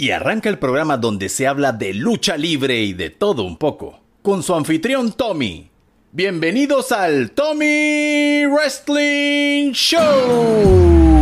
Y 0.00 0.12
arranca 0.12 0.48
el 0.48 0.60
programa 0.60 0.96
donde 0.96 1.28
se 1.28 1.48
habla 1.48 1.72
de 1.72 1.92
lucha 1.92 2.36
libre 2.36 2.84
y 2.84 2.92
de 2.92 3.10
todo 3.10 3.42
un 3.42 3.56
poco, 3.56 3.98
con 4.22 4.44
su 4.44 4.54
anfitrión 4.54 5.10
Tommy. 5.10 5.70
Bienvenidos 6.12 6.92
al 6.92 7.32
Tommy 7.32 8.46
Wrestling 8.46 9.72
Show. 9.72 11.17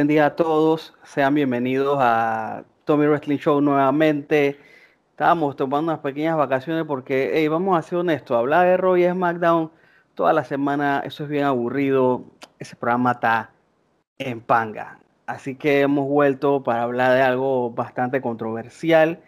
Buen 0.00 0.08
día 0.08 0.24
a 0.24 0.34
todos. 0.34 0.94
Sean 1.04 1.34
bienvenidos 1.34 1.98
a 2.00 2.64
Tommy 2.86 3.06
Wrestling 3.06 3.36
Show 3.36 3.60
nuevamente. 3.60 4.58
Estábamos 5.10 5.56
tomando 5.56 5.92
unas 5.92 6.02
pequeñas 6.02 6.38
vacaciones 6.38 6.86
porque, 6.86 7.32
hey, 7.34 7.48
vamos 7.48 7.78
a 7.78 7.82
ser 7.82 7.98
honestos, 7.98 8.34
hablar 8.34 8.66
de 8.66 8.78
Roy 8.78 9.04
y 9.04 9.10
SmackDown 9.10 9.70
toda 10.14 10.32
la 10.32 10.42
semana, 10.44 11.02
eso 11.04 11.24
es 11.24 11.28
bien 11.28 11.44
aburrido. 11.44 12.24
Ese 12.58 12.76
programa 12.76 13.12
está 13.12 13.50
en 14.16 14.40
panga. 14.40 15.00
Así 15.26 15.54
que 15.54 15.82
hemos 15.82 16.08
vuelto 16.08 16.62
para 16.62 16.84
hablar 16.84 17.12
de 17.12 17.20
algo 17.20 17.70
bastante 17.70 18.22
controversial. 18.22 19.20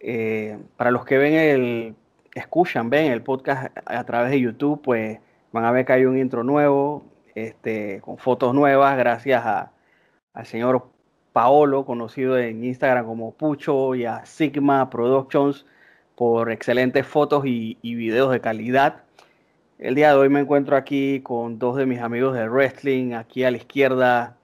Eh, 0.00 0.58
para 0.76 0.90
los 0.90 1.04
que 1.04 1.16
ven 1.16 1.34
el, 1.34 1.94
escuchan, 2.34 2.90
ven 2.90 3.12
el 3.12 3.22
podcast 3.22 3.70
a 3.86 4.02
través 4.02 4.32
de 4.32 4.40
YouTube, 4.40 4.82
pues 4.82 5.20
van 5.52 5.64
a 5.64 5.70
ver 5.70 5.86
que 5.86 5.92
hay 5.92 6.06
un 6.06 6.18
intro 6.18 6.42
nuevo, 6.42 7.04
este, 7.36 8.00
con 8.00 8.18
fotos 8.18 8.52
nuevas, 8.52 8.98
gracias 8.98 9.46
a, 9.46 9.71
al 10.34 10.46
señor 10.46 10.88
Paolo, 11.32 11.84
conocido 11.84 12.38
en 12.38 12.64
Instagram 12.64 13.06
como 13.06 13.34
Pucho, 13.34 13.94
y 13.94 14.04
a 14.04 14.24
Sigma 14.26 14.90
Productions 14.90 15.64
por 16.14 16.50
excelentes 16.52 17.06
fotos 17.06 17.44
y, 17.46 17.76
videos 17.82 18.30
de 18.30 18.40
calidad. 18.40 19.04
El 19.78 19.94
día 19.94 20.10
de 20.10 20.16
hoy 20.16 20.28
me 20.28 20.40
encuentro 20.40 20.76
aquí 20.76 21.20
con 21.22 21.58
dos 21.58 21.76
de 21.76 21.86
mis 21.86 22.00
amigos 22.00 22.34
de 22.34 22.48
wrestling. 22.48 23.14
Aquí 23.14 23.44
a 23.44 23.50
la 23.50 23.56
izquierda, 23.56 24.36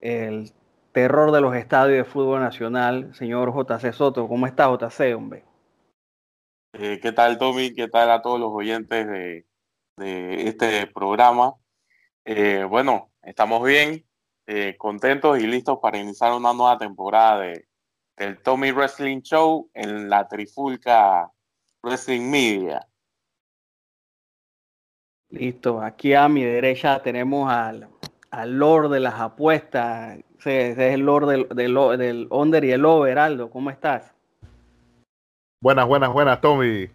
el 0.00 0.50
terror 0.92 1.32
de 1.32 1.40
los 1.40 1.54
estadios 1.56 1.96
de 1.96 2.04
fútbol 2.04 2.40
nacional, 2.40 3.14
señor 3.14 3.52
JC 3.54 3.92
Soto. 3.92 4.28
¿Cómo 4.28 4.46
está 4.46 4.68
JC, 4.68 5.14
hombre? 5.16 5.44
Eh, 6.74 7.00
¿Qué 7.00 7.12
tal, 7.12 7.38
Tommy? 7.38 7.72
¿Qué 7.72 7.88
tal 7.88 8.10
a 8.10 8.20
todos 8.20 8.40
los 8.40 8.50
oyentes 8.52 9.06
de, 9.06 9.46
este 10.48 10.86
programa? 10.88 11.54
Eh, 12.24 12.64
bueno, 12.68 13.10
estamos 13.22 13.62
bien. 13.64 14.04
Eh, 14.46 14.76
contentos 14.76 15.38
y 15.38 15.46
listos 15.46 15.78
para 15.80 15.98
iniciar 15.98 16.32
una 16.32 16.52
nueva 16.52 16.76
temporada 16.76 17.40
de, 17.40 17.66
del 18.16 18.42
Tommy 18.42 18.72
Wrestling 18.72 19.20
Show 19.20 19.70
en 19.72 20.10
la 20.10 20.26
Trifulca 20.26 21.30
Wrestling 21.82 22.28
Media. 22.28 22.86
Listo, 25.30 25.80
aquí 25.80 26.12
a 26.12 26.28
mi 26.28 26.42
derecha 26.44 27.02
tenemos 27.02 27.50
al, 27.50 27.88
al 28.30 28.58
Lord 28.58 28.90
de 28.90 29.00
las 29.00 29.14
apuestas. 29.14 30.18
Ese, 30.38 30.72
es 30.72 30.78
el 30.78 31.02
Lord 31.02 31.28
del, 31.28 31.48
del, 31.48 31.74
del 31.98 32.26
Under 32.30 32.64
y 32.64 32.72
el 32.72 32.84
Over, 32.84 33.18
Aldo. 33.18 33.48
¿Cómo 33.48 33.70
estás? 33.70 34.12
Buenas, 35.60 35.86
buenas, 35.86 36.12
buenas, 36.12 36.40
Tommy. 36.40 36.90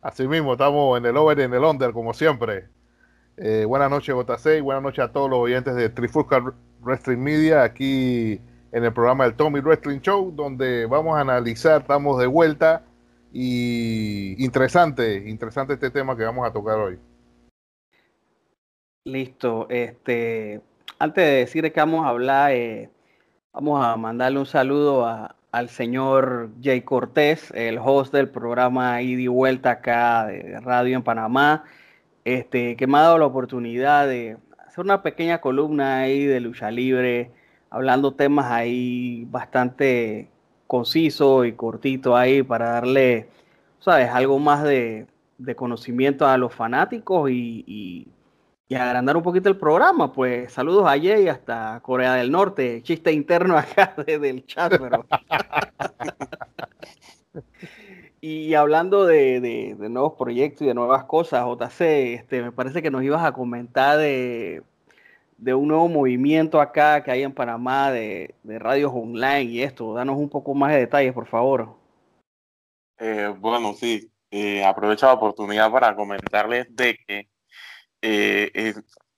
Así 0.00 0.26
mismo, 0.28 0.52
estamos 0.52 0.96
en 0.98 1.06
el 1.06 1.16
Over 1.16 1.40
y 1.40 1.42
en 1.42 1.54
el 1.54 1.64
Under, 1.64 1.92
como 1.92 2.14
siempre. 2.14 2.68
Eh, 3.38 3.64
buenas 3.64 3.90
noches, 3.90 4.14
y 4.46 4.60
buenas 4.60 4.82
noches 4.82 5.04
a 5.04 5.10
todos 5.10 5.30
los 5.30 5.38
oyentes 5.38 5.74
de 5.74 5.88
Trifulca 5.88 6.38
Wrestling 6.80 7.16
Media, 7.16 7.62
aquí 7.62 8.38
en 8.72 8.84
el 8.84 8.92
programa 8.92 9.24
del 9.24 9.34
Tommy 9.34 9.60
Wrestling 9.60 10.00
Show, 10.00 10.32
donde 10.36 10.84
vamos 10.84 11.16
a 11.16 11.20
analizar, 11.20 11.80
estamos 11.80 12.20
de 12.20 12.26
vuelta 12.26 12.84
y 13.32 14.44
interesante, 14.44 15.30
interesante 15.30 15.74
este 15.74 15.90
tema 15.90 16.14
que 16.14 16.24
vamos 16.24 16.46
a 16.46 16.52
tocar 16.52 16.78
hoy. 16.78 16.98
Listo, 19.06 19.66
este, 19.70 20.60
antes 20.98 21.24
de 21.24 21.32
decir 21.32 21.72
que 21.72 21.80
vamos 21.80 22.04
a 22.04 22.10
hablar, 22.10 22.52
eh, 22.52 22.90
vamos 23.54 23.82
a 23.82 23.96
mandarle 23.96 24.40
un 24.40 24.46
saludo 24.46 25.06
al 25.50 25.68
señor 25.70 26.50
Jay 26.62 26.82
Cortés, 26.82 27.50
el 27.52 27.78
host 27.78 28.12
del 28.12 28.28
programa 28.28 29.00
Ida 29.00 29.22
y 29.22 29.26
Vuelta 29.26 29.70
acá 29.70 30.26
de 30.26 30.60
radio 30.60 30.98
en 30.98 31.02
Panamá 31.02 31.64
este, 32.24 32.76
que 32.76 32.86
me 32.86 32.98
ha 32.98 33.02
dado 33.02 33.18
la 33.18 33.26
oportunidad 33.26 34.06
de 34.06 34.36
hacer 34.66 34.84
una 34.84 35.02
pequeña 35.02 35.40
columna 35.40 36.00
ahí 36.00 36.24
de 36.24 36.40
lucha 36.40 36.70
libre, 36.70 37.30
hablando 37.70 38.14
temas 38.14 38.50
ahí 38.50 39.26
bastante 39.30 40.30
conciso 40.66 41.44
y 41.44 41.52
cortito 41.52 42.16
ahí 42.16 42.42
para 42.42 42.70
darle, 42.70 43.28
sabes, 43.80 44.10
algo 44.10 44.38
más 44.38 44.62
de, 44.62 45.06
conocimiento 45.56 46.26
a 46.26 46.38
los 46.38 46.54
fanáticos 46.54 47.30
y, 47.30 47.64
y, 47.66 48.08
agrandar 48.74 49.18
un 49.18 49.22
poquito 49.22 49.50
el 49.50 49.58
programa. 49.58 50.14
Pues 50.14 50.50
saludos 50.50 50.86
a 50.86 50.92
Jay 50.92 51.28
hasta 51.28 51.78
Corea 51.82 52.14
del 52.14 52.30
Norte, 52.30 52.82
chiste 52.82 53.12
interno 53.12 53.58
acá 53.58 53.94
desde 54.06 54.30
el 54.30 54.46
chat, 54.46 54.72
pero... 54.78 55.04
Y 58.24 58.54
hablando 58.54 59.04
de, 59.04 59.74
nuevos 59.90 60.12
proyectos 60.12 60.62
y 60.62 60.66
de 60.66 60.74
nuevas 60.74 61.02
cosas, 61.06 61.44
JC, 61.44 62.14
este, 62.14 62.40
me 62.40 62.52
parece 62.52 62.80
que 62.80 62.88
nos 62.88 63.02
ibas 63.02 63.24
a 63.24 63.32
comentar 63.32 63.98
de, 63.98 64.62
un 65.44 65.66
nuevo 65.66 65.88
movimiento 65.88 66.60
acá 66.60 67.02
que 67.02 67.10
hay 67.10 67.24
en 67.24 67.34
Panamá 67.34 67.90
de, 67.90 68.36
radios 68.44 68.92
online 68.94 69.42
y 69.42 69.62
esto. 69.62 69.92
Danos 69.92 70.16
un 70.18 70.28
poco 70.28 70.54
más 70.54 70.70
de 70.70 70.78
detalles, 70.78 71.12
por 71.12 71.26
favor. 71.26 71.74
Eh, 73.00 73.34
bueno, 73.40 73.74
sí, 73.74 74.08
eh, 74.30 74.64
aprovecho 74.64 75.06
la 75.06 75.14
oportunidad 75.14 75.72
para 75.72 75.96
comentarles 75.96 76.68
de 76.76 76.96
que 77.04 77.28
eh, 78.02 78.74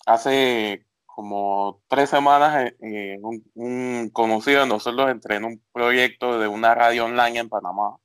hace 0.06 0.86
como 1.04 1.82
tres 1.88 2.08
semanas 2.08 2.72
un, 3.20 3.44
un, 3.52 4.08
conocido 4.14 4.62
de 4.62 4.66
nosotros 4.66 5.10
entró 5.10 5.34
en 5.34 5.44
un 5.44 5.62
proyecto 5.72 6.38
de 6.38 6.48
una 6.48 6.74
radio 6.74 7.04
online 7.04 7.40
en 7.40 7.48
Panamá 7.50 7.98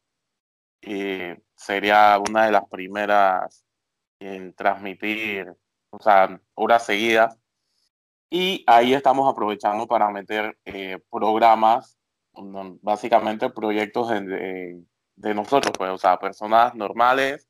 sería 1.56 2.20
una 2.20 2.46
de 2.46 2.52
las 2.52 2.68
primeras 2.70 3.66
en 4.20 4.54
transmitir, 4.54 5.54
o 5.90 6.00
sea, 6.00 6.40
horas 6.56 6.86
seguidas. 6.86 7.38
Y 8.30 8.64
ahí 8.68 8.94
estamos 8.94 9.32
aprovechando 9.32 9.88
para 9.88 10.10
meter 10.12 10.58
eh, 10.66 11.00
programas, 11.10 11.98
básicamente 12.82 13.50
proyectos 13.50 14.10
de, 14.10 14.84
de, 15.16 15.34
nosotros, 15.34 15.74
pues, 15.78 15.90
o 15.92 15.98
sea, 15.98 16.20
personas 16.20 16.76
normales 16.76 17.48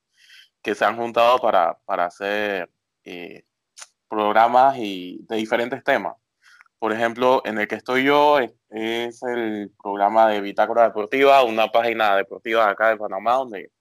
que 0.62 0.76
se 0.76 0.86
han 0.86 0.98
juntado 0.98 1.40
para, 1.40 1.78
para 1.86 2.06
hacer 2.06 2.72
eh, 3.04 3.44
programas 4.08 4.78
y 4.78 5.20
de 5.28 5.36
diferentes 5.38 5.84
temas. 5.84 6.16
Por 6.80 6.94
ejemplo, 6.94 7.42
en 7.46 7.58
el 7.60 7.68
que 7.68 7.76
estoy 7.76 8.06
yo 8.06 8.40
es, 8.40 8.54
el 9.24 9.72
programa 9.84 10.30
de 10.30 10.40
Bitácora 10.40 10.84
Deportiva, 10.84 11.44
una 11.44 11.68
página 11.68 12.16
deportiva 12.16 12.70
acá 12.70 12.90
de 12.90 12.98
Panamá 12.98 13.34
donde 13.34 13.72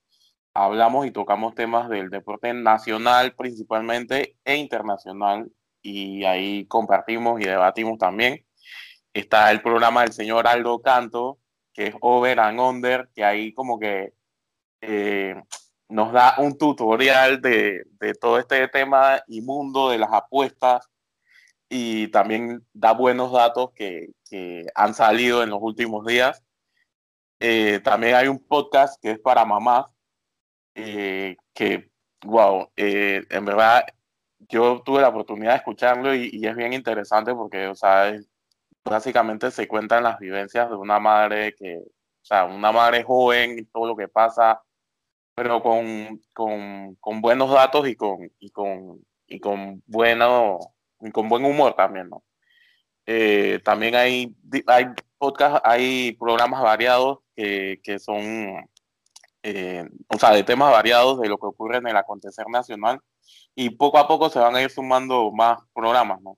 hablamos 0.52 1.06
y 1.06 1.12
tocamos 1.12 1.54
temas 1.54 1.88
del 1.88 2.10
deporte 2.10 2.52
nacional 2.52 3.34
principalmente 3.36 4.36
e 4.44 4.56
internacional 4.56 5.48
y 5.80 6.24
ahí 6.24 6.66
compartimos 6.66 7.40
y 7.40 7.44
debatimos 7.44 7.98
también. 7.98 8.44
Está 9.14 9.52
el 9.52 9.62
programa 9.62 10.02
del 10.02 10.12
señor 10.12 10.48
Aldo 10.48 10.80
Canto, 10.80 11.38
que 11.72 11.88
es 11.88 11.94
Over 12.00 12.40
and 12.40 12.60
Under, 12.60 13.08
que 13.14 13.24
ahí 13.24 13.52
como 13.54 13.78
que 13.78 14.12
eh, 14.80 15.40
nos 15.88 16.12
da 16.12 16.34
un 16.38 16.58
tutorial 16.58 17.40
de, 17.40 17.84
de 18.00 18.14
todo 18.14 18.38
este 18.40 18.66
tema 18.68 19.22
inmundo 19.28 19.90
de 19.90 19.98
las 19.98 20.12
apuestas 20.12 20.88
y 21.68 22.08
también 22.08 22.66
da 22.72 22.92
buenos 22.92 23.32
datos 23.32 23.72
que, 23.74 24.10
que 24.28 24.66
han 24.74 24.94
salido 24.94 25.42
en 25.42 25.50
los 25.50 25.60
últimos 25.62 26.06
días. 26.06 26.42
Eh, 27.40 27.80
también 27.84 28.14
hay 28.16 28.28
un 28.28 28.38
podcast 28.38 29.00
que 29.02 29.12
es 29.12 29.18
para 29.20 29.44
mamás, 29.44 29.86
eh, 30.74 31.36
que, 31.54 31.90
wow, 32.24 32.70
eh, 32.76 33.24
en 33.30 33.44
verdad 33.44 33.84
yo 34.48 34.82
tuve 34.84 35.00
la 35.02 35.08
oportunidad 35.08 35.52
de 35.52 35.58
escucharlo 35.58 36.14
y, 36.14 36.44
es 36.46 36.56
bien 36.56 36.72
interesante 36.72 37.34
porque, 37.34 37.66
o 37.68 37.74
sea, 37.74 38.18
básicamente 38.84 39.50
se 39.50 39.68
cuentan 39.68 40.04
las 40.04 40.18
vivencias 40.18 40.70
de 40.70 40.76
una 40.76 40.98
madre 40.98 41.54
que, 41.54 41.78
o 41.78 42.24
sea, 42.24 42.44
una 42.44 42.72
madre 42.72 43.02
joven 43.04 43.58
y 43.58 43.64
todo 43.64 43.88
lo 43.88 43.96
que 43.96 44.08
pasa 44.08 44.62
pero 45.38 45.62
con, 45.62 46.20
con, 46.34 46.96
con 46.96 47.20
buenos 47.20 47.52
datos 47.52 47.86
y 47.88 47.94
con, 47.94 48.28
y 48.40 48.50
con, 48.50 49.06
y 49.28 49.38
con, 49.38 49.84
bueno, 49.86 50.58
con 51.12 51.28
buen 51.28 51.44
humor 51.44 51.74
también, 51.74 52.08
¿no? 52.08 52.22
Eh, 53.06 53.60
también 53.64 53.94
hay, 53.94 54.34
hay 54.66 54.86
podcast, 55.16 55.64
hay 55.64 56.12
programas 56.12 56.62
variados 56.62 57.20
que, 57.34 57.80
que 57.82 57.98
son, 57.98 58.68
eh, 59.42 59.88
o 60.08 60.18
sea, 60.18 60.32
de 60.32 60.42
temas 60.42 60.70
variados 60.70 61.20
de 61.20 61.28
lo 61.28 61.38
que 61.38 61.46
ocurre 61.46 61.78
en 61.78 61.86
el 61.86 61.96
acontecer 61.96 62.46
nacional 62.48 63.00
y 63.54 63.70
poco 63.70 63.98
a 63.98 64.06
poco 64.06 64.28
se 64.28 64.38
van 64.38 64.54
a 64.56 64.62
ir 64.62 64.70
sumando 64.70 65.32
más 65.32 65.58
programas, 65.72 66.20
¿no? 66.20 66.36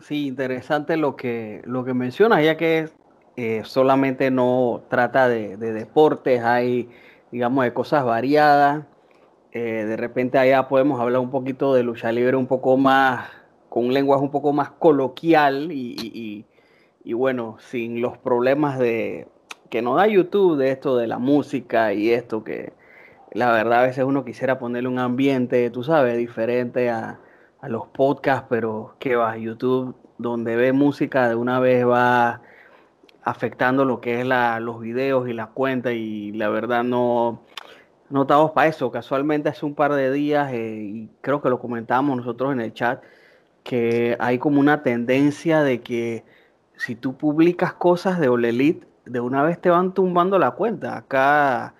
Sí, 0.00 0.26
interesante 0.26 0.96
lo 0.96 1.16
que, 1.16 1.62
lo 1.64 1.84
que 1.84 1.94
mencionas, 1.94 2.44
ya 2.44 2.56
que 2.56 2.88
eh, 3.36 3.62
solamente 3.64 4.30
no 4.30 4.84
trata 4.88 5.28
de, 5.28 5.56
de, 5.56 5.72
deportes, 5.72 6.42
hay, 6.42 6.88
digamos, 7.30 7.64
de 7.64 7.74
cosas 7.74 8.04
variadas. 8.04 8.86
Eh, 9.58 9.86
de 9.86 9.96
repente 9.96 10.36
allá 10.36 10.68
podemos 10.68 11.00
hablar 11.00 11.22
un 11.22 11.30
poquito 11.30 11.72
de 11.72 11.82
lucha 11.82 12.12
libre 12.12 12.36
un 12.36 12.46
poco 12.46 12.76
más, 12.76 13.26
con 13.70 13.86
un 13.86 13.94
lenguaje 13.94 14.22
un 14.22 14.30
poco 14.30 14.52
más 14.52 14.68
coloquial 14.72 15.72
y, 15.72 16.44
y, 17.02 17.12
bueno, 17.14 17.56
sin 17.58 18.02
los 18.02 18.18
problemas 18.18 18.78
de 18.78 19.28
que 19.70 19.80
nos 19.80 19.96
da 19.96 20.08
YouTube 20.08 20.58
de 20.58 20.72
esto 20.72 20.98
de 20.98 21.06
la 21.06 21.18
música 21.18 21.94
y 21.94 22.10
esto 22.10 22.44
que 22.44 22.74
la 23.32 23.50
verdad 23.50 23.78
a 23.78 23.86
veces 23.86 24.04
uno 24.04 24.26
quisiera 24.26 24.58
ponerle 24.58 24.90
un 24.90 24.98
ambiente, 24.98 25.70
tú 25.70 25.82
sabes, 25.82 26.18
diferente 26.18 26.90
a, 26.90 27.18
a 27.62 27.68
los 27.70 27.86
podcasts, 27.86 28.48
pero 28.50 28.96
que 28.98 29.16
va, 29.16 29.38
YouTube, 29.38 29.96
donde 30.18 30.54
ve 30.56 30.74
música 30.74 31.30
de 31.30 31.34
una 31.34 31.60
vez 31.60 31.86
va 31.86 32.42
afectando 33.22 33.86
lo 33.86 34.02
que 34.02 34.20
es 34.20 34.26
la, 34.26 34.60
los 34.60 34.80
videos 34.80 35.30
y 35.30 35.32
la 35.32 35.46
cuenta 35.46 35.92
y 35.92 36.32
la 36.32 36.50
verdad 36.50 36.84
no, 36.84 37.45
no 38.10 38.22
estamos 38.22 38.52
para 38.52 38.68
eso. 38.68 38.90
Casualmente 38.90 39.48
hace 39.48 39.66
un 39.66 39.74
par 39.74 39.92
de 39.94 40.12
días, 40.12 40.52
eh, 40.52 40.76
y 40.82 41.10
creo 41.20 41.40
que 41.42 41.50
lo 41.50 41.58
comentábamos 41.58 42.16
nosotros 42.18 42.52
en 42.52 42.60
el 42.60 42.72
chat, 42.72 43.02
que 43.62 44.16
hay 44.20 44.38
como 44.38 44.60
una 44.60 44.82
tendencia 44.82 45.62
de 45.62 45.80
que 45.82 46.24
si 46.76 46.94
tú 46.94 47.16
publicas 47.16 47.74
cosas 47.74 48.20
de 48.20 48.28
Olelit, 48.28 48.84
de 49.04 49.20
una 49.20 49.42
vez 49.42 49.60
te 49.60 49.70
van 49.70 49.94
tumbando 49.94 50.38
la 50.38 50.52
cuenta. 50.52 50.96
Acá 50.96 51.74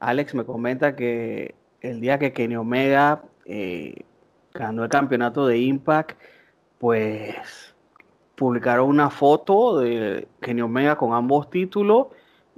Alex 0.00 0.34
me 0.34 0.44
comenta 0.44 0.96
que 0.96 1.54
el 1.80 2.00
día 2.00 2.18
que 2.18 2.32
Kenny 2.32 2.56
Omega 2.56 3.22
eh, 3.44 4.04
ganó 4.52 4.84
el 4.84 4.90
campeonato 4.90 5.46
de 5.46 5.58
Impact, 5.58 6.18
pues 6.78 7.74
publicaron 8.34 8.88
una 8.88 9.10
foto 9.10 9.78
de 9.78 10.28
Kenny 10.40 10.62
Omega 10.62 10.96
con 10.96 11.14
ambos 11.14 11.50
títulos 11.50 12.08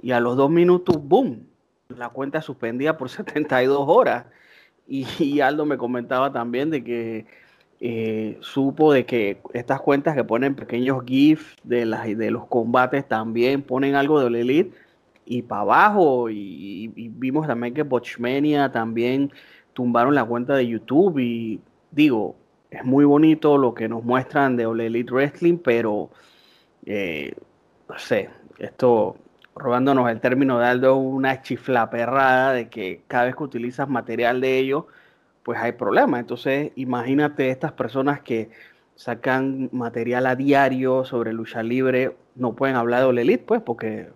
y 0.01 0.11
a 0.11 0.19
los 0.19 0.35
dos 0.37 0.49
minutos, 0.49 0.97
¡boom! 1.01 1.47
La 1.95 2.09
cuenta 2.09 2.41
suspendida 2.41 2.97
por 2.97 3.09
72 3.09 3.83
horas. 3.87 4.25
Y, 4.87 5.41
Aldo 5.41 5.65
me 5.65 5.77
comentaba 5.77 6.31
también 6.31 6.69
de 6.69 6.83
que 6.83 7.25
eh, 7.79 8.37
supo 8.39 8.93
de 8.93 9.05
que 9.05 9.41
estas 9.53 9.81
cuentas 9.81 10.15
que 10.15 10.23
ponen 10.23 10.55
pequeños 10.55 11.03
GIFs 11.05 11.57
de, 11.63 11.85
las, 11.85 12.05
de 12.05 12.31
los 12.31 12.47
combates 12.47 13.07
también 13.07 13.61
ponen 13.61 13.95
algo 13.95 14.19
de 14.21 14.29
la 14.29 14.39
Elite 14.39 14.71
y 15.25 15.41
para 15.41 15.61
abajo. 15.61 16.29
Y, 16.29 16.87
vimos 16.95 17.47
también 17.47 17.73
que 17.73 17.83
Botchmania 17.83 18.71
también 18.71 19.31
tumbaron 19.73 20.15
la 20.15 20.23
cuenta 20.23 20.55
de 20.55 20.67
YouTube 20.67 21.19
y 21.19 21.59
digo, 21.91 22.35
es 22.71 22.83
muy 22.83 23.05
bonito 23.05 23.57
lo 23.57 23.73
que 23.73 23.87
nos 23.87 24.03
muestran 24.03 24.55
de 24.55 24.65
All 24.65 24.79
Elite 24.81 25.11
Wrestling, 25.11 25.57
pero 25.57 26.09
eh, 26.85 27.33
no 27.89 27.99
sé, 27.99 28.29
esto 28.57 29.17
robándonos 29.57 30.09
el 30.09 30.19
término 30.19 30.59
de 30.59 30.67
Aldo, 30.67 30.95
una 30.95 31.41
chiflaperrada 31.41 32.53
de 32.53 32.69
que 32.69 33.01
cada 33.07 33.25
vez 33.25 33.35
que 33.35 33.43
utilizas 33.43 33.89
material 33.89 34.41
de 34.41 34.57
ellos, 34.57 34.85
pues 35.43 35.59
hay 35.59 35.73
problemas. 35.73 36.19
Entonces, 36.19 36.71
imagínate 36.75 37.49
estas 37.49 37.71
personas 37.71 38.21
que 38.21 38.49
sacan 38.95 39.69
material 39.71 40.25
a 40.25 40.35
diario 40.35 41.05
sobre 41.05 41.33
lucha 41.33 41.63
libre, 41.63 42.15
no 42.35 42.53
pueden 42.53 42.75
hablar 42.75 43.01
de 43.01 43.05
All 43.07 43.19
Elite, 43.19 43.43
pues, 43.43 43.61
porque 43.61 44.09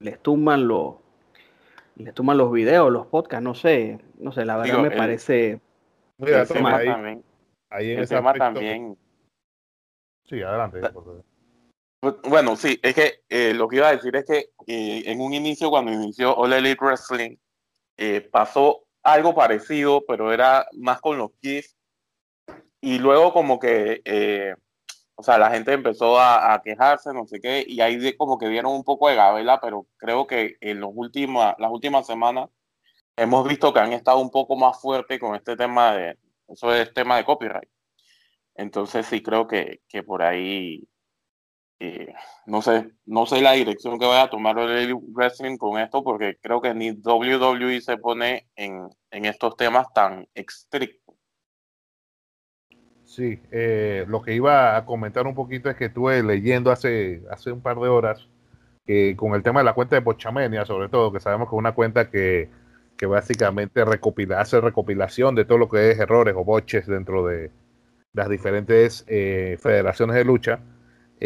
les 0.00 0.18
tumban 0.20 0.66
los 0.68 0.96
les 1.96 2.12
tumban 2.12 2.36
los 2.36 2.50
videos, 2.50 2.90
los 2.90 3.06
podcasts, 3.06 3.44
no 3.44 3.54
sé, 3.54 4.00
no 4.18 4.32
sé, 4.32 4.44
la 4.44 4.56
verdad 4.56 4.72
Digo, 4.72 4.82
me 4.82 4.88
el, 4.88 4.96
parece 4.96 5.60
Mira, 6.18 6.42
el 6.42 6.48
tema 6.48 6.76
ahí, 6.76 6.86
también. 6.86 7.24
Ahí 7.70 7.90
en 7.92 7.98
el 7.98 8.04
ese 8.04 8.16
tema 8.16 8.30
aspecto, 8.30 8.44
también. 8.46 8.98
Sí, 10.24 10.42
adelante. 10.42 10.80
Bueno, 12.24 12.56
sí, 12.56 12.78
es 12.82 12.94
que 12.94 13.22
eh, 13.28 13.54
lo 13.54 13.68
que 13.68 13.76
iba 13.76 13.88
a 13.88 13.96
decir 13.96 14.14
es 14.16 14.24
que 14.26 14.50
eh, 14.66 15.02
en 15.06 15.20
un 15.20 15.32
inicio, 15.32 15.70
cuando 15.70 15.92
inició 15.92 16.34
All 16.36 16.52
Elite 16.52 16.84
Wrestling, 16.84 17.36
eh, 17.96 18.20
pasó 18.20 18.84
algo 19.02 19.34
parecido, 19.34 20.04
pero 20.06 20.32
era 20.32 20.66
más 20.72 21.00
con 21.00 21.18
los 21.18 21.30
GIFs. 21.40 21.76
Y 22.80 22.98
luego 22.98 23.32
como 23.32 23.58
que, 23.58 24.02
eh, 24.04 24.54
o 25.14 25.22
sea, 25.22 25.38
la 25.38 25.50
gente 25.50 25.72
empezó 25.72 26.18
a, 26.18 26.54
a, 26.54 26.62
quejarse, 26.62 27.12
no 27.14 27.26
sé 27.26 27.40
qué, 27.40 27.64
y 27.66 27.80
ahí 27.80 27.96
de, 27.96 28.16
como 28.16 28.38
que 28.38 28.48
dieron 28.48 28.72
un 28.72 28.84
poco 28.84 29.08
de 29.08 29.16
gabela, 29.16 29.60
pero 29.60 29.86
creo 29.96 30.26
que 30.26 30.56
en 30.60 30.80
los 30.80 30.90
últimos, 30.94 31.54
las 31.58 31.70
últimas 31.70 32.06
semanas 32.06 32.50
hemos 33.16 33.48
visto 33.48 33.72
que 33.72 33.80
han 33.80 33.92
estado 33.92 34.18
un 34.18 34.30
poco 34.30 34.56
más 34.56 34.80
fuertes 34.80 35.18
con 35.20 35.34
este 35.34 35.56
tema 35.56 35.94
de, 35.94 36.18
eso 36.48 36.74
es 36.74 36.92
tema 36.94 37.16
de 37.16 37.24
copyright. 37.24 37.68
Entonces 38.56 39.06
sí 39.06 39.22
creo 39.22 39.46
que, 39.46 39.82
que 39.88 40.02
por 40.02 40.22
ahí, 40.22 40.86
eh, 41.80 42.12
no 42.46 42.62
sé, 42.62 42.90
no 43.06 43.26
sé 43.26 43.40
la 43.40 43.52
dirección 43.52 43.98
que 43.98 44.06
vaya 44.06 44.24
a 44.24 44.30
tomar 44.30 44.58
el 44.58 44.94
wrestling 44.94 45.56
con 45.56 45.78
esto, 45.80 46.02
porque 46.02 46.36
creo 46.40 46.60
que 46.60 46.74
ni 46.74 46.90
WWE 46.90 47.80
se 47.80 47.96
pone 47.96 48.46
en, 48.56 48.88
en 49.10 49.24
estos 49.24 49.56
temas 49.56 49.86
tan 49.92 50.26
estrictos. 50.34 51.14
Sí, 53.04 53.40
eh, 53.52 54.04
lo 54.08 54.22
que 54.22 54.34
iba 54.34 54.76
a 54.76 54.84
comentar 54.86 55.26
un 55.26 55.34
poquito 55.34 55.70
es 55.70 55.76
que 55.76 55.86
estuve 55.86 56.22
leyendo 56.22 56.70
hace, 56.70 57.22
hace 57.30 57.52
un 57.52 57.60
par 57.60 57.78
de 57.78 57.88
horas 57.88 58.28
que 58.86 59.14
con 59.16 59.34
el 59.34 59.42
tema 59.42 59.60
de 59.60 59.64
la 59.64 59.74
cuenta 59.74 59.96
de 59.96 60.00
Bochamenia, 60.00 60.64
sobre 60.64 60.88
todo, 60.88 61.12
que 61.12 61.20
sabemos 61.20 61.48
que 61.48 61.54
es 61.54 61.58
una 61.58 61.74
cuenta 61.74 62.10
que 62.10 62.50
que 62.96 63.06
básicamente 63.06 63.84
recopila, 63.84 64.40
hace 64.40 64.60
recopilación 64.60 65.34
de 65.34 65.44
todo 65.44 65.58
lo 65.58 65.68
que 65.68 65.90
es 65.90 65.98
errores 65.98 66.34
o 66.36 66.44
boches 66.44 66.86
dentro 66.86 67.26
de 67.26 67.50
las 68.12 68.28
diferentes 68.28 69.04
eh, 69.08 69.58
federaciones 69.60 70.16
de 70.16 70.24
lucha. 70.24 70.60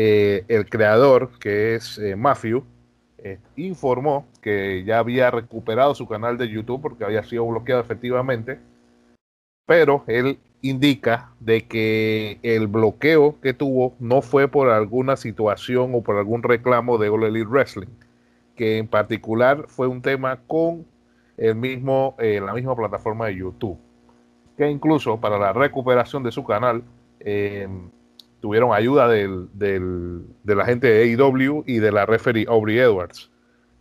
Eh, 0.01 0.45
el 0.47 0.71
creador, 0.71 1.31
que 1.41 1.75
es 1.75 1.99
eh, 1.99 2.15
Matthew, 2.15 2.65
informó 3.57 4.29
que 4.41 4.85
ya 4.85 5.01
había 5.01 5.29
recuperado 5.31 5.93
su 5.95 6.07
canal 6.07 6.39
de 6.39 6.49
YouTube 6.49 6.81
porque 6.81 7.05
había 7.05 7.25
sido 7.25 7.45
bloqueado 7.47 7.81
efectivamente, 7.81 8.61
pero 9.67 10.05
él 10.07 10.39
indica 10.63 11.33
de 11.41 11.67
que 11.67 12.39
el 12.43 12.67
bloqueo 12.67 13.41
que 13.41 13.55
tuvo 13.55 13.95
no 13.99 14.23
fue 14.23 14.49
por 14.49 14.71
alguna 14.71 15.17
situación 15.17 15.95
o 15.95 16.03
por 16.03 16.17
algún 16.17 16.43
reclamo 16.43 16.99
de 16.99 17.09
All 17.09 17.25
Elite 17.25 17.47
Wrestling, 17.47 17.89
que 18.57 18.79
en 18.79 18.89
particular 18.89 19.65
fue 19.69 19.87
un 19.87 20.03
tema 20.03 20.41
con 20.47 20.87
el 21.37 21.55
mismo, 21.55 22.17
eh, 22.19 22.41
la 22.45 22.53
misma 22.53 22.75
plataforma 22.75 23.27
de 23.27 23.37
YouTube. 23.37 23.79
Que 24.57 24.69
incluso 24.69 25.21
para 25.21 25.39
la 25.39 25.53
recuperación 25.53 26.23
de 26.23 26.33
su 26.33 26.45
canal 26.45 26.83
eh, 27.21 27.69
tuvieron 28.41 28.73
ayuda 28.73 29.09
del, 29.09 29.49
del, 29.53 30.23
de 30.45 30.55
la 30.55 30.65
gente 30.65 30.87
de 30.89 31.03
AEW 31.05 31.65
y 31.67 31.79
de 31.79 31.93
la 31.93 32.07
referee 32.07 32.47
Aubrey 32.49 32.79
Edwards. 32.79 33.31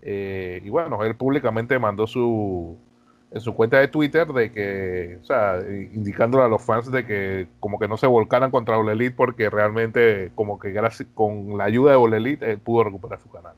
Eh, 0.02 0.62
y 0.64 0.70
bueno, 0.70 1.04
él 1.04 1.16
públicamente 1.16 1.78
mandó 1.80 2.08
su 2.08 2.78
en 3.32 3.42
su 3.42 3.54
cuenta 3.54 3.80
de 3.80 3.90
Twitter 3.90 4.28
de 4.28 4.52
que, 4.52 5.20
o 5.22 5.26
sea, 5.26 5.60
indicándole 5.94 6.46
a 6.46 6.48
los 6.48 6.64
fans 6.64 6.90
de 6.92 7.06
que 7.06 7.48
como 7.60 7.78
que 7.78 7.88
no 7.88 7.98
se 7.98 8.08
volcaran 8.08 8.52
contra 8.52 8.78
Ole 8.78 8.94
Elite 8.94 9.16
porque 9.16 9.50
realmente 9.50 10.32
como 10.34 10.60
que 10.60 10.72
gracias, 10.72 11.10
con 11.14 11.58
la 11.58 11.66
ayuda 11.66 11.92
de 11.92 11.98
Ole 11.98 12.18
Elite 12.18 12.52
él 12.52 12.60
pudo 12.60 12.86
recuperar 12.86 13.20
su 13.20 13.30
canal. 13.30 13.54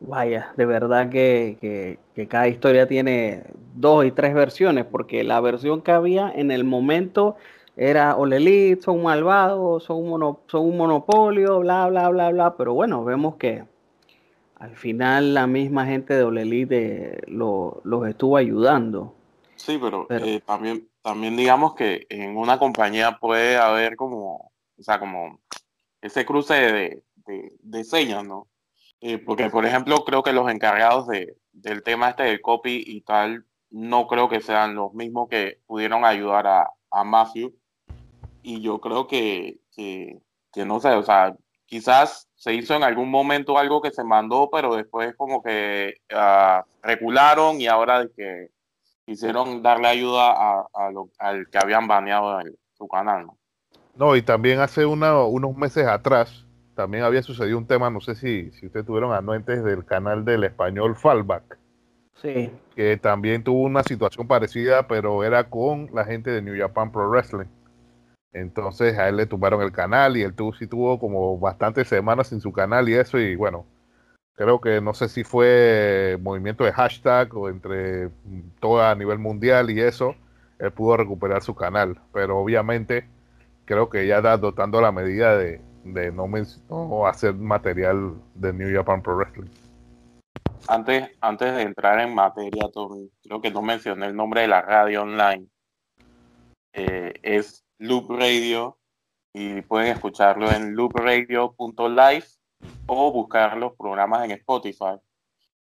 Vaya, 0.00 0.52
de 0.56 0.64
verdad 0.64 1.08
que, 1.08 1.56
que, 1.60 1.98
que, 2.14 2.28
cada 2.28 2.46
historia 2.46 2.86
tiene 2.86 3.42
dos 3.74 4.04
y 4.04 4.12
tres 4.12 4.32
versiones, 4.32 4.84
porque 4.84 5.24
la 5.24 5.40
versión 5.40 5.82
que 5.82 5.90
había 5.90 6.30
en 6.30 6.52
el 6.52 6.62
momento 6.62 7.36
era 7.78 8.16
Olelit, 8.16 8.82
son 8.82 9.02
malvados, 9.02 9.84
son 9.84 9.98
un, 9.98 10.08
mono, 10.08 10.40
son 10.48 10.66
un 10.66 10.76
monopolio, 10.76 11.60
bla, 11.60 11.86
bla, 11.86 12.08
bla, 12.08 12.30
bla, 12.30 12.56
pero 12.56 12.74
bueno, 12.74 13.04
vemos 13.04 13.36
que 13.36 13.64
al 14.56 14.76
final 14.76 15.32
la 15.32 15.46
misma 15.46 15.86
gente 15.86 16.14
de 16.14 16.24
Olelit 16.24 16.72
eh, 16.72 17.20
lo, 17.28 17.80
los 17.84 18.08
estuvo 18.08 18.36
ayudando. 18.36 19.14
Sí, 19.54 19.78
pero, 19.80 20.06
pero 20.08 20.26
eh, 20.26 20.42
también, 20.44 20.88
también 21.02 21.36
digamos 21.36 21.74
que 21.74 22.06
en 22.08 22.36
una 22.36 22.58
compañía 22.58 23.18
puede 23.20 23.56
haber 23.56 23.94
como, 23.94 24.50
o 24.76 24.82
sea, 24.82 24.98
como 24.98 25.40
ese 26.00 26.26
cruce 26.26 26.54
de, 26.54 27.02
de, 27.26 27.52
de 27.60 27.84
señas, 27.84 28.24
¿no? 28.24 28.48
Eh, 29.00 29.18
porque, 29.18 29.50
por 29.50 29.64
ejemplo, 29.64 30.04
creo 30.04 30.24
que 30.24 30.32
los 30.32 30.50
encargados 30.50 31.06
de, 31.06 31.36
del 31.52 31.84
tema 31.84 32.10
este 32.10 32.24
del 32.24 32.40
copy 32.40 32.82
y 32.84 33.02
tal, 33.02 33.44
no 33.70 34.08
creo 34.08 34.28
que 34.28 34.40
sean 34.40 34.74
los 34.74 34.92
mismos 34.94 35.28
que 35.28 35.60
pudieron 35.66 36.04
ayudar 36.04 36.46
a, 36.48 36.70
a 36.90 37.04
Matthew. 37.04 37.54
Y 38.48 38.62
yo 38.62 38.80
creo 38.80 39.06
que, 39.06 39.58
que, 39.76 40.22
que, 40.50 40.64
no 40.64 40.80
sé, 40.80 40.88
o 40.94 41.02
sea, 41.02 41.36
quizás 41.66 42.30
se 42.34 42.54
hizo 42.54 42.74
en 42.74 42.82
algún 42.82 43.10
momento 43.10 43.58
algo 43.58 43.82
que 43.82 43.90
se 43.90 44.02
mandó, 44.02 44.48
pero 44.50 44.74
después 44.74 45.14
como 45.18 45.42
que 45.42 45.96
uh, 46.10 46.62
regularon 46.82 47.60
y 47.60 47.66
ahora 47.66 48.00
de 48.00 48.10
que 48.16 48.48
quisieron 49.04 49.62
darle 49.62 49.88
ayuda 49.88 50.64
a, 50.72 50.90
lo, 50.90 51.10
al 51.18 51.46
que 51.50 51.58
habían 51.58 51.86
baneado 51.86 52.40
su 52.72 52.88
canal. 52.88 53.26
¿no? 53.26 53.38
no, 53.96 54.16
y 54.16 54.22
también 54.22 54.60
hace 54.60 54.86
una, 54.86 55.22
unos 55.24 55.54
meses 55.54 55.86
atrás 55.86 56.46
también 56.74 57.04
había 57.04 57.22
sucedido 57.22 57.58
un 57.58 57.66
tema, 57.66 57.90
no 57.90 58.00
sé 58.00 58.14
si, 58.14 58.50
si 58.52 58.64
ustedes 58.64 58.86
tuvieron 58.86 59.12
anuentes 59.12 59.62
del 59.62 59.84
canal 59.84 60.24
del 60.24 60.44
español 60.44 60.96
Fallback. 60.96 61.58
Sí. 62.14 62.50
Que 62.74 62.96
también 62.96 63.44
tuvo 63.44 63.60
una 63.60 63.82
situación 63.82 64.26
parecida, 64.26 64.88
pero 64.88 65.22
era 65.22 65.50
con 65.50 65.90
la 65.92 66.06
gente 66.06 66.30
de 66.30 66.40
New 66.40 66.58
Japan 66.58 66.90
Pro 66.90 67.10
Wrestling. 67.10 67.57
Entonces 68.32 68.98
a 68.98 69.08
él 69.08 69.16
le 69.16 69.26
tumbaron 69.26 69.62
el 69.62 69.72
canal 69.72 70.16
y 70.16 70.22
él 70.22 70.34
tuvo, 70.34 70.54
sí 70.54 70.66
tuvo 70.66 70.98
como 70.98 71.38
bastantes 71.38 71.88
semanas 71.88 72.28
sin 72.28 72.40
su 72.40 72.52
canal 72.52 72.88
y 72.88 72.94
eso. 72.94 73.18
Y 73.18 73.36
bueno, 73.36 73.66
creo 74.34 74.60
que 74.60 74.80
no 74.80 74.94
sé 74.94 75.08
si 75.08 75.24
fue 75.24 76.18
movimiento 76.20 76.64
de 76.64 76.72
hashtag 76.72 77.34
o 77.34 77.48
entre 77.48 78.10
todo 78.60 78.82
a 78.82 78.94
nivel 78.94 79.18
mundial 79.18 79.70
y 79.70 79.80
eso, 79.80 80.14
él 80.58 80.70
pudo 80.72 80.96
recuperar 80.96 81.42
su 81.42 81.54
canal. 81.54 82.00
Pero 82.12 82.38
obviamente 82.38 83.08
creo 83.64 83.88
que 83.88 84.06
ya 84.06 84.18
está 84.18 84.36
dotando 84.36 84.80
la 84.80 84.92
medida 84.92 85.36
de, 85.36 85.60
de 85.84 86.12
no, 86.12 87.06
hacer 87.06 87.34
material 87.34 88.14
de 88.34 88.52
New 88.52 88.74
Japan 88.74 89.02
Pro 89.02 89.16
Wrestling. 89.16 89.50
Antes, 90.68 91.10
antes 91.20 91.54
de 91.54 91.62
entrar 91.62 92.00
en 92.00 92.14
materia, 92.14 92.64
creo 93.22 93.40
que 93.40 93.50
no 93.50 93.62
mencioné 93.62 94.06
el 94.06 94.16
nombre 94.16 94.42
de 94.42 94.48
la 94.48 94.60
radio 94.60 95.02
online. 95.02 95.46
Eh, 96.74 97.14
es 97.22 97.64
Loop 97.78 98.10
Radio 98.10 98.78
y 99.32 99.62
pueden 99.62 99.92
escucharlo 99.92 100.50
en 100.50 100.74
loopradio.live 100.74 102.24
o 102.86 103.12
buscar 103.12 103.56
los 103.56 103.74
programas 103.76 104.24
en 104.24 104.32
Spotify 104.32 104.98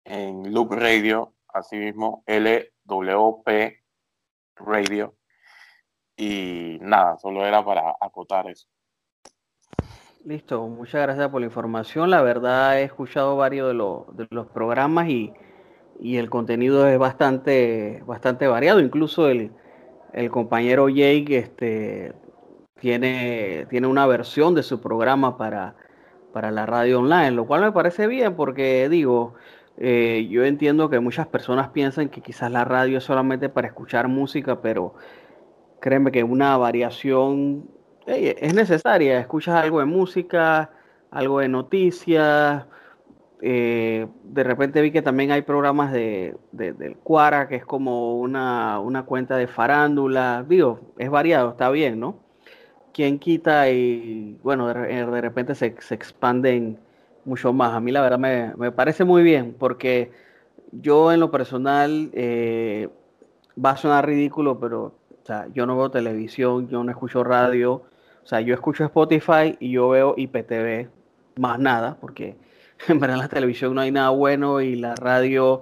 en 0.04 0.54
Loop 0.54 0.74
Radio, 0.74 1.34
asimismo 1.48 2.24
LWP 2.28 3.50
Radio. 4.56 5.16
Y 6.16 6.78
nada, 6.82 7.18
solo 7.18 7.46
era 7.46 7.66
para 7.66 7.96
acotar 8.00 8.48
eso. 8.50 8.68
Listo, 10.24 10.68
muchas 10.68 11.02
gracias 11.02 11.30
por 11.30 11.42
la 11.42 11.48
información. 11.48 12.10
La 12.10 12.22
verdad 12.22 12.80
he 12.80 12.84
escuchado 12.84 13.36
varios 13.36 13.70
de, 14.16 14.28
los 14.30 14.48
programas 14.48 15.10
y, 15.10 15.34
el 16.02 16.30
contenido 16.30 16.88
es 16.88 16.98
bastante, 16.98 18.02
bastante 18.06 18.48
variado. 18.48 18.80
Incluso 18.80 19.28
el, 19.28 19.52
compañero 20.32 20.90
Jake 20.90 21.38
este, 21.38 22.14
tiene, 22.80 23.68
tiene 23.70 23.88
una 23.88 24.08
versión 24.08 24.56
de 24.56 24.64
su 24.64 24.80
programa 24.80 25.38
para, 25.38 25.76
para 26.34 26.52
la 26.52 26.66
radio 26.66 27.00
online, 27.00 27.32
lo 27.32 27.46
cual 27.46 27.62
me 27.62 27.72
parece 27.72 28.08
bien 28.08 28.36
porque 28.36 28.88
digo, 28.90 29.36
eh, 29.78 30.28
yo 30.30 30.46
entiendo 30.46 30.90
que 30.90 31.00
muchas 31.00 31.28
personas 31.28 31.70
piensan 31.70 32.10
que 32.10 32.22
quizás 32.22 32.50
la 32.52 32.64
radio 32.64 32.98
es 32.98 33.04
solamente 33.04 33.50
para 33.50 33.68
escuchar 33.68 34.08
música, 34.08 34.62
pero 34.62 34.96
créeme 35.82 36.12
que 36.12 36.24
una 36.24 36.58
variación 36.58 37.70
es 38.08 38.54
necesaria. 38.54 39.20
Escuchas 39.20 39.56
algo 39.56 39.80
de 39.80 39.86
música, 39.86 40.72
algo 41.12 41.40
de 41.40 41.50
noticias. 41.50 42.66
Eh, 43.42 44.08
de 44.24 44.44
repente 44.44 44.82
vi 44.82 44.92
que 44.92 45.02
también 45.02 45.32
hay 45.32 45.42
programas 45.42 45.92
de, 45.92 46.36
del 46.52 46.98
Cuara, 46.98 47.48
que 47.48 47.56
es 47.56 47.66
como 47.66 48.18
una, 48.20 49.04
cuenta 49.06 49.38
de 49.38 49.48
farándula. 49.48 50.46
Digo, 50.48 50.80
es 50.98 51.10
variado, 51.10 51.52
está 51.52 51.70
bien, 51.70 52.00
¿no? 52.00 52.20
Quien 52.94 53.20
quita 53.20 53.70
y, 53.70 54.40
bueno, 54.42 54.68
de, 54.68 55.22
repente 55.22 55.56
se, 55.56 55.66
expanden 55.66 56.80
mucho 57.26 57.52
más. 57.54 57.74
A 57.74 57.80
mí 57.80 57.92
la 57.92 58.02
verdad 58.02 58.20
me, 58.20 58.72
parece 58.72 59.04
muy 59.04 59.24
bien, 59.24 59.56
porque 59.58 60.12
yo 60.72 61.12
en 61.12 61.20
lo 61.20 61.32
personal 61.32 62.10
eh, 62.14 62.90
va 63.64 63.72
a 63.72 63.78
sonar 63.78 64.06
ridículo, 64.08 64.60
pero 64.60 64.96
yo 65.54 65.66
no 65.66 65.76
veo 65.76 65.90
televisión, 65.92 66.68
yo 66.70 66.84
no 66.84 66.92
escucho 66.92 67.24
radio 67.24 67.84
o 68.26 68.28
sea, 68.28 68.42
yo 68.42 68.56
escucho 68.56 68.84
Spotify 68.84 69.56
y 69.60 69.74
yo 69.74 69.90
veo 69.90 70.16
IPTV 70.18 70.90
más 71.38 71.60
nada, 71.60 71.96
porque 72.02 72.36
en 72.88 73.00
verdad 73.00 73.18
en 73.18 73.22
la 73.22 73.30
televisión 73.30 73.74
no 73.76 73.82
hay 73.82 73.92
nada 73.92 74.10
bueno 74.10 74.62
y 74.62 74.76
la 74.76 74.96
radio, 74.96 75.62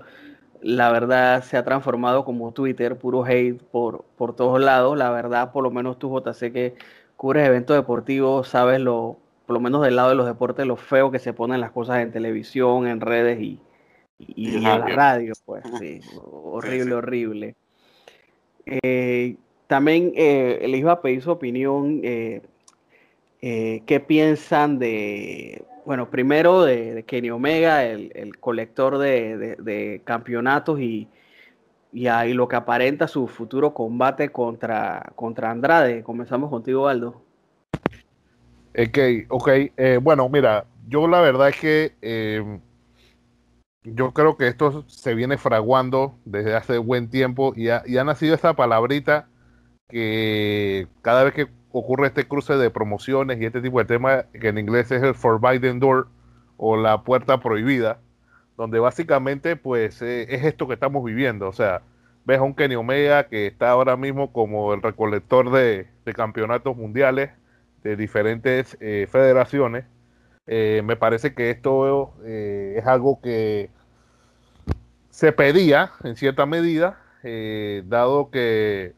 la 0.62 0.92
verdad, 0.92 1.44
se 1.44 1.58
ha 1.58 1.64
transformado 1.64 2.26
como 2.26 2.52
Twitter, 2.52 2.98
puro 2.98 3.26
hate 3.26 3.62
por, 3.62 4.06
por 4.18 4.36
todos 4.36 4.62
lados. 4.62 4.98
La 4.98 5.12
verdad, 5.12 5.52
por 5.52 5.64
lo 5.64 5.72
menos 5.72 6.00
tú, 6.00 6.10
JC, 6.10 6.52
que 6.52 6.76
cubres 7.18 7.48
eventos 7.48 7.76
deportivos, 7.76 8.48
sabes 8.48 8.80
lo, 8.80 9.18
por 9.46 9.54
lo 9.54 9.60
menos 9.60 9.82
del 9.84 9.96
lado 9.96 10.10
de 10.10 10.16
los 10.16 10.26
deportes, 10.26 10.66
lo 10.66 10.76
feo 10.76 11.12
que 11.12 11.20
se 11.20 11.34
ponen 11.34 11.62
las 11.62 11.72
cosas 11.72 12.00
en 12.00 12.12
televisión, 12.12 12.88
en 12.88 13.02
redes 13.02 13.40
y, 13.40 13.60
y, 14.20 14.56
en 14.58 14.64
la 14.64 14.78
radio, 14.80 15.34
pues, 15.46 15.64
sí, 15.80 16.02
horrible, 16.16 16.96
horrible. 16.96 17.56
Eh, 18.66 19.36
también 19.68 20.14
eh, 20.16 20.66
iba 20.76 20.94
a 20.94 21.02
pedir 21.02 21.22
su 21.22 21.32
opinión. 21.32 22.02
Eh, 22.04 22.42
eh, 23.42 23.82
qué 23.86 24.00
piensan 24.00 24.80
de, 24.80 25.66
bueno, 25.86 26.10
primero 26.10 26.64
de, 26.64 27.04
Kenny 27.08 27.30
Omega, 27.30 27.86
el, 27.86 28.38
colector 28.40 28.98
de, 28.98 30.02
campeonatos 30.04 30.80
y, 30.80 31.08
y, 31.92 32.08
ahí 32.08 32.34
lo 32.34 32.48
que 32.48 32.56
aparenta 32.56 33.08
su 33.08 33.28
futuro 33.28 33.74
combate 33.74 34.30
contra, 34.30 35.12
contra 35.16 35.52
Andrade. 35.52 36.04
Comenzamos 36.04 36.50
contigo, 36.50 36.88
Aldo. 36.88 37.22
Ok, 38.76 38.98
ok. 39.30 39.50
Eh, 39.78 40.00
bueno, 40.02 40.28
mira, 40.30 40.66
yo 40.88 41.08
la 41.08 41.22
verdad 41.22 41.50
es 41.50 41.60
que 41.60 41.96
em, 42.02 42.60
yo 43.84 44.12
creo 44.12 44.38
que 44.38 44.48
esto 44.48 44.84
se 44.88 45.14
viene 45.14 45.38
fraguando 45.38 46.18
desde 46.26 46.56
hace 46.56 46.78
buen 46.78 47.10
tiempo 47.10 47.54
y 47.56 47.68
y 47.68 47.98
ha 47.98 48.04
nacido 48.04 48.34
esta 48.34 48.56
palabrita 48.56 49.28
que 49.90 50.88
cada 51.02 51.24
vez 51.24 51.34
que 51.34 51.48
ocurre 51.74 52.08
este 52.08 52.28
cruce 52.28 52.54
de 52.54 52.70
promociones 52.70 53.42
y 53.42 53.46
este 53.46 53.60
tipo 53.60 53.80
de 53.80 53.86
temas 53.86 54.26
que 54.40 54.48
en 54.48 54.60
inglés 54.60 54.92
es 54.92 55.02
el 55.02 55.16
Forbidden 55.16 55.80
Door 55.80 56.08
o 56.56 56.78
la 56.78 57.04
puerta 57.04 57.40
prohibida, 57.40 58.00
donde 58.56 58.80
básicamente 58.80 59.56
pues 59.56 60.02
eh, 60.04 60.28
es 60.30 60.46
esto 60.46 60.68
que 60.68 60.76
estamos 60.76 61.04
viviendo. 61.04 61.50
O 61.50 61.52
sea, 61.52 61.82
ves 62.26 62.38
a 62.40 62.44
un 62.44 62.54
Kenny 62.54 62.76
Omega 62.76 63.28
que 63.28 63.48
está 63.48 63.72
ahora 63.72 63.98
mismo 63.98 64.32
como 64.32 64.74
el 64.74 64.84
recolector 64.84 65.52
de, 65.52 65.88
campeonatos 66.14 66.78
mundiales 66.78 67.32
de 67.84 67.96
diferentes 67.96 68.78
eh, 68.80 69.08
federaciones. 69.10 69.86
Eh, 70.46 70.84
me 70.86 70.96
parece 70.96 71.34
que 71.34 71.50
esto 71.50 72.14
es 72.24 72.86
algo 72.86 73.20
que 73.20 73.72
se 75.10 75.32
pedía 75.32 75.92
en 76.04 76.16
cierta 76.18 76.46
medida, 76.46 77.00
dado 77.86 78.30
que 78.30 78.94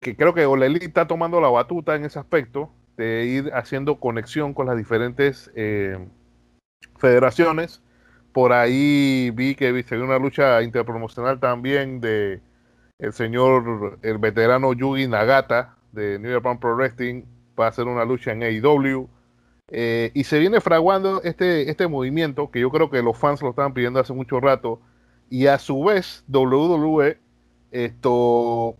que 0.00 0.16
creo 0.16 0.34
que 0.34 0.46
Oleli 0.46 0.84
está 0.84 1.06
tomando 1.06 1.40
la 1.40 1.48
batuta 1.48 1.96
en 1.96 2.04
ese 2.04 2.18
aspecto 2.18 2.70
de 2.96 3.26
ir 3.26 3.50
haciendo 3.54 4.00
conexión 4.00 4.54
con 4.54 4.66
las 4.66 4.76
diferentes 4.76 5.50
eh, 5.54 5.98
federaciones. 6.96 7.82
Por 8.32 8.52
ahí 8.52 9.30
vi 9.34 9.54
que 9.54 9.82
se 9.82 9.98
una 9.98 10.18
lucha 10.18 10.62
interpromocional 10.62 11.40
también 11.40 12.00
de 12.00 12.40
el 12.98 13.12
señor, 13.12 13.98
el 14.02 14.18
veterano 14.18 14.72
Yugi 14.72 15.06
Nagata 15.06 15.76
de 15.92 16.18
New 16.18 16.32
Japan 16.32 16.58
Pro 16.58 16.74
Wrestling 16.74 17.22
va 17.58 17.66
a 17.66 17.68
hacer 17.68 17.86
una 17.86 18.04
lucha 18.04 18.32
en 18.32 18.42
AEW. 18.42 19.08
Eh, 19.70 20.10
y 20.14 20.24
se 20.24 20.38
viene 20.38 20.60
fraguando 20.60 21.22
este, 21.22 21.70
este 21.70 21.86
movimiento 21.88 22.50
que 22.50 22.60
yo 22.60 22.70
creo 22.70 22.90
que 22.90 23.02
los 23.02 23.16
fans 23.16 23.42
lo 23.42 23.50
estaban 23.50 23.74
pidiendo 23.74 24.00
hace 24.00 24.12
mucho 24.12 24.40
rato. 24.40 24.80
Y 25.30 25.46
a 25.46 25.58
su 25.58 25.84
vez, 25.84 26.24
WWE 26.28 27.18
esto 27.70 28.76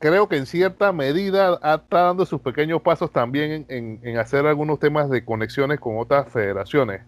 creo 0.00 0.28
que 0.28 0.36
en 0.36 0.46
cierta 0.46 0.92
medida 0.92 1.54
está 1.54 2.02
dando 2.04 2.26
sus 2.26 2.40
pequeños 2.40 2.82
pasos 2.82 3.12
también 3.12 3.66
en, 3.68 4.18
hacer 4.18 4.46
algunos 4.46 4.80
temas 4.80 5.10
de 5.10 5.24
conexiones 5.24 5.78
con 5.78 5.98
otras 5.98 6.32
federaciones. 6.32 7.02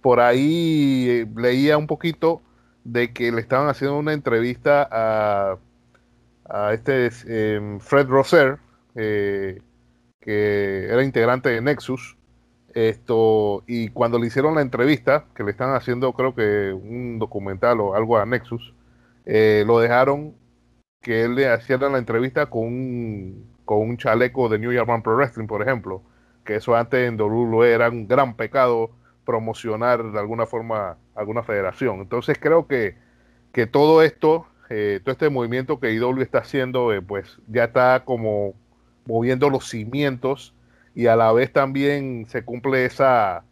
Por 0.00 0.20
ahí 0.20 1.06
eh, 1.10 1.26
leía 1.36 1.76
un 1.76 1.86
poquito 1.86 2.40
de 2.84 3.12
que 3.12 3.32
le 3.32 3.40
estaban 3.40 3.68
haciendo 3.68 3.98
una 3.98 4.12
entrevista 4.14 4.88
a, 4.90 5.58
a 6.48 6.72
este 6.72 7.10
em, 7.26 7.80
Fred 7.80 8.06
Rosser, 8.06 8.58
eh, 8.94 9.60
que 10.20 10.86
era 10.86 11.02
integrante 11.04 11.50
de 11.50 11.60
Nexus. 11.60 12.16
Esto, 12.72 13.64
y 13.66 13.88
cuando 13.88 14.18
le 14.20 14.28
hicieron 14.28 14.54
la 14.54 14.62
entrevista, 14.62 15.26
que 15.34 15.42
le 15.42 15.50
están 15.50 15.74
haciendo 15.74 16.12
creo 16.12 16.34
que 16.36 16.72
un 16.72 17.18
documental 17.18 17.80
o 17.80 17.94
algo 17.96 18.16
a 18.18 18.24
Nexus, 18.24 18.72
eh, 19.26 19.64
lo 19.66 19.80
dejaron 19.80 20.34
que 21.00 21.24
él 21.24 21.34
le 21.34 21.48
hacía 21.48 21.78
la 21.78 21.98
entrevista 21.98 22.46
con 22.46 22.64
un, 22.64 23.46
con 23.64 23.78
un 23.80 23.96
chaleco 23.96 24.48
de 24.48 24.58
New 24.58 24.72
Japan 24.74 25.02
Pro 25.02 25.16
Wrestling, 25.16 25.46
por 25.46 25.62
ejemplo, 25.62 26.02
que 26.44 26.56
eso 26.56 26.74
antes 26.76 27.08
en 27.08 27.20
WWE 27.20 27.72
era 27.72 27.88
un 27.88 28.06
gran 28.06 28.34
pecado 28.36 28.90
promocionar 29.24 30.12
de 30.12 30.18
alguna 30.18 30.46
forma 30.46 30.98
alguna 31.14 31.42
federación. 31.42 32.00
Entonces 32.00 32.38
creo 32.40 32.66
que, 32.66 32.96
que 33.52 33.66
todo 33.66 34.02
esto, 34.02 34.46
eh, 34.68 35.00
todo 35.02 35.12
este 35.12 35.30
movimiento 35.30 35.80
que 35.80 35.92
IW 35.92 36.20
está 36.22 36.38
haciendo, 36.38 36.92
eh, 36.92 37.02
pues 37.02 37.38
ya 37.48 37.64
está 37.64 38.04
como 38.04 38.54
moviendo 39.06 39.48
los 39.50 39.68
cimientos 39.68 40.54
y 40.94 41.06
a 41.06 41.16
la 41.16 41.32
vez 41.32 41.52
también 41.52 42.26
se 42.28 42.44
cumple 42.44 42.84
esa, 42.84 43.44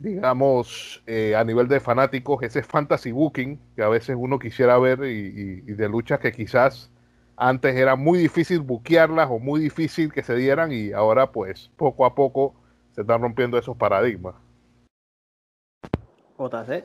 digamos, 0.00 1.02
eh, 1.06 1.36
a 1.36 1.44
nivel 1.44 1.68
de 1.68 1.78
fanáticos, 1.78 2.42
ese 2.42 2.62
fantasy 2.62 3.12
booking 3.12 3.60
que 3.76 3.82
a 3.82 3.88
veces 3.88 4.16
uno 4.18 4.38
quisiera 4.38 4.78
ver 4.78 5.04
y, 5.04 5.60
de 5.60 5.88
luchas 5.90 6.18
que 6.20 6.32
quizás 6.32 6.90
antes 7.36 7.76
era 7.76 7.96
muy 7.96 8.18
difícil 8.18 8.60
buquearlas 8.60 9.28
o 9.30 9.38
muy 9.38 9.60
difícil 9.60 10.10
que 10.10 10.22
se 10.22 10.34
dieran 10.34 10.72
y 10.72 10.92
ahora 10.92 11.30
pues 11.30 11.70
poco 11.76 12.06
a 12.06 12.14
poco 12.14 12.54
se 12.92 13.02
están 13.02 13.20
rompiendo 13.20 13.58
esos 13.58 13.76
paradigmas. 13.76 14.34
JC. 16.38 16.84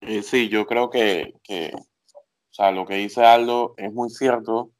Eh, 0.00 0.22
sí, 0.22 0.48
yo 0.48 0.64
creo 0.64 0.88
que, 0.88 1.34
que, 1.42 1.72
o 1.74 2.52
sea, 2.52 2.70
lo 2.72 2.86
que 2.86 2.94
dice 2.94 3.22
Aldo 3.22 3.74
es 3.76 3.92
muy 3.92 4.08
cierto. 4.08 4.70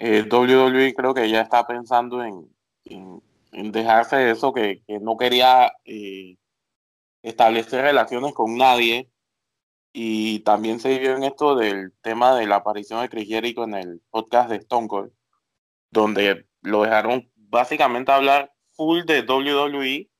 Eh, 0.00 0.26
WWE 0.28 0.94
creo 0.94 1.14
que 1.14 1.30
ya 1.30 1.42
está 1.42 1.66
pensando 1.66 2.22
en, 2.24 2.55
en, 2.86 3.72
dejarse 3.72 4.16
de 4.16 4.30
eso, 4.32 4.52
que, 4.52 4.82
no 5.00 5.16
quería 5.16 5.72
eh, 5.84 6.36
establecer 7.22 7.82
relaciones 7.82 8.34
con 8.34 8.56
nadie. 8.56 9.10
Y 9.92 10.40
también 10.40 10.78
se 10.78 10.98
vio 10.98 11.16
en 11.16 11.24
esto 11.24 11.56
del 11.56 11.92
tema 12.02 12.36
de 12.36 12.46
la 12.46 12.56
aparición 12.56 13.00
de 13.00 13.08
Chris 13.08 13.28
Jericho 13.28 13.64
en 13.64 13.74
el 13.74 14.02
podcast 14.10 14.50
de 14.50 14.56
Stone 14.56 14.88
Cold, 14.88 15.10
donde 15.90 16.46
lo 16.60 16.82
dejaron 16.82 17.30
básicamente 17.34 18.12
hablar 18.12 18.52
full 18.72 19.04
de 19.04 19.22
WWE, 19.22 20.10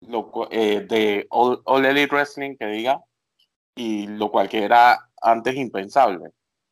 lo, 0.00 0.48
eh, 0.50 0.80
de 0.80 1.26
All, 1.30 1.84
Elite 1.84 2.12
Wrestling, 2.12 2.56
que 2.56 2.66
diga, 2.66 3.00
y 3.76 4.08
lo 4.08 4.30
cual 4.30 4.48
que 4.48 4.64
era 4.64 4.98
antes 5.22 5.54
impensable. 5.54 6.30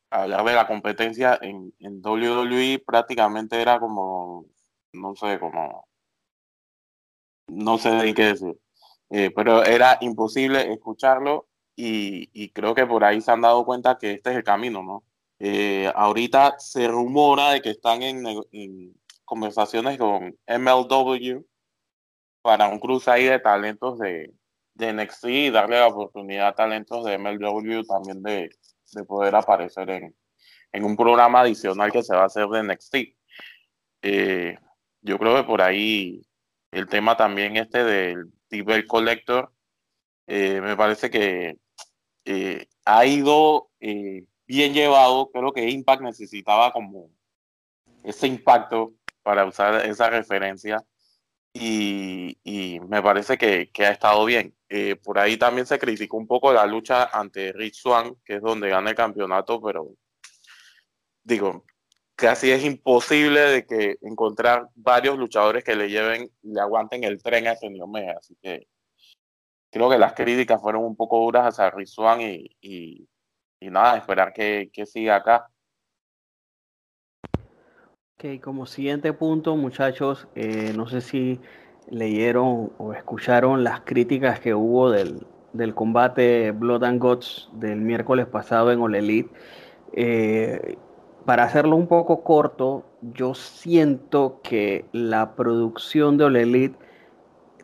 Hablar 0.09 0.43
de 0.45 0.53
la 0.53 0.67
competencia 0.67 1.37
en, 1.41 1.73
en 1.79 2.01
WWE 2.01 2.83
prácticamente 2.85 3.61
era 3.61 3.79
como 3.79 4.45
no 4.93 5.15
sé 5.15 5.39
cómo, 5.39 5.87
no 7.47 7.77
sé 7.77 7.91
de 7.91 8.13
qué 8.13 8.25
decir, 8.25 8.59
eh, 9.09 9.31
pero 9.35 9.63
era 9.63 9.97
imposible 10.01 10.71
escucharlo 10.73 11.47
y, 11.75 12.49
creo 12.51 12.73
que 12.75 12.85
por 12.87 13.03
ahí 13.03 13.21
se 13.21 13.31
han 13.31 13.41
dado 13.41 13.65
cuenta 13.65 13.97
que 13.97 14.13
este 14.13 14.31
es 14.31 14.37
el 14.37 14.43
camino, 14.43 14.83
¿no? 14.83 15.03
Eh, 15.39 15.91
ahorita 15.95 16.55
se 16.59 16.87
rumora 16.87 17.51
de 17.51 17.61
que 17.61 17.69
están 17.71 18.01
en, 18.01 18.25
conversaciones 19.25 19.97
con 19.97 20.35
MLW 20.47 21.45
para 22.41 22.69
un 22.69 22.79
cruce 22.79 23.11
ahí 23.11 23.25
de 23.25 23.39
talentos 23.39 23.99
de, 23.99 24.33
de 24.73 24.93
NXT 24.93 25.25
y 25.25 25.49
darle 25.51 25.79
la 25.79 25.87
oportunidad 25.87 26.47
a 26.49 26.55
talentos 26.55 27.05
de 27.05 27.17
MLW 27.17 27.83
también 27.83 28.23
de, 28.23 28.49
de 28.93 29.03
poder 29.03 29.35
aparecer 29.35 29.89
en, 29.89 30.15
en 30.71 30.83
un 30.83 30.95
programa 30.95 31.41
adicional 31.41 31.91
que 31.91 32.03
se 32.03 32.15
va 32.15 32.23
a 32.23 32.25
hacer 32.27 32.47
de 32.47 32.63
NXT. 32.63 32.95
Eh, 34.03 34.57
yo 35.01 35.17
creo 35.17 35.35
que 35.35 35.43
por 35.43 35.61
ahí 35.61 36.21
el 36.71 36.87
tema 36.87 37.15
también 37.17 37.57
este 37.57 37.83
del 37.83 38.31
Tibel 38.49 38.85
Collector, 38.87 39.51
eh, 40.27 40.59
me 40.61 40.75
parece 40.75 41.09
que 41.09 41.57
eh, 42.25 42.67
ha 42.85 43.05
ido 43.05 43.69
eh, 43.79 44.25
bien 44.45 44.73
llevado. 44.73 45.29
Creo 45.31 45.53
que 45.53 45.69
Impact 45.69 46.01
necesitaba 46.01 46.71
como 46.71 47.09
ese 48.03 48.27
impacto 48.27 48.93
para 49.23 49.45
usar 49.45 49.85
esa 49.85 50.09
referencia 50.09 50.83
y, 51.53 52.37
me 52.87 53.01
parece 53.01 53.37
que, 53.37 53.69
que, 53.71 53.85
ha 53.85 53.91
estado 53.91 54.23
bien. 54.25 54.55
por 55.03 55.19
ahí 55.19 55.37
también 55.37 55.65
se 55.65 55.79
criticó 55.79 56.17
un 56.17 56.27
poco 56.27 56.53
la 56.53 56.65
lucha 56.65 57.05
ante 57.05 57.51
Rich 57.53 57.81
Swan, 57.81 58.15
que 58.23 58.35
es 58.35 58.41
donde 58.41 58.69
gana 58.69 58.91
el 58.91 58.95
campeonato, 58.95 59.61
pero 59.61 59.89
digo, 61.23 61.65
casi 62.17 62.51
es 62.51 62.65
imposible 62.65 63.39
de 63.39 63.65
que 63.65 63.97
encontrar 64.01 64.69
varios 64.75 65.17
luchadores 65.17 65.63
que 65.63 65.75
le 65.75 65.87
lleven, 65.87 66.29
le 66.41 66.59
aguanten 66.59 67.03
el 67.03 67.21
tren 67.21 67.47
a 67.47 67.55
Kenny 67.55 67.79
Omega. 67.79 68.15
Así 68.19 68.35
que 68.41 68.67
creo 69.71 69.89
que 69.89 69.99
las 69.99 70.13
críticas 70.13 70.59
fueron 70.59 70.83
un 70.83 70.95
poco 70.95 71.19
duras 71.19 71.45
hacia 71.45 71.69
Rizuan 71.69 72.21
y, 72.21 72.49
y, 72.59 73.07
nada, 73.61 73.97
esperar 73.97 74.33
que, 74.33 74.71
que 74.73 74.87
siga 74.87 75.17
acá. 75.17 75.47
Ok, 78.15 78.41
como 78.41 78.65
siguiente 78.65 79.13
punto, 79.13 79.55
muchachos, 79.55 80.27
eh, 80.33 80.73
no 80.75 80.87
sé 80.87 81.01
si 81.01 81.39
leyeron 81.87 82.73
o 82.79 82.93
escucharon 82.93 83.63
las 83.63 83.81
críticas 83.81 84.39
que 84.39 84.55
hubo 84.55 84.89
del, 84.89 85.27
del 85.53 85.75
combate 85.75 86.49
Blood 86.49 86.83
and 86.83 86.99
Guts 86.99 87.47
del 87.53 87.79
miércoles 87.79 88.25
pasado 88.25 88.71
en 88.71 88.81
All 88.81 88.95
Elite. 88.95 89.29
Eh, 89.93 90.77
para 91.27 91.43
hacerlo 91.43 91.75
un 91.75 91.87
poco 91.87 92.23
corto, 92.23 92.85
yo 93.01 93.33
siento 93.33 94.39
que 94.43 94.85
la 94.93 95.35
producción 95.35 96.17
de 96.17 96.23
All 96.23 96.37
Elite 96.37 96.77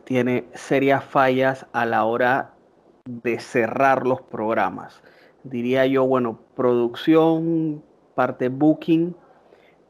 tiene 0.04 0.44
serias 0.52 1.02
fallas 1.02 1.64
a 1.72 1.86
la 1.86 2.04
hora 2.04 2.52
de 3.06 3.40
cerrar 3.40 4.06
los 4.06 4.20
programas. 4.20 5.02
Diría 5.44 5.86
yo, 5.86 6.06
bueno, 6.06 6.40
producción, 6.54 7.82
parte 8.14 8.50
booking, 8.50 9.16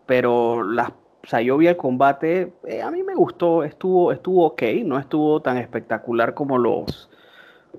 pero 0.07 0.63
las, 0.63 0.91
o 1.33 1.41
yo 1.41 1.57
vi 1.57 1.67
el 1.67 1.77
combate, 1.77 2.53
eh, 2.69 2.81
a 2.81 2.93
mí 2.93 3.03
me 3.03 3.17
gustó, 3.17 3.65
estuvo, 3.65 4.13
estuvo 4.13 4.47
ok, 4.47 4.63
no 4.85 5.01
estuvo 5.01 5.43
tan 5.43 5.57
espectacular 5.57 6.35
como 6.35 6.59
los, 6.59 7.11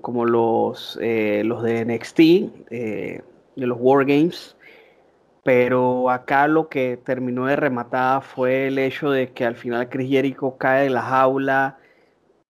como 0.02 0.26
los, 0.26 0.98
eh, 1.00 1.40
los 1.42 1.62
de 1.62 1.86
NXT, 1.86 2.20
eh, 2.20 3.22
de 3.56 3.66
los 3.66 3.78
Wargames 3.80 4.55
pero 5.46 6.10
acá 6.10 6.48
lo 6.48 6.68
que 6.68 6.96
terminó 6.96 7.46
de 7.46 7.54
rematar 7.56 8.22
fue 8.22 8.66
el 8.66 8.78
hecho 8.80 9.10
de 9.12 9.32
que 9.32 9.44
al 9.46 9.54
final 9.56 9.88
Chris 9.88 10.10
Jericho 10.10 10.56
cae 10.58 10.84
de 10.84 10.90
la 10.90 11.02
jaula 11.02 11.78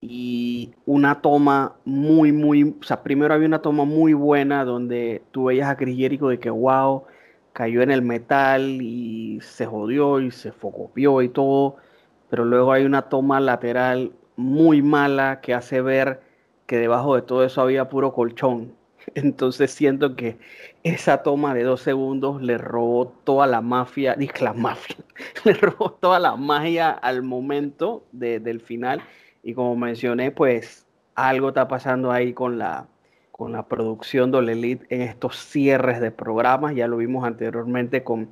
y 0.01 0.75
una 0.87 1.21
toma 1.23 1.77
muy, 1.85 2.33
muy, 2.33 2.77
o 2.81 2.85
sea, 2.85 3.03
primero 3.03 3.35
había 3.35 3.49
una 3.49 3.63
toma 3.63 3.85
muy 3.85 4.15
buena 4.15 4.65
donde 4.65 5.23
tú 5.33 5.47
veías 5.47 5.69
a 5.71 5.77
Chris 5.77 5.99
Jericho 5.99 6.29
de 6.29 6.41
que, 6.41 6.51
wow, 6.51 7.05
cayó 7.53 7.83
en 7.83 7.91
el 7.91 8.03
metal 8.03 8.81
y 8.83 9.41
se 9.43 9.67
jodió 9.67 10.21
y 10.21 10.31
se 10.31 10.53
focopió 10.53 11.23
y 11.23 11.29
todo, 11.29 11.77
pero 12.31 12.45
luego 12.47 12.73
hay 12.73 12.87
una 12.87 13.03
toma 13.11 13.41
lateral 13.41 14.13
muy 14.37 14.83
mala 14.83 15.41
que 15.43 15.55
hace 15.55 15.83
ver 15.83 16.23
que 16.67 16.79
debajo 16.79 17.17
de 17.17 17.23
todo 17.23 17.45
eso 17.45 17.61
había 17.63 17.89
puro 17.91 18.15
colchón. 18.15 18.75
Entonces 19.14 19.71
siento 19.71 20.16
que 20.16 20.38
esa 20.83 21.23
toma 21.23 21.55
de 21.55 21.62
dos 21.64 21.81
segundos 21.81 22.42
le 22.42 22.59
robó 22.59 23.09
toda 23.25 23.47
la 23.47 23.61
mafia, 23.61 24.14
dije 24.19 24.45
la 24.45 24.53
mafia, 24.53 24.97
le 25.45 25.53
robó 25.55 25.92
toda 25.92 26.19
la 26.19 26.37
magia 26.37 26.90
al 26.90 27.23
momento 27.23 28.05
del 28.12 28.61
final. 28.61 29.03
Y 29.42 29.55
como 29.55 29.77
mencioné, 29.77 30.33
pues 30.33 30.87
algo 31.14 31.49
está 31.49 31.69
pasando 31.69 32.11
ahí 32.11 32.33
con 32.33 32.59
la, 32.59 32.88
con 33.31 33.53
la 33.53 33.66
producción 33.69 34.33
de 34.33 34.38
Elite 34.38 34.87
en 34.90 35.03
estos 35.03 35.37
cierres 35.37 36.01
de 36.01 36.11
programas. 36.11 36.75
Ya 36.75 36.88
lo 36.88 36.97
vimos 36.97 37.25
anteriormente 37.25 38.03
con 38.03 38.31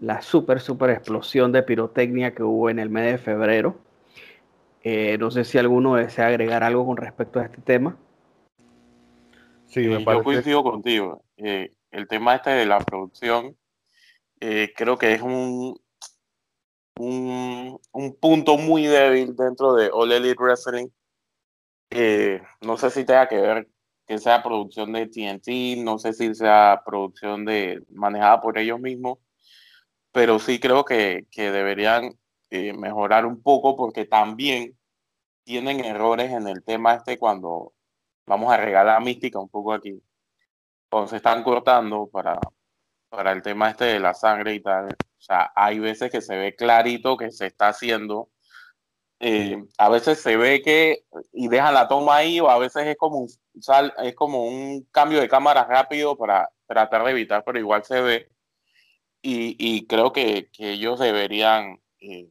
la 0.00 0.22
super, 0.22 0.60
super 0.60 0.90
explosión 0.90 1.52
de 1.52 1.62
pirotecnia 1.62 2.34
que 2.34 2.42
hubo 2.42 2.70
en 2.70 2.78
el 2.78 2.90
mes 2.90 3.12
de 3.12 3.18
febrero. 3.18 3.76
Eh, 4.82 5.18
no 5.18 5.30
sé 5.30 5.44
si 5.44 5.58
alguno 5.58 5.96
desea 5.96 6.28
agregar 6.28 6.62
algo 6.62 6.86
con 6.86 6.96
respecto 6.96 7.40
a 7.40 7.44
este 7.44 7.60
tema. 7.60 7.96
Sí, 9.76 9.88
me 9.88 10.02
Yo 10.02 10.22
coincido 10.24 10.62
contigo. 10.62 11.22
Eh, 11.36 11.70
el 11.90 12.08
tema 12.08 12.36
este 12.36 12.48
de 12.48 12.64
la 12.64 12.78
producción, 12.78 13.54
eh, 14.40 14.72
creo 14.74 14.96
que 14.96 15.12
es 15.12 15.20
un, 15.20 15.78
un, 16.98 18.16
punto 18.18 18.56
muy 18.56 18.86
débil 18.86 19.36
dentro 19.36 19.74
de 19.74 19.90
All 19.92 20.12
Elite 20.12 20.42
Wrestling. 20.42 20.88
no 22.62 22.78
sé 22.78 22.90
si 22.90 23.04
tenga 23.04 23.28
que 23.28 23.38
ver 23.38 23.68
que 24.06 24.16
sea 24.16 24.42
producción 24.42 24.94
de 24.94 25.08
TNT, 25.08 25.84
no 25.84 25.98
sé 25.98 26.14
si 26.14 26.34
sea 26.34 26.80
producción 26.82 27.44
de 27.44 27.82
manejada 27.90 28.40
por 28.40 28.56
ellos 28.56 28.80
mismos, 28.80 29.18
pero 30.10 30.38
sí 30.38 30.58
creo 30.58 30.86
que, 30.86 31.26
que 31.30 31.50
deberían 31.50 32.18
eh, 32.48 32.72
mejorar 32.72 33.26
un 33.26 33.42
poco 33.42 33.76
porque 33.76 34.06
también 34.06 34.74
tienen 35.44 35.84
errores 35.84 36.32
en 36.32 36.48
el 36.48 36.64
tema 36.64 36.94
este 36.94 37.18
cuando 37.18 37.74
vamos 38.26 38.52
a 38.52 38.56
regalar 38.56 39.02
mística 39.02 39.38
un 39.38 39.48
poco 39.48 39.72
aquí. 39.72 40.02
Cuando 40.90 41.08
se 41.08 41.16
están 41.16 41.42
cortando 41.42 42.08
para, 42.08 42.38
para 43.08 43.32
el 43.32 43.42
tema 43.42 43.70
este 43.70 43.86
de 43.86 44.00
la 44.00 44.14
sangre 44.14 44.54
y 44.54 44.60
tal, 44.60 44.88
o 44.88 45.20
sea, 45.20 45.52
hay 45.54 45.78
veces 45.78 46.10
que 46.10 46.20
se 46.20 46.36
ve 46.36 46.54
clarito 46.54 47.16
que 47.16 47.30
se 47.30 47.46
está 47.46 47.68
haciendo. 47.68 48.30
Eh, 49.18 49.56
a 49.78 49.88
veces 49.88 50.20
se 50.20 50.36
ve 50.36 50.60
que 50.62 51.04
y 51.32 51.48
dejan 51.48 51.72
la 51.72 51.88
toma 51.88 52.16
ahí 52.16 52.38
o 52.38 52.50
a 52.50 52.58
veces 52.58 52.86
es 52.86 52.96
como 52.96 53.20
un, 53.20 53.28
es 54.04 54.14
como 54.14 54.44
un 54.44 54.82
cambio 54.90 55.20
de 55.20 55.28
cámara 55.28 55.64
rápido 55.64 56.16
para 56.18 56.50
tratar 56.66 57.04
de 57.04 57.12
evitar, 57.12 57.42
pero 57.44 57.58
igual 57.58 57.84
se 57.84 58.00
ve. 58.00 58.30
Y, 59.22 59.56
y 59.58 59.86
creo 59.86 60.12
que, 60.12 60.50
que, 60.52 60.72
ellos 60.72 61.00
deberían, 61.00 61.80
eh, 62.00 62.30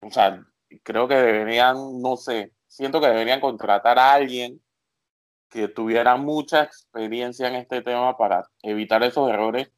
o 0.00 0.10
sea, 0.10 0.44
creo 0.84 1.08
que 1.08 1.16
deberían, 1.16 2.00
no 2.00 2.16
sé, 2.16 2.52
siento 2.68 3.00
que 3.00 3.08
deberían 3.08 3.40
contratar 3.40 3.98
a 3.98 4.12
alguien 4.12 4.62
que 5.48 5.68
tuviera 5.68 6.16
mucha 6.16 6.62
experiencia 6.62 7.48
en 7.48 7.56
este 7.56 7.82
tema 7.82 8.16
para 8.16 8.48
evitar 8.62 9.02
esos 9.02 9.30
errores 9.30 9.70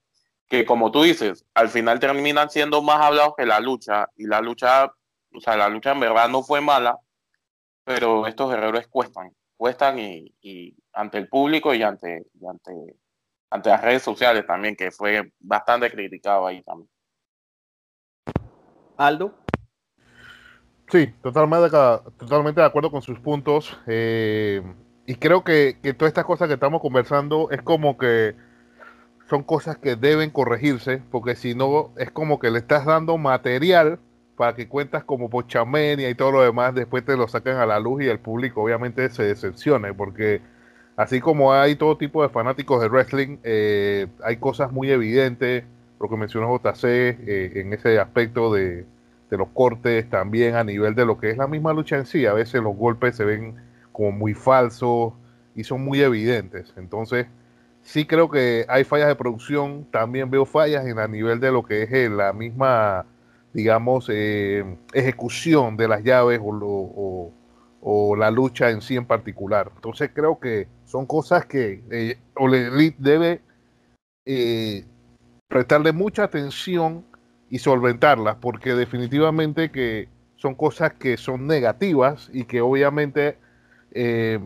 que, 0.49 0.65
como 0.65 0.91
tú 0.91 1.03
dices, 1.03 1.47
al 1.55 1.69
final 1.69 2.01
terminan 2.01 2.51
siendo 2.51 2.83
más 2.83 3.01
hablados 3.01 3.35
que 3.37 3.47
la 3.47 3.61
lucha 3.61 4.09
y 4.17 4.27
la 4.27 4.41
lucha 4.41 4.93
o 5.33 5.41
sea, 5.41 5.57
la 5.57 5.69
lucha 5.69 5.93
en 5.93 6.01
verdad 6.01 6.29
no 6.29 6.43
fue 6.43 6.61
mala, 6.61 6.99
pero 7.85 8.27
estos 8.27 8.51
guerreros 8.51 8.87
cuestan, 8.89 9.31
cuestan 9.57 9.99
y, 9.99 10.35
y 10.41 10.77
ante 10.93 11.19
el 11.19 11.29
público 11.29 11.75
y 11.75 11.83
ante, 11.83 12.27
y 12.35 12.47
ante, 12.47 12.97
ante 13.51 13.71
las 13.71 13.83
redes 13.83 14.03
sociales 14.03 14.47
también, 14.47 14.77
que 14.77 14.91
fue 14.91 15.33
bastante 15.39 15.91
criticado 15.91 16.47
ahí 16.47 16.63
también. 16.63 16.91
Aldo. 18.97 19.35
Sí, 20.89 21.07
totalmente, 21.23 21.71
totalmente 22.19 22.61
de 22.61 22.67
acuerdo 22.67 22.91
con 22.91 23.01
sus 23.01 23.19
puntos. 23.21 23.79
Eh, 23.87 24.61
y 25.11 25.17
creo 25.17 25.43
que, 25.43 25.77
que 25.83 25.93
todas 25.93 26.11
estas 26.11 26.25
cosas 26.25 26.47
que 26.47 26.55
estamos 26.55 26.81
conversando 26.81 27.51
es 27.51 27.61
como 27.63 27.99
que 27.99 28.37
son 29.29 29.43
cosas 29.43 29.77
que 29.77 29.97
deben 29.97 30.31
corregirse, 30.31 31.03
porque 31.11 31.35
si 31.35 31.57
no, 31.57 31.91
es 31.97 32.13
como 32.13 32.39
que 32.39 32.53
le 32.53 32.61
estás 32.61 32.85
dando 32.85 33.19
material 33.19 33.99
para 34.37 34.55
que 34.55 34.69
cuentas 34.69 35.03
como 35.03 35.29
pochamenia 35.29 36.09
y 36.09 36.15
todo 36.15 36.31
lo 36.31 36.43
demás, 36.43 36.77
después 36.77 37.05
te 37.05 37.17
lo 37.17 37.27
sacan 37.27 37.57
a 37.57 37.67
la 37.67 37.81
luz 37.81 38.05
y 38.05 38.07
el 38.07 38.21
público 38.21 38.63
obviamente 38.63 39.11
se 39.11 39.25
decepcione, 39.25 39.93
porque 39.95 40.43
así 40.95 41.19
como 41.21 41.53
hay 41.53 41.75
todo 41.75 41.97
tipo 41.97 42.23
de 42.23 42.29
fanáticos 42.29 42.81
de 42.81 42.89
wrestling, 42.89 43.39
eh, 43.43 44.07
hay 44.23 44.37
cosas 44.37 44.71
muy 44.71 44.93
evidentes, 44.93 45.65
lo 45.99 46.09
que 46.09 46.17
mencionó 46.17 46.57
JC 46.57 46.85
eh, 46.85 47.53
en 47.57 47.73
ese 47.73 47.99
aspecto 47.99 48.55
de, 48.55 48.87
de 49.29 49.37
los 49.37 49.49
cortes, 49.49 50.09
también 50.09 50.55
a 50.55 50.63
nivel 50.63 50.95
de 50.95 51.05
lo 51.05 51.19
que 51.19 51.31
es 51.31 51.37
la 51.37 51.49
misma 51.49 51.73
lucha 51.73 51.97
en 51.97 52.07
sí, 52.07 52.27
a 52.27 52.33
veces 52.33 52.63
los 52.63 52.77
golpes 52.77 53.17
se 53.17 53.25
ven 53.25 53.70
como 53.93 54.13
muy 54.13 54.35
falsos 54.35 55.13
y 55.55 55.65
son 55.65 55.85
muy 55.85 56.01
evidentes, 56.01 56.73
entonces 56.77 57.27
sí 57.83 58.07
creo 58.07 58.31
que 58.31 58.67
hay 58.69 58.85
fallas 58.85 59.09
de 59.09 59.17
producción, 59.17 59.87
también 59.91 60.31
veo 60.31 60.45
fallas 60.47 60.87
en 60.87 60.99
a 60.99 61.09
nivel 61.09 61.41
de 61.41 61.51
lo 61.53 61.63
que 61.63 61.83
es 61.83 61.93
eh, 61.93 62.09
la 62.09 62.33
misma, 62.33 63.07
digamos, 63.53 64.09
eh, 64.11 64.65
ejecución 64.93 65.77
de 65.77 65.89
las 65.89 66.03
llaves 66.03 66.41
o, 66.43 67.33
o, 67.83 68.17
la 68.17 68.31
lucha 68.31 68.71
en 68.71 68.81
sí 68.83 68.97
en 68.97 69.07
particular. 69.07 69.71
Entonces 69.75 70.11
creo 70.15 70.39
que 70.39 70.69
son 70.85 71.07
cosas 71.07 71.47
que 71.47 71.83
eh, 71.91 72.19
Elite 72.37 72.97
debe 72.99 73.41
eh, 74.27 74.85
prestarle 75.49 75.93
mucha 75.93 76.25
atención 76.25 77.05
y 77.49 77.59
solventarlas, 77.59 78.37
porque 78.37 78.75
definitivamente 78.75 79.71
que 79.71 80.09
son 80.37 80.55
cosas 80.55 80.95
que 80.95 81.17
son 81.17 81.47
negativas 81.47 82.31
y 82.33 82.45
que 82.45 82.61
obviamente 82.61 83.39
eh, 83.93 84.41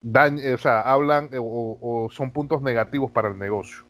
dan, 0.00 0.38
o 0.54 0.58
sea, 0.58 0.80
hablan 0.80 1.30
eh, 1.32 1.38
o, 1.40 2.08
son 2.10 2.30
puntos 2.30 2.62
negativos 2.62 3.10
para 3.10 3.28
el 3.28 3.38
negocio. 3.38 3.84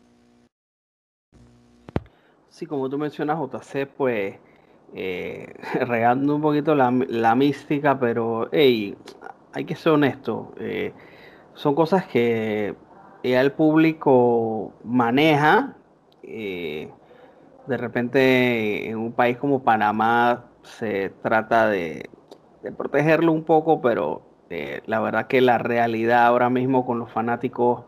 Sí, 2.48 2.64
como 2.64 2.88
tú 2.88 2.98
mencionas, 2.98 3.38
JC, 3.38 3.86
pues 3.86 4.36
eh, 4.94 5.52
regando 5.86 6.36
un 6.36 6.42
poquito 6.42 6.74
la, 6.74 6.90
la, 7.08 7.34
mística, 7.34 7.98
pero 7.98 8.48
hey, 8.52 8.96
hay 9.52 9.64
que 9.64 9.76
ser 9.76 9.92
honesto. 9.92 10.52
Eh, 10.58 10.92
son 11.54 11.74
cosas 11.74 12.06
que 12.06 12.74
el 13.22 13.52
público 13.52 14.72
maneja. 14.84 15.76
Eh, 16.22 16.90
de 17.66 17.76
repente, 17.76 18.88
en 18.88 18.98
un 18.98 19.12
país 19.12 19.36
como 19.38 19.62
Panamá 19.62 20.44
se 20.62 21.10
trata 21.22 21.68
de, 21.68 22.08
de 22.62 22.72
protegerlo 22.72 23.32
un 23.32 23.44
poco, 23.44 23.80
pero 23.80 24.25
eh, 24.50 24.82
la 24.86 25.00
verdad 25.00 25.26
que 25.26 25.40
la 25.40 25.58
realidad 25.58 26.26
ahora 26.26 26.50
mismo 26.50 26.86
con 26.86 26.98
los 26.98 27.10
fanáticos 27.10 27.84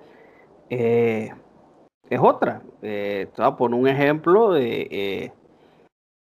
eh, 0.71 1.31
es 2.11 2.21
otra. 2.21 2.63
Eh, 2.83 3.29
poner 3.57 3.79
un 3.79 3.89
ejemplo 3.89 4.53
de, 4.53 4.89
eh, 4.91 5.33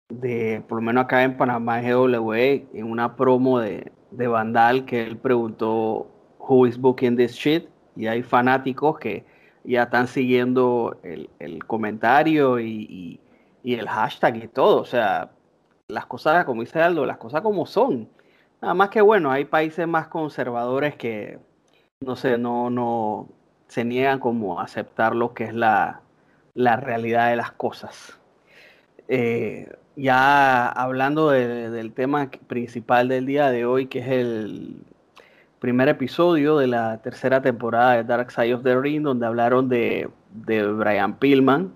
de, 0.10 0.62
por 0.67 0.78
lo 0.78 0.82
menos 0.82 1.06
acá 1.06 1.23
en 1.23 1.38
Panamá 1.38 1.82
GWE, 1.82 2.67
en 2.73 2.91
una 2.91 3.15
promo 3.15 3.60
de, 3.60 3.91
de 4.12 4.28
Vandal 4.28 4.86
que 4.86 5.04
él 5.04 5.17
preguntó 5.17 6.08
Who 6.39 6.67
is 6.67 6.78
booking 6.78 7.17
this 7.17 7.34
shit? 7.34 7.67
Y 7.95 8.08
hay 8.08 8.23
fanáticos 8.23 9.00
que 9.00 9.26
ya 9.63 9.84
están 9.84 10.08
siguiendo 10.08 10.97
el, 11.04 11.30
el 11.39 11.65
comentario 11.65 12.60
y, 12.60 13.19
y, 13.63 13.73
el 13.73 13.88
hashtag 13.89 14.38
y 14.38 14.47
todo. 14.47 14.82
O 14.82 14.86
sea, 14.86 15.32
las 15.89 16.06
cosas, 16.06 16.45
como 16.45 16.62
dice 16.62 16.82
Aldo, 16.82 17.06
las 17.06 17.17
cosas 17.17 17.41
como 17.41 17.65
son. 17.65 18.08
Nada 18.62 18.74
más 18.74 18.89
que 18.89 19.02
bueno, 19.02 19.32
hay 19.32 19.46
países 19.46 19.88
más 19.88 20.08
conservadores 20.08 20.96
que, 20.96 21.39
no 22.00 22.15
sé, 22.15 22.38
no, 22.38 22.70
no 22.70 23.30
se 23.67 23.86
niegan 23.86 24.20
como 24.20 24.60
a 24.60 24.63
aceptar 24.63 25.15
lo 25.15 25.34
que 25.34 25.43
es 25.46 25.54
la, 25.54 26.02
la 26.54 26.76
realidad 26.78 27.30
de 27.30 27.36
las 27.36 27.52
cosas. 27.52 28.20
Eh, 29.08 29.72
ya 29.96 30.67
hablando 30.67 31.30
de, 31.30 31.70
del 31.70 31.93
tema 31.93 32.30
principal 32.48 33.08
del 33.08 33.26
día 33.26 33.52
de 33.52 33.65
hoy, 33.65 33.88
que 33.88 34.00
es 34.00 34.08
el 34.08 34.76
primer 35.60 35.88
episodio 35.89 36.58
de 36.58 36.67
la 36.67 37.02
tercera 37.02 37.41
temporada 37.41 37.93
de 37.93 38.04
Dark 38.04 38.32
Side 38.32 38.54
of 38.54 38.63
the 38.63 38.80
Ring, 38.80 39.04
donde 39.04 39.26
hablaron 39.26 39.70
de, 39.70 40.10
de 40.32 40.65
Brian 40.67 41.15
Pillman. 41.17 41.74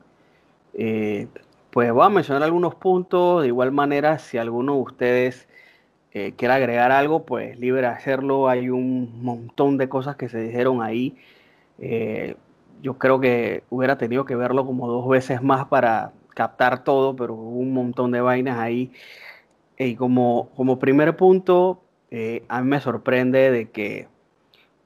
Eh, 0.73 1.27
pues 1.71 1.91
voy 1.91 2.05
a 2.05 2.09
mencionar 2.09 2.43
algunos 2.43 2.75
puntos. 2.75 3.41
De 3.41 3.47
igual 3.47 3.71
manera, 3.71 4.19
si 4.19 4.37
alguno 4.37 4.75
de 4.75 4.81
ustedes 4.81 5.47
eh, 6.13 6.33
quiere 6.35 6.53
agregar 6.53 6.91
algo, 6.91 7.25
pues 7.25 7.57
libre 7.59 7.87
hacerlo. 7.87 8.49
Hay 8.49 8.69
un 8.69 9.23
montón 9.23 9.77
de 9.77 9.89
cosas 9.89 10.15
que 10.17 10.29
se 10.29 10.41
dijeron 10.41 10.81
ahí. 10.81 11.15
Eh, 11.79 12.35
yo 12.81 12.97
creo 12.97 13.19
que 13.19 13.63
hubiera 13.69 13.97
tenido 13.97 14.25
que 14.25 14.35
verlo 14.35 14.65
como 14.65 14.87
dos 14.87 15.07
veces 15.07 15.41
más 15.41 15.67
para 15.67 16.13
captar 16.35 16.83
todo, 16.83 17.15
pero 17.15 17.33
hubo 17.35 17.59
un 17.59 17.73
montón 17.73 18.11
de 18.11 18.21
vainas 18.21 18.59
ahí. 18.59 18.91
Y 19.77 19.95
como, 19.95 20.49
como 20.55 20.79
primer 20.79 21.15
punto, 21.15 21.81
eh, 22.11 22.43
a 22.49 22.61
mí 22.61 22.69
me 22.69 22.81
sorprende 22.81 23.51
de 23.51 23.71
que 23.71 24.07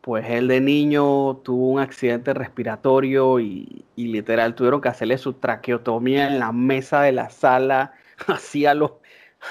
pues 0.01 0.29
él 0.29 0.47
de 0.47 0.61
niño 0.61 1.37
tuvo 1.37 1.69
un 1.69 1.79
accidente 1.79 2.33
respiratorio 2.33 3.39
y, 3.39 3.85
y 3.95 4.07
literal 4.07 4.53
tuvieron 4.55 4.79
que 4.81 4.89
hacerle 4.89 5.17
su 5.17 5.33
traqueotomía 5.33 6.27
en 6.27 6.39
la 6.39 6.51
mesa 6.51 7.01
de 7.01 7.11
la 7.11 7.31
sala, 7.31 7.93
así 8.27 8.67
a 8.67 8.75
los 8.75 8.91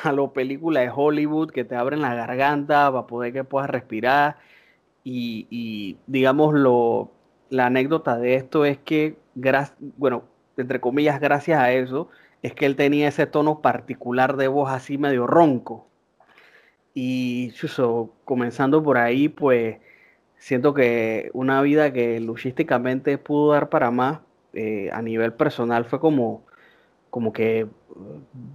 a 0.02 0.12
las 0.12 0.30
películas 0.30 0.84
de 0.84 0.92
Hollywood 0.94 1.50
que 1.50 1.64
te 1.64 1.76
abren 1.76 2.02
la 2.02 2.14
garganta 2.14 2.90
para 2.92 3.06
poder 3.06 3.32
que 3.32 3.44
puedas 3.44 3.70
respirar. 3.70 4.36
Y, 5.04 5.98
digamos, 6.06 6.54
lo, 6.54 7.10
la 7.50 7.66
anécdota 7.66 8.16
de 8.18 8.36
esto 8.36 8.64
es 8.64 8.78
que, 8.78 9.18
bueno, 9.96 10.24
entre 10.56 10.80
comillas, 10.80 11.20
gracias 11.20 11.60
a 11.60 11.72
eso, 11.72 12.08
es 12.42 12.54
que 12.54 12.66
él 12.66 12.76
tenía 12.76 13.08
ese 13.08 13.26
tono 13.26 13.60
particular 13.60 14.36
de 14.36 14.48
voz 14.48 14.70
así 14.70 14.98
medio 14.98 15.26
ronco. 15.26 15.86
Y 16.94 17.52
chuso, 17.52 18.12
comenzando 18.24 18.82
por 18.82 18.98
ahí, 18.98 19.28
pues 19.28 19.78
siento 20.38 20.74
que 20.74 21.30
una 21.34 21.60
vida 21.62 21.92
que 21.92 22.20
luchísticamente 22.20 23.18
pudo 23.18 23.52
dar 23.52 23.68
para 23.68 23.90
más 23.90 24.20
eh, 24.52 24.90
a 24.92 25.02
nivel 25.02 25.32
personal 25.32 25.84
fue 25.84 26.00
como, 26.00 26.44
como 27.10 27.32
que 27.32 27.66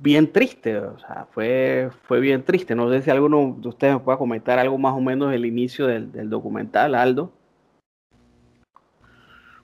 bien 0.02 0.32
triste, 0.32 0.78
o 0.78 1.00
sea, 1.00 1.28
fue, 1.32 1.90
fue 2.04 2.20
bien 2.20 2.44
triste. 2.44 2.76
No 2.76 2.90
sé 2.92 3.02
si 3.02 3.10
alguno 3.10 3.58
de 3.60 3.70
ustedes 3.70 3.94
me 3.94 4.00
pueda 4.00 4.18
comentar 4.18 4.60
algo 4.60 4.78
más 4.78 4.94
o 4.94 5.02
menos 5.02 5.32
del 5.32 5.46
inicio 5.46 5.88
del, 5.88 6.30
documental, 6.30 6.96
Aldo. 6.96 7.32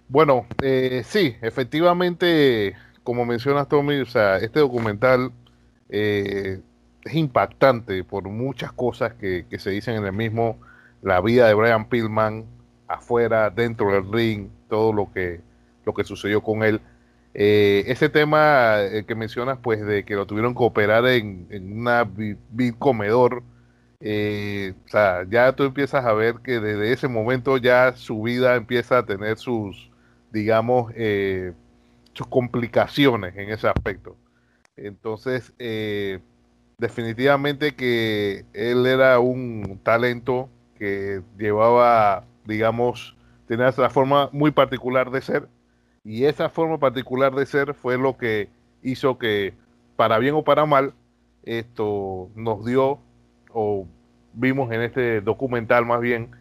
Bueno, 0.07 0.45
eh, 0.61 1.01
sí, 1.03 1.35
efectivamente, 1.41 2.75
como 3.03 3.25
mencionas 3.25 3.67
Tommy, 3.67 4.01
o 4.01 4.05
sea, 4.05 4.37
este 4.37 4.59
documental 4.59 5.31
eh, 5.89 6.61
es 7.03 7.13
impactante 7.13 8.03
por 8.03 8.29
muchas 8.29 8.71
cosas 8.71 9.13
que, 9.13 9.45
que, 9.49 9.57
se 9.57 9.71
dicen 9.71 9.95
en 9.95 10.05
el 10.05 10.13
mismo, 10.13 10.59
la 11.01 11.21
vida 11.21 11.47
de 11.47 11.53
Brian 11.55 11.89
Pillman 11.89 12.45
afuera, 12.87 13.49
dentro 13.49 13.91
del 13.91 14.11
ring, 14.11 14.49
todo 14.69 14.93
lo 14.93 15.11
que, 15.11 15.41
lo 15.85 15.93
que 15.93 16.03
sucedió 16.03 16.41
con 16.41 16.63
él. 16.63 16.79
Eh, 17.37 17.83
ese 17.87 18.07
tema 18.07 18.77
eh, 18.81 19.03
que 19.05 19.13
mencionas, 19.13 19.59
pues 19.61 19.85
de 19.85 20.05
que 20.05 20.15
lo 20.15 20.25
tuvieron 20.25 20.55
que 20.55 20.63
operar 20.63 21.05
en, 21.07 21.47
en 21.49 21.79
una 21.79 22.05
big 22.05 22.77
comedor, 22.79 23.43
eh, 23.99 24.73
ya 25.29 25.53
tú 25.53 25.63
empiezas 25.63 26.05
a 26.05 26.13
ver 26.13 26.35
que 26.35 26.61
desde 26.61 26.93
ese 26.93 27.09
momento 27.09 27.57
ya 27.57 27.93
su 27.97 28.21
vida 28.21 28.55
empieza 28.55 28.99
a 28.99 29.05
tener 29.05 29.37
sus, 29.37 29.91
digamos, 30.31 30.93
sus 32.13 32.27
complicaciones 32.27 33.35
en 33.35 33.49
ese 33.49 33.67
aspecto. 33.67 34.15
Entonces, 34.77 35.53
definitivamente 36.77 37.75
que 37.75 38.45
él 38.53 38.85
era 38.85 39.19
un 39.19 39.79
talento 39.83 40.49
que 40.77 41.21
llevaba, 41.37 42.25
digamos, 42.45 43.17
tenía 43.47 43.69
esa 43.69 43.89
forma 43.89 44.29
muy 44.31 44.51
particular 44.51 45.11
de 45.11 45.21
ser 45.21 45.49
y 46.05 46.25
esa 46.25 46.49
forma 46.49 46.77
particular 46.77 47.33
de 47.33 47.47
ser 47.47 47.73
fue 47.73 47.97
lo 47.97 48.15
que 48.15 48.47
hizo 48.83 49.17
que, 49.17 49.55
para 49.95 50.19
bien 50.19 50.35
o 50.35 50.43
para 50.43 50.67
mal, 50.67 50.93
esto 51.43 52.29
nos 52.35 52.63
dio 52.63 52.99
o 53.51 53.87
vimos 54.33 54.71
en 54.71 54.81
este 54.81 55.21
documental 55.21 55.85
más 55.85 55.99
bien 55.99 56.31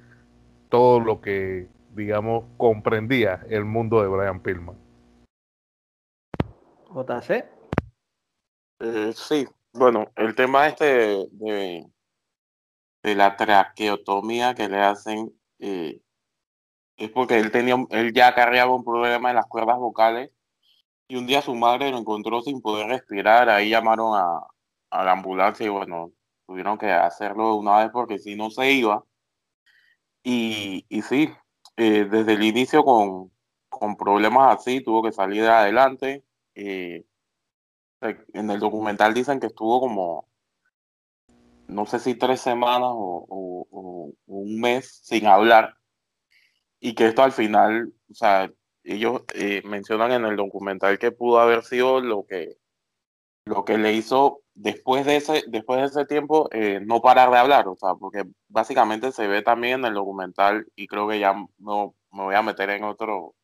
todo 0.68 1.00
lo 1.00 1.22
que, 1.22 1.66
digamos, 1.94 2.44
comprendía 2.58 3.46
el 3.48 3.64
mundo 3.64 4.02
de 4.02 4.08
Brian 4.08 4.40
Pillman. 4.40 4.76
JC. 6.90 7.44
Eh, 8.80 9.12
sí, 9.14 9.46
Bueno, 9.72 10.12
el 10.16 10.34
tema 10.34 10.68
este 10.68 10.84
de, 11.32 11.86
de, 13.02 13.14
la 13.14 13.36
traqueotomía 13.36 14.54
que 14.54 14.68
le 14.68 14.78
hacen 14.78 15.32
eh, 15.58 16.00
es 17.04 17.10
porque 17.10 17.38
él 17.38 17.50
tenía, 17.50 17.76
él 17.90 18.12
ya 18.12 18.34
cargaba 18.34 18.74
un 18.74 18.84
problema 18.84 19.30
en 19.30 19.36
las 19.36 19.46
cuerdas 19.46 19.78
vocales 19.78 20.30
y 21.08 21.16
un 21.16 21.26
día 21.26 21.42
su 21.42 21.54
madre 21.54 21.90
lo 21.90 21.98
encontró 21.98 22.42
sin 22.42 22.60
poder 22.62 22.88
respirar, 22.88 23.48
ahí 23.48 23.70
llamaron 23.70 24.16
a, 24.16 24.46
la 25.04 25.12
ambulancia 25.12 25.66
y 25.66 25.68
bueno, 25.68 26.12
tuvieron 26.46 26.78
que 26.78 26.90
hacerlo 26.92 27.56
una 27.56 27.78
vez 27.78 27.90
porque 27.92 28.18
si 28.18 28.36
no 28.36 28.50
se 28.50 28.72
iba. 28.72 29.04
Y, 30.22 30.86
y 30.88 31.02
sí, 31.02 31.30
eh, 31.76 32.04
desde 32.10 32.34
el 32.34 32.44
inicio 32.44 32.84
con, 32.84 33.32
con 33.68 33.96
problemas 33.96 34.56
así, 34.58 34.80
tuvo 34.82 35.02
que 35.02 35.12
salir 35.12 35.44
adelante. 35.44 36.24
Eh, 36.54 37.04
en 38.00 38.50
el 38.50 38.60
documental 38.60 39.14
dicen 39.14 39.40
que 39.40 39.46
estuvo 39.48 39.80
como, 39.80 40.28
no 41.68 41.86
sé 41.86 41.98
si 41.98 42.14
tres 42.14 42.40
semanas 42.40 42.90
o, 42.92 43.26
o 43.28 44.12
un 44.26 44.60
mes 44.60 45.00
sin 45.02 45.26
hablar 45.26 45.76
y 46.84 46.94
que 46.94 47.06
esto 47.06 47.22
al 47.22 47.32
final, 47.32 47.94
o 48.10 48.14
sea, 48.14 48.52
ellos 48.82 49.22
eh, 49.32 49.62
mencionan 49.64 50.12
en 50.12 50.26
el 50.26 50.36
documental 50.36 50.98
que 50.98 51.12
pudo 51.12 51.40
haber 51.40 51.62
sido 51.62 52.02
lo 52.02 52.26
que, 52.26 52.58
lo 53.46 53.64
que 53.64 53.78
le 53.78 53.94
hizo 53.94 54.42
después 54.52 55.06
de 55.06 55.16
ese, 55.16 55.44
después 55.46 55.80
de 55.80 55.86
ese 55.86 56.04
tiempo 56.04 56.50
eh, 56.52 56.80
no 56.84 57.00
parar 57.00 57.30
de 57.30 57.38
hablar, 57.38 57.68
o 57.68 57.76
sea, 57.76 57.94
porque 57.94 58.24
básicamente 58.48 59.12
se 59.12 59.26
ve 59.26 59.40
también 59.40 59.80
en 59.80 59.86
el 59.86 59.94
documental 59.94 60.66
y 60.76 60.86
creo 60.86 61.08
que 61.08 61.18
ya 61.18 61.32
no 61.56 61.94
me 62.10 62.24
voy 62.24 62.34
a 62.34 62.42
meter 62.42 62.68
en 62.68 62.84
otro, 62.84 63.34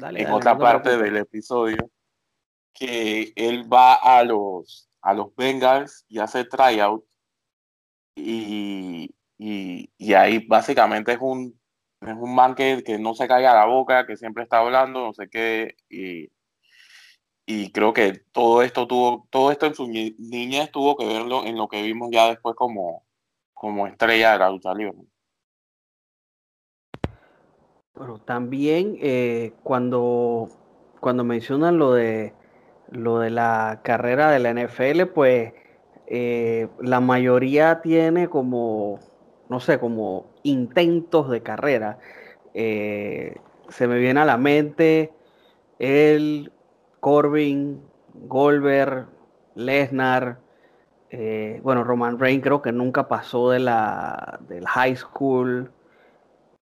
en 0.00 0.30
otra 0.30 0.56
parte 0.56 0.96
del 0.96 1.16
episodio, 1.16 1.90
que 2.72 3.32
él 3.34 3.64
va 3.70 3.94
a 3.94 4.22
los, 4.22 4.88
a 5.02 5.12
los 5.12 5.34
Bengals 5.34 6.04
y 6.06 6.20
hace 6.20 6.44
tryout 6.44 7.04
y, 8.14 9.12
y, 9.38 9.90
y 9.98 10.14
ahí 10.14 10.46
básicamente 10.46 11.14
es 11.14 11.18
un 11.20 11.58
es 12.00 12.14
un 12.14 12.34
man 12.34 12.54
que, 12.54 12.82
que, 12.84 12.98
no 12.98 13.14
se 13.14 13.26
calla 13.26 13.54
la 13.54 13.66
boca, 13.66 14.06
que 14.06 14.16
siempre 14.16 14.44
está 14.44 14.58
hablando, 14.58 15.06
no 15.06 15.12
sé 15.12 15.28
qué, 15.28 15.76
y, 15.88 16.30
y 17.46 17.72
creo 17.72 17.92
que 17.92 18.22
todo 18.32 18.62
esto 18.62 18.86
tuvo, 18.86 19.26
todo 19.30 19.50
esto 19.50 19.66
en 19.66 19.74
su 19.74 19.88
niñez 19.88 20.70
tuvo 20.70 20.96
que 20.96 21.06
verlo 21.06 21.44
en 21.44 21.56
lo 21.56 21.68
que 21.68 21.82
vimos 21.82 22.10
ya 22.12 22.28
después 22.28 22.54
como, 22.54 23.04
como 23.52 23.86
estrella 23.86 24.32
de 24.32 24.38
la 24.38 24.50
lucha 24.50 24.74
libre. 24.74 24.98
Bueno, 27.94 28.20
también 28.20 28.96
eh, 29.00 29.54
cuando, 29.64 30.48
cuando 31.00 31.24
mencionan 31.24 31.78
lo 31.78 31.94
de 31.94 32.34
lo 32.90 33.18
de 33.18 33.28
la 33.28 33.80
carrera 33.82 34.30
de 34.30 34.38
la 34.38 34.50
NFL, 34.50 35.06
pues 35.12 35.52
eh, 36.06 36.68
la 36.80 37.00
mayoría 37.00 37.82
tiene 37.82 38.28
como 38.28 38.98
no 39.48 39.60
sé, 39.60 39.78
como 39.78 40.26
intentos 40.48 41.30
de 41.30 41.42
carrera. 41.42 41.98
Eh, 42.54 43.36
se 43.68 43.86
me 43.86 43.98
viene 43.98 44.20
a 44.20 44.24
la 44.24 44.38
mente 44.38 45.12
el 45.78 46.52
Corbin, 47.00 47.80
Goldberg, 48.26 49.06
Lesnar, 49.54 50.38
eh, 51.10 51.60
bueno, 51.62 51.84
Roman 51.84 52.18
Reigns 52.18 52.42
creo 52.42 52.60
que 52.60 52.72
nunca 52.72 53.08
pasó 53.08 53.50
de 53.50 53.60
la, 53.60 54.40
del 54.48 54.66
high 54.66 54.96
school. 54.96 55.70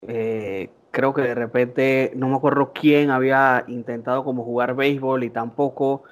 Eh, 0.07 0.69
creo 0.91 1.13
que 1.13 1.21
de 1.23 1.35
repente, 1.35 2.11
no 2.15 2.27
me 2.29 2.35
acuerdo 2.35 2.71
quién 2.73 3.09
había 3.09 3.63
intentado 3.67 4.23
como 4.23 4.43
jugar 4.43 4.75
béisbol 4.75 5.23
y 5.23 5.29
tampoco, 5.29 6.03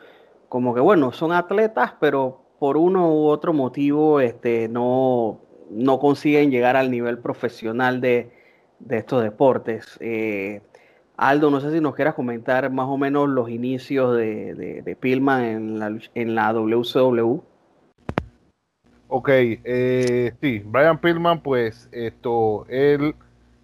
como 0.49 0.73
que 0.73 0.81
bueno, 0.81 1.11
son 1.11 1.31
atletas, 1.31 1.93
pero 1.99 2.41
por 2.59 2.77
uno 2.77 3.13
u 3.13 3.27
otro 3.27 3.53
motivo 3.53 4.19
este, 4.19 4.67
no, 4.69 5.39
no 5.75 5.99
consiguen 5.99 6.51
llegar 6.51 6.75
al 6.75 6.91
nivel 6.91 7.17
profesional 7.17 8.01
de, 8.01 8.31
estos 8.89 9.23
deportes. 9.23 9.97
Eh, 10.01 10.61
Aldo, 11.15 11.49
no 11.51 11.59
sé 11.61 11.71
si 11.71 11.79
nos 11.79 11.95
quieras 11.95 12.15
comentar 12.15 12.69
más 12.71 12.87
o 12.87 12.97
menos 12.97 13.29
los 13.29 13.49
inicios 13.49 14.17
de, 14.17 14.55
de, 14.55 14.97
en 15.01 15.79
la, 15.79 15.97
en 16.15 16.35
la 16.35 16.53
WCW. 16.53 17.39
Ok, 19.07 19.29
eh, 19.29 20.33
sí, 20.41 20.63
Brian 20.65 20.99
Pillman, 20.99 21.41
pues 21.41 21.87
esto, 21.91 22.65
él 22.67 23.15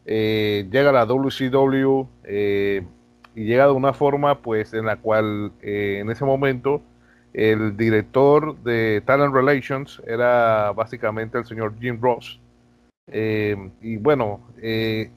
eh, 0.05 0.67
llega 0.71 0.91
a 0.91 0.93
la 0.93 1.05
WCW 1.05 2.05
y 3.35 3.43
llega 3.45 3.65
de 3.65 3.71
una 3.71 3.93
forma, 3.93 4.41
pues, 4.41 4.73
en 4.73 4.85
la 4.85 4.97
cual 4.97 5.51
en 5.61 6.09
ese 6.11 6.23
momento 6.23 6.81
el 7.33 7.77
director 7.77 8.57
de 8.63 9.01
Talent 9.05 9.33
Relations 9.33 10.01
era 10.07 10.71
básicamente 10.71 11.37
el 11.37 11.45
señor 11.45 11.75
Jim 11.79 11.99
Ross. 12.01 12.39
Eh, 13.07 13.71
y 13.81 13.97
bueno, 13.97 14.41
eh, 14.61 15.11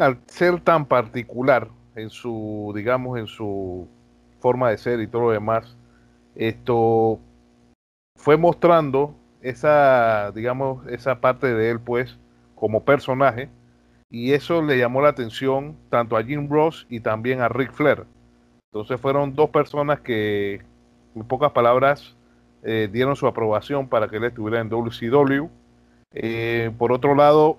al 0.00 0.18
ser 0.26 0.60
tan 0.60 0.86
particular 0.86 1.68
en 1.96 2.10
su, 2.10 2.72
digamos, 2.74 3.18
en 3.18 3.26
su 3.26 3.88
forma 4.40 4.70
de 4.70 4.78
ser 4.78 5.00
y 5.00 5.08
todo 5.08 5.22
lo 5.22 5.30
demás, 5.30 5.76
esto 6.36 7.18
fue 8.16 8.36
mostrando 8.36 9.14
esa, 9.40 10.30
digamos, 10.32 10.86
esa 10.88 11.20
parte 11.20 11.52
de 11.52 11.70
él, 11.70 11.80
pues, 11.80 12.18
como 12.54 12.84
personaje, 12.84 13.48
y 14.10 14.32
eso 14.32 14.62
le 14.62 14.78
llamó 14.78 15.02
la 15.02 15.10
atención 15.10 15.76
tanto 15.90 16.16
a 16.16 16.22
Jim 16.22 16.48
Ross 16.48 16.86
y 16.88 17.00
también 17.00 17.40
a 17.40 17.48
Rick 17.48 17.72
Flair. 17.72 18.06
Entonces 18.72 19.00
fueron 19.00 19.34
dos 19.34 19.50
personas 19.50 20.00
que, 20.00 20.60
en 21.14 21.24
pocas 21.24 21.52
palabras, 21.52 22.14
eh, 22.62 22.88
dieron 22.92 23.16
su 23.16 23.26
aprobación 23.26 23.88
para 23.88 24.08
que 24.08 24.16
él 24.16 24.24
estuviera 24.24 24.60
en 24.60 24.68
WCW. 24.68 25.48
Eh, 26.12 26.70
por 26.76 26.92
otro 26.92 27.14
lado, 27.14 27.58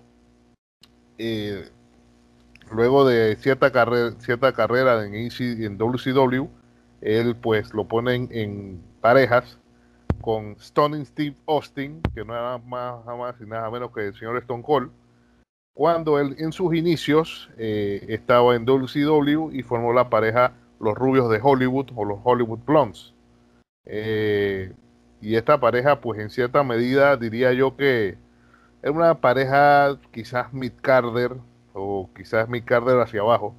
eh, 1.17 1.69
luego 2.71 3.07
de 3.07 3.35
cierta 3.37 3.71
carrera, 3.71 5.05
en, 5.05 5.77
WCW, 5.77 6.47
él 7.01 7.35
pues 7.35 7.73
lo 7.73 7.87
ponen 7.87 8.27
en 8.31 8.81
parejas 9.01 9.57
con 10.21 10.57
Stunning 10.59 11.05
Steve 11.05 11.35
Austin, 11.47 12.01
que 12.13 12.23
no 12.23 12.33
era 12.33 12.59
más, 12.59 13.03
más 13.05 13.35
y 13.41 13.45
nada 13.45 13.71
menos 13.71 13.91
que 13.91 14.07
el 14.07 14.13
señor 14.13 14.37
Stone 14.37 14.61
Cold, 14.61 14.91
cuando 15.73 16.19
él 16.19 16.35
en 16.37 16.51
sus 16.51 16.75
inicios 16.75 17.49
estaba 17.57 18.53
en 18.55 18.65
WCW 18.65 19.51
y 19.53 19.63
formó 19.63 19.93
la 19.93 20.09
pareja 20.09 20.51
los 20.79 20.95
rubios 20.95 21.29
de 21.29 21.39
Hollywood 21.41 21.87
o 21.95 22.05
los 22.05 22.19
Hollywood 22.23 22.59
Blondes. 22.65 23.13
Eh, 23.85 24.73
y 25.21 25.35
esta 25.35 25.59
pareja, 25.59 25.99
pues 25.99 26.19
en 26.19 26.29
cierta 26.29 26.63
medida 26.63 27.17
diría 27.17 27.53
yo 27.53 27.75
que 27.75 28.17
es 28.81 28.91
una 28.91 29.19
pareja 29.19 29.97
quizás 30.11 30.53
mid-carder 30.53 31.35
o 31.73 32.09
quizás 32.15 32.47
mid-carder 32.47 32.99
hacia 32.99 33.21
abajo, 33.21 33.53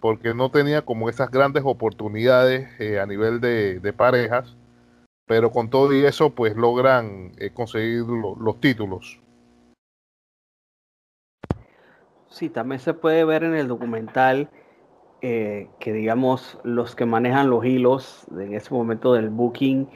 porque 0.00 0.34
no 0.34 0.50
tenía 0.50 0.82
como 0.82 1.08
esas 1.08 1.30
grandes 1.30 1.62
oportunidades 1.64 2.68
eh, 2.80 2.98
a 2.98 3.06
nivel 3.06 3.40
de, 3.40 3.92
parejas, 3.96 4.56
pero 5.26 5.52
con 5.52 5.70
todo 5.70 5.94
y 5.94 6.04
eso 6.04 6.30
pues 6.30 6.56
logran 6.56 7.32
eh, 7.38 7.50
conseguir 7.50 8.02
los 8.02 8.60
títulos. 8.60 9.20
Sí, 12.28 12.50
también 12.50 12.80
se 12.80 12.92
puede 12.92 13.24
ver 13.24 13.44
en 13.44 13.54
el 13.54 13.68
documental 13.68 14.50
eh, 15.22 15.68
que 15.78 15.92
digamos 15.92 16.58
los 16.62 16.94
que 16.94 17.06
manejan 17.06 17.50
los 17.50 17.64
hilos 17.64 18.26
en 18.38 18.54
ese 18.54 18.72
momento 18.72 19.14
del 19.14 19.30
booking, 19.30 19.88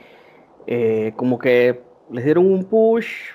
eh, 0.66 1.12
como 1.16 1.38
que 1.38 1.83
les 2.11 2.24
dieron 2.24 2.50
un 2.50 2.64
push, 2.64 3.35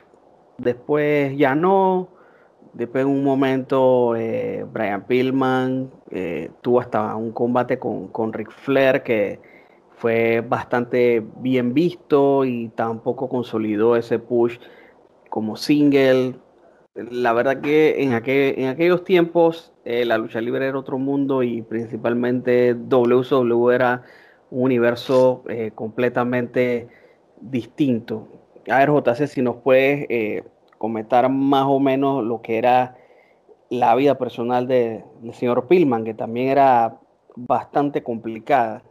después 0.57 1.37
ya 1.37 1.55
no, 1.55 2.09
después 2.73 3.03
en 3.03 3.11
un 3.11 3.23
momento 3.23 4.15
eh, 4.15 4.65
Brian 4.71 5.05
Pillman 5.05 5.91
tuvo 6.61 6.79
hasta 6.79 7.15
un 7.15 7.31
combate 7.31 7.77
con, 7.77 8.07
con 8.07 8.31
Ric 8.33 8.51
Flair 8.51 9.03
que 9.03 9.39
fue 9.97 10.41
bastante 10.41 11.25
bien 11.37 11.73
visto 11.73 12.45
y 12.45 12.69
tampoco 12.69 13.29
consolidó 13.29 13.95
ese 13.95 14.19
push 14.19 14.57
como 15.29 15.55
single. 15.55 16.35
La 16.95 17.33
verdad 17.33 17.59
que 17.59 18.01
en, 18.01 18.13
en 18.13 18.67
aquellos 18.69 19.03
tiempos 19.03 19.73
eh, 19.83 20.05
la 20.05 20.17
lucha 20.17 20.39
libre 20.39 20.65
era 20.65 20.79
otro 20.79 20.97
mundo 20.97 21.43
y 21.43 21.61
principalmente 21.61 22.73
WCW 22.73 23.69
era 23.69 24.03
un 24.49 24.63
universo 24.63 25.43
eh, 25.49 25.71
completamente 25.75 26.87
distinto. 27.41 28.29
A 28.69 28.79
ver, 28.79 28.91
JC, 28.91 29.27
si 29.27 29.41
nos 29.41 29.57
puedes 29.57 30.05
eh, 30.09 30.43
comentar 30.77 31.29
más 31.29 31.65
o 31.67 31.81
menos 31.81 32.23
lo 32.23 32.41
que 32.41 32.57
era 32.57 32.95
la 33.69 33.93
vida 33.95 34.17
personal 34.17 34.65
del 34.65 35.03
señor 35.33 35.67
Pillman, 35.67 36.05
que 36.05 36.13
también 36.13 36.47
era 36.47 36.97
bastante 37.35 38.03
complicada. 38.03 38.83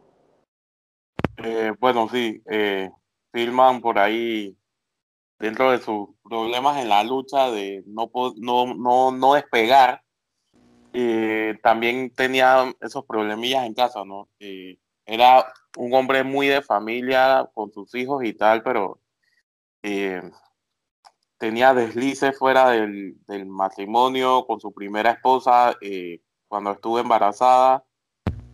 bueno, 1.80 2.06
sí, 2.10 2.42
Pillman 3.30 3.80
por 3.80 3.98
ahí, 3.98 4.56
dentro 5.44 5.70
de 5.70 5.78
sus 5.78 6.08
problemas 6.22 6.78
en 6.78 6.88
la 6.88 7.04
lucha 7.04 7.50
de 7.50 7.82
no, 7.86 8.10
no, 8.36 8.74
no, 8.74 9.10
no 9.12 9.34
despegar, 9.34 10.02
eh, 10.94 11.58
también 11.62 12.10
tenía 12.14 12.74
esos 12.80 13.04
problemillas 13.04 13.66
en 13.66 13.74
casa, 13.74 14.04
¿no? 14.06 14.30
Eh, 14.38 14.78
era 15.04 15.52
un 15.76 15.92
hombre 15.92 16.24
muy 16.24 16.46
de 16.46 16.62
familia 16.62 17.46
con 17.52 17.70
sus 17.72 17.94
hijos 17.94 18.24
y 18.24 18.32
tal, 18.32 18.62
pero 18.62 19.00
eh, 19.82 20.22
tenía 21.36 21.74
deslices 21.74 22.38
fuera 22.38 22.70
del, 22.70 23.16
matrimonio 23.46 24.46
con 24.46 24.60
su 24.60 24.72
primera 24.72 25.10
esposa 25.10 25.76
eh, 25.82 26.22
cuando 26.48 26.72
estuvo 26.72 26.98
embarazada, 26.98 27.84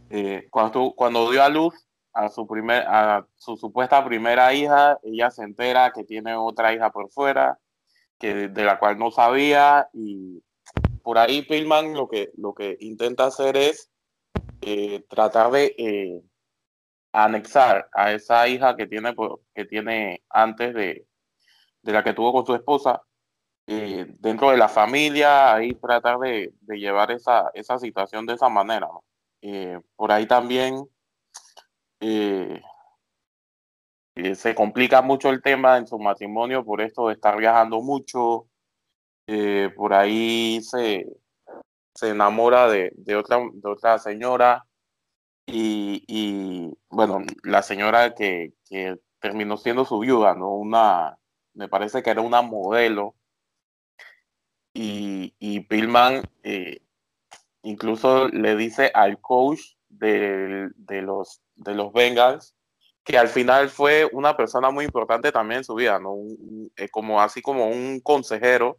eh, 0.08 0.48
cuando, 0.50 0.92
cuando 0.96 1.30
dio 1.30 1.44
a 1.44 1.48
luz 1.48 1.86
a 2.12 2.28
su, 2.28 2.46
primer, 2.46 2.84
a 2.86 3.26
su 3.36 3.56
supuesta 3.56 4.04
primera 4.04 4.52
hija, 4.54 4.98
ella 5.02 5.30
se 5.30 5.42
entera 5.42 5.92
que 5.92 6.04
tiene 6.04 6.34
otra 6.34 6.72
hija 6.72 6.90
por 6.90 7.10
fuera, 7.10 7.58
que, 8.18 8.48
de 8.48 8.64
la 8.64 8.78
cual 8.78 8.98
no 8.98 9.10
sabía, 9.10 9.88
y 9.92 10.42
por 11.02 11.18
ahí 11.18 11.42
Pillman 11.42 11.94
lo 11.94 12.08
que, 12.08 12.30
lo 12.36 12.54
que 12.54 12.76
intenta 12.80 13.26
hacer 13.26 13.56
es 13.56 13.90
eh, 14.60 15.04
tratar 15.08 15.50
de 15.50 16.22
anexar 17.12 17.88
a 17.92 18.12
esa 18.12 18.46
hija 18.48 18.76
que 18.76 18.86
tiene, 18.86 19.14
que 19.54 19.64
tiene 19.64 20.22
antes 20.28 20.74
de, 20.74 21.06
de 21.82 21.92
la 21.92 22.04
que 22.04 22.12
tuvo 22.12 22.32
con 22.32 22.46
su 22.46 22.54
esposa, 22.54 23.02
eh, 23.66 24.06
dentro 24.18 24.50
de 24.50 24.56
la 24.56 24.68
familia, 24.68 25.54
ahí 25.54 25.74
tratar 25.74 26.18
de, 26.18 26.52
llevar 26.66 27.10
esa, 27.12 27.50
esa, 27.54 27.78
situación 27.78 28.26
de 28.26 28.34
esa 28.34 28.48
manera. 28.48 28.88
Eh, 29.42 29.78
por 29.96 30.10
ahí 30.12 30.26
también 30.26 30.88
eh, 32.00 32.62
se 34.34 34.54
complica 34.54 35.02
mucho 35.02 35.30
el 35.30 35.42
tema 35.42 35.78
en 35.78 35.86
su 35.86 35.98
matrimonio 35.98 36.64
por 36.64 36.80
esto 36.80 37.08
de 37.08 37.14
estar 37.14 37.36
viajando 37.36 37.80
mucho. 37.80 38.46
por 39.76 39.94
ahí 39.94 40.60
se, 40.62 41.06
se 41.94 42.10
enamora 42.10 42.68
de, 42.68 42.92
de, 42.96 43.16
otra, 43.16 43.38
de 43.52 43.68
otra 43.68 43.98
señora 43.98 44.66
y, 45.46 46.04
y, 46.06 46.72
bueno, 46.88 47.22
la 47.42 47.62
señora 47.62 48.14
que, 48.14 48.52
que 48.68 48.98
terminó 49.20 49.56
siendo 49.56 49.84
su 49.84 49.98
viuda, 50.00 50.34
¿no? 50.34 50.54
Una, 50.54 51.18
me 51.54 51.68
parece 51.68 52.02
que 52.02 52.10
era 52.10 52.20
una 52.20 52.42
modelo. 52.42 53.16
Y, 54.72 55.34
y 55.40 55.60
Pillman 55.60 56.22
eh, 56.44 56.80
incluso 57.62 58.28
le 58.28 58.56
dice 58.56 58.90
al 58.94 59.20
coach 59.20 59.60
de, 59.90 60.70
los, 61.02 61.42
de 61.56 61.74
los 61.74 61.92
Bengals 61.92 62.54
que 63.04 63.18
al 63.18 63.28
final 63.28 63.70
fue 63.70 64.08
una 64.12 64.36
persona 64.36 64.70
muy 64.70 64.84
importante 64.84 65.32
también 65.32 65.58
en 65.58 65.64
su 65.64 65.74
vida, 65.74 65.98
¿no? 65.98 66.16
Eh, 66.76 66.88
como 66.90 67.20
así 67.20 67.42
como 67.42 67.68
un 67.68 68.00
consejero, 68.00 68.78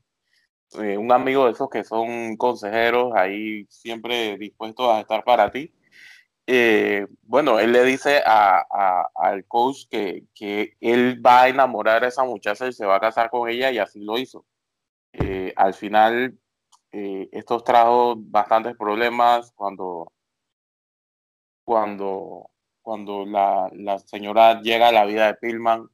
eh, 0.80 0.98
un 0.98 1.12
amigo 1.12 1.46
de 1.46 1.52
esos 1.52 1.70
que 1.70 1.84
son 1.84 2.38
consejeros 2.38 3.14
ahí 3.16 3.66
siempre 3.70 4.38
dispuestos 4.38 4.88
a 4.90 5.02
estar 5.02 5.24
para 5.24 5.52
ti. 5.52 5.74
Eh, 6.48 7.08
bueno, 7.24 7.60
él 7.60 7.72
le 7.72 7.84
dice 7.86 8.22
al 8.26 9.46
coach 9.48 9.86
que, 9.90 10.76
él 10.82 11.26
va 11.26 11.44
a 11.44 11.50
enamorar 11.50 12.04
a 12.04 12.08
esa 12.08 12.24
muchacha 12.26 12.68
y 12.68 12.74
se 12.74 12.86
va 12.86 12.98
a 12.98 13.00
casar 13.00 13.30
con 13.30 13.50
ella 13.50 13.72
y 13.72 13.78
así 13.78 14.02
lo 14.02 14.18
hizo. 14.18 14.46
Eh, 15.14 15.54
al 15.56 15.74
final, 15.74 16.38
eh, 16.92 17.30
esto 17.32 17.62
trajo 17.64 18.16
bastantes 18.18 18.76
problemas 18.78 19.52
cuando, 19.56 20.12
cuando, 21.72 22.50
cuando 22.82 23.26
la, 23.26 23.98
señora 24.00 24.62
llega 24.62 24.90
a 24.90 24.92
la 24.92 25.06
vida 25.06 25.28
de 25.28 25.36
Pillman. 25.36 25.88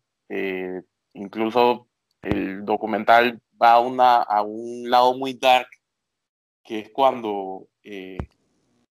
incluso 1.14 1.88
el 2.24 2.66
documental 2.66 3.40
va 3.62 3.74
a, 3.74 3.80
una, 3.80 4.18
a 4.24 4.42
un 4.42 4.90
lado 4.90 5.16
muy 5.16 5.36
dark, 5.36 5.68
que 6.64 6.80
es 6.80 6.90
cuando 6.90 7.68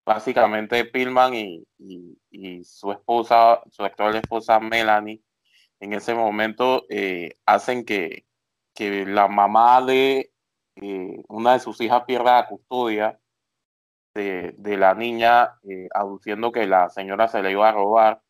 básicamente 0.05 0.85
Pillman 0.85 1.33
y, 1.35 2.63
su 2.63 2.93
esposa, 2.93 3.61
su 3.69 3.83
actual 3.83 4.15
esposa 4.15 4.61
Melanie, 4.61 5.21
en 5.81 5.91
ese 5.91 6.15
momento 6.15 6.85
eh, 6.89 7.35
hacen 7.45 7.83
que, 7.83 8.25
la 8.79 9.27
mamá 9.27 9.81
de 9.81 10.31
eh, 10.75 11.23
una 11.27 11.53
de 11.53 11.59
sus 11.59 11.81
hijas 11.81 12.03
pierda 12.05 12.41
la 12.41 12.47
custodia 12.47 13.19
de, 14.23 14.77
la 14.77 14.93
niña, 14.95 15.53
eh, 15.69 15.87
aduciendo 15.93 16.51
que 16.51 16.67
la 16.67 16.89
señora 16.89 17.27
se 17.27 17.41
le 17.41 17.51
iba 17.51 17.69
a 17.69 17.71
robar, 17.71 18.21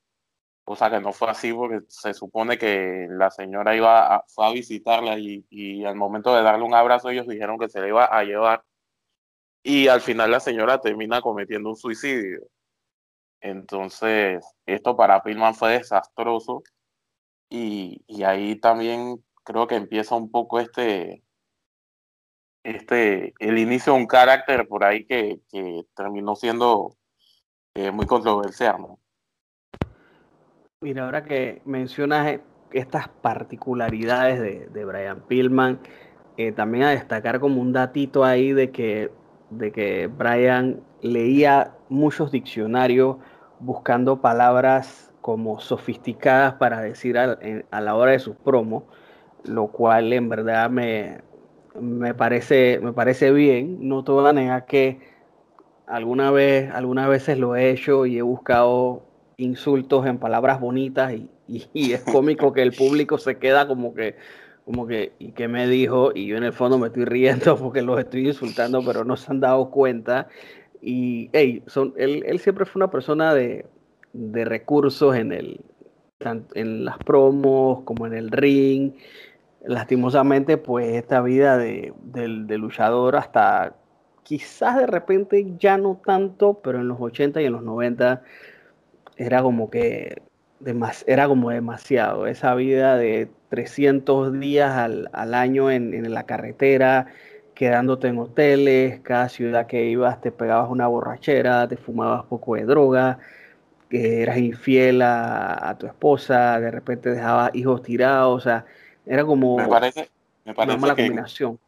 cosa 0.64 0.90
que 0.90 1.00
no 1.02 1.14
fue 1.14 1.30
así 1.30 1.54
porque 1.54 1.82
se 1.88 2.14
supone 2.14 2.58
que 2.58 3.08
la 3.10 3.32
señora 3.32 3.76
iba 3.76 4.16
a, 4.16 4.24
fue 4.28 4.48
a 4.48 4.52
visitarla 4.52 5.18
y, 5.20 5.46
y 5.50 5.86
al 5.86 5.96
momento 5.96 6.36
de 6.36 6.44
darle 6.44 6.66
un 6.66 6.76
abrazo 6.76 7.10
ellos 7.10 7.28
dijeron 7.28 7.58
que 7.58 7.70
se 7.70 7.82
le 7.82 7.90
iba 7.90 8.06
a 8.06 8.24
llevar. 8.24 8.64
Y 9.64 9.88
al 9.90 10.02
final 10.02 10.32
la 10.32 10.40
señora 10.40 10.80
termina 10.82 11.22
cometiendo 11.22 11.70
un 11.70 11.76
suicidio. 11.78 12.42
Entonces, 13.42 14.46
esto 14.66 14.96
para 14.98 15.22
Pillman 15.24 15.56
fue 15.56 15.74
desastroso. 15.74 16.64
Y, 17.50 18.04
ahí 18.24 18.60
también 18.60 19.24
creo 19.44 19.68
que 19.68 19.76
empieza 19.76 20.16
un 20.16 20.32
poco 20.32 20.60
este, 20.60 21.24
este, 22.68 23.34
el 23.40 23.58
inicio 23.58 23.94
de 23.94 24.00
un 24.00 24.08
carácter 24.08 24.68
por 24.68 24.84
ahí 24.84 25.06
que, 25.06 25.40
terminó 25.96 26.36
siendo 26.36 26.96
eh, 27.76 27.92
muy 27.92 28.06
controversial. 28.06 28.76
Mira, 30.82 31.06
ahora 31.06 31.24
que 31.24 31.62
mencionas 31.66 32.40
estas 32.72 33.08
particularidades 33.08 34.72
de, 34.74 34.86
Brian 34.86 35.22
Pillman, 35.22 35.80
eh, 36.36 36.52
también 36.52 36.84
a 36.84 36.90
destacar 36.90 37.40
como 37.40 37.62
un 37.62 37.72
datito 37.72 38.26
ahí 38.26 38.52
de 38.52 38.70
que 38.72 39.12
de 39.50 39.72
que 39.72 40.08
Brian 40.08 40.82
leía 41.02 41.74
muchos 41.88 42.32
diccionarios 42.32 43.16
buscando 43.60 44.22
palabras 44.22 45.14
como 45.22 45.60
sofisticadas 45.60 46.56
para 46.56 46.82
decir 46.82 47.18
a, 47.18 47.38
la 47.82 47.96
hora 47.96 48.12
de 48.12 48.20
sus 48.20 48.36
promos, 48.36 48.84
lo 49.44 49.68
cual 49.68 50.12
en 50.12 50.30
verdad 50.30 50.70
me, 50.70 51.22
me, 51.80 52.14
parece, 52.14 52.80
me 52.82 52.94
parece 52.94 53.32
bien. 53.32 53.88
No 53.88 54.04
te 54.04 54.12
voy 54.12 54.28
a 54.28 54.34
negar 54.34 54.66
que 54.66 55.00
alguna 55.86 56.32
vez, 56.32 56.72
algunas 56.74 57.08
veces 57.08 57.38
lo 57.38 57.56
he 57.56 57.72
hecho 57.72 58.06
y 58.06 58.18
he 58.18 58.22
buscado 58.22 59.04
insultos 59.38 60.06
en 60.08 60.18
palabras 60.18 60.60
bonitas 60.60 61.14
y 61.14 61.92
es 61.94 62.02
cómico 62.02 62.52
que 62.52 62.62
el 62.62 62.74
público 62.74 63.18
se 63.18 63.38
queda 63.38 63.68
como 63.68 63.94
que 63.94 64.16
como 64.68 64.86
que, 64.86 65.14
¿y 65.18 65.32
qué 65.32 65.48
me 65.48 65.66
dijo? 65.66 66.12
Y 66.14 66.28
yo 66.28 66.36
en 66.36 66.44
el 66.44 66.52
fondo 66.52 66.78
me 66.78 66.88
estoy 66.88 67.06
riendo 67.06 67.56
porque 67.58 67.82
los 67.82 67.98
estoy 68.02 68.28
insultando, 68.28 68.84
pero 68.86 69.06
no 69.06 69.16
se 69.16 69.32
han 69.32 69.40
dado 69.40 69.72
cuenta. 69.72 70.28
Y, 70.82 71.30
hey, 71.32 71.64
son, 71.68 71.94
él, 71.96 72.26
él 72.28 72.40
siempre 72.40 72.66
fue 72.66 72.82
una 72.82 72.92
persona 72.92 73.34
de, 73.34 73.66
de 74.12 74.44
recursos 74.44 75.16
en, 75.16 75.32
el, 75.32 75.62
en 76.54 76.84
las 76.84 76.98
promos 76.98 77.84
como 77.86 78.08
en 78.08 78.14
el 78.14 78.30
ring. 78.30 78.92
Lastimosamente, 79.68 80.58
pues 80.58 80.96
esta 80.96 81.22
vida 81.22 81.58
de, 81.58 81.94
luchador 82.58 83.18
hasta 83.18 83.76
quizás 84.24 84.78
de 84.78 84.88
repente 84.88 85.56
ya 85.60 85.78
no 85.78 86.00
tanto, 86.06 86.62
pero 86.64 86.80
en 86.80 86.88
los 86.88 87.00
80 87.02 87.42
y 87.42 87.46
en 87.46 87.52
los 87.52 87.64
90 87.64 88.22
era 89.18 89.42
como 89.42 89.70
que 89.70 90.22
era 91.06 91.28
como 91.28 91.50
demasiado. 91.50 92.28
Esa 92.28 92.56
vida 92.56 92.98
de 92.98 93.30
300 93.50 94.40
días 94.40 94.72
al, 94.72 95.34
año 95.34 95.70
en, 95.70 96.14
la 96.14 96.24
carretera, 96.24 97.08
quedándote 97.54 98.08
en 98.08 98.20
hoteles, 98.20 99.02
cada 99.02 99.28
ciudad 99.28 99.68
que 99.68 99.86
ibas 99.86 100.22
te 100.22 100.32
pegabas 100.32 100.70
una 100.70 100.88
borrachera, 100.88 101.68
te 101.68 101.76
fumabas 101.76 102.26
poco 102.26 102.56
de 102.56 102.64
droga, 102.66 103.20
que 103.90 104.22
eras 104.24 104.38
infiel 104.38 105.02
a, 105.02 105.76
tu 105.80 105.88
esposa, 105.88 106.60
de 106.60 106.72
repente 106.72 107.10
dejabas 107.12 107.54
hijos 107.54 107.84
tirados, 107.84 108.48
era 109.08 109.26
como 109.26 109.58
me 109.58 109.68
parece, 109.68 110.10
me 110.46 110.54
parece 110.54 110.78
una 110.78 110.82
mala 110.82 110.96
combinación. 110.96 111.60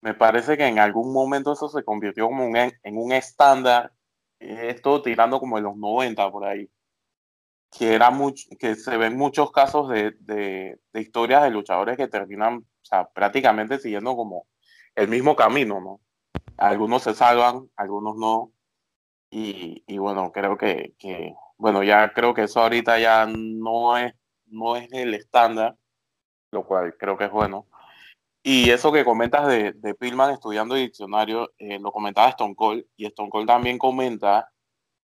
Me 0.00 0.14
parece 0.14 0.56
que 0.56 0.66
en 0.66 0.78
algún 0.78 1.12
momento 1.12 1.52
eso 1.52 1.68
se 1.68 1.82
convirtió 1.82 2.26
como 2.26 2.44
en, 2.44 2.72
en 2.82 2.98
un 2.98 3.12
estándar, 3.12 3.92
esto 4.38 5.00
tirando 5.00 5.40
como 5.40 5.56
en 5.56 5.64
los 5.64 5.76
90 5.76 6.30
por 6.30 6.44
ahí 6.44 6.68
que, 7.76 7.94
era 7.94 8.10
mucho, 8.10 8.48
que 8.58 8.74
se 8.74 8.96
ven 8.96 9.16
muchos 9.16 9.50
casos 9.50 9.88
de, 9.88 10.12
de, 10.20 10.78
historias 10.94 11.42
de 11.42 11.50
luchadores 11.50 11.96
que 11.96 12.08
terminan 12.08 12.58
o 12.58 12.84
sea, 12.84 13.08
prácticamente 13.08 13.78
siguiendo 13.78 14.16
como 14.16 14.46
el 14.94 15.08
mismo 15.08 15.34
camino, 15.34 15.80
¿no? 15.80 16.00
Algunos 16.56 17.02
se 17.02 17.14
salvan, 17.14 17.68
algunos 17.76 18.16
no. 18.16 18.52
Y, 19.30 19.82
y 19.86 19.98
bueno, 19.98 20.30
creo 20.30 20.56
que, 20.56 20.94
que, 20.98 21.34
bueno, 21.56 21.82
ya 21.82 22.12
creo 22.12 22.34
que 22.34 22.44
eso 22.44 22.60
ahorita 22.60 22.98
ya 22.98 23.26
no 23.26 23.98
es, 23.98 24.14
no 24.46 24.76
es 24.76 24.92
el 24.92 25.14
estándar, 25.14 25.76
lo 26.54 26.64
cual 26.64 26.96
creo 26.98 27.18
que 27.18 27.24
es 27.24 27.30
bueno. 27.30 27.66
Y 28.42 28.70
eso 28.70 28.92
que 28.92 29.04
comentas 29.04 29.46
de, 29.48 29.72
de 29.72 29.94
Pillman 29.94 30.30
estudiando 30.32 30.74
diccionario, 30.74 31.52
eh, 31.58 31.78
lo 31.80 31.92
comentaba 31.92 32.28
Stone 32.30 32.54
Cold, 32.54 32.84
y 32.96 33.06
Stone 33.06 33.30
Cold 33.30 33.46
también 33.46 33.78
comenta 33.78 34.50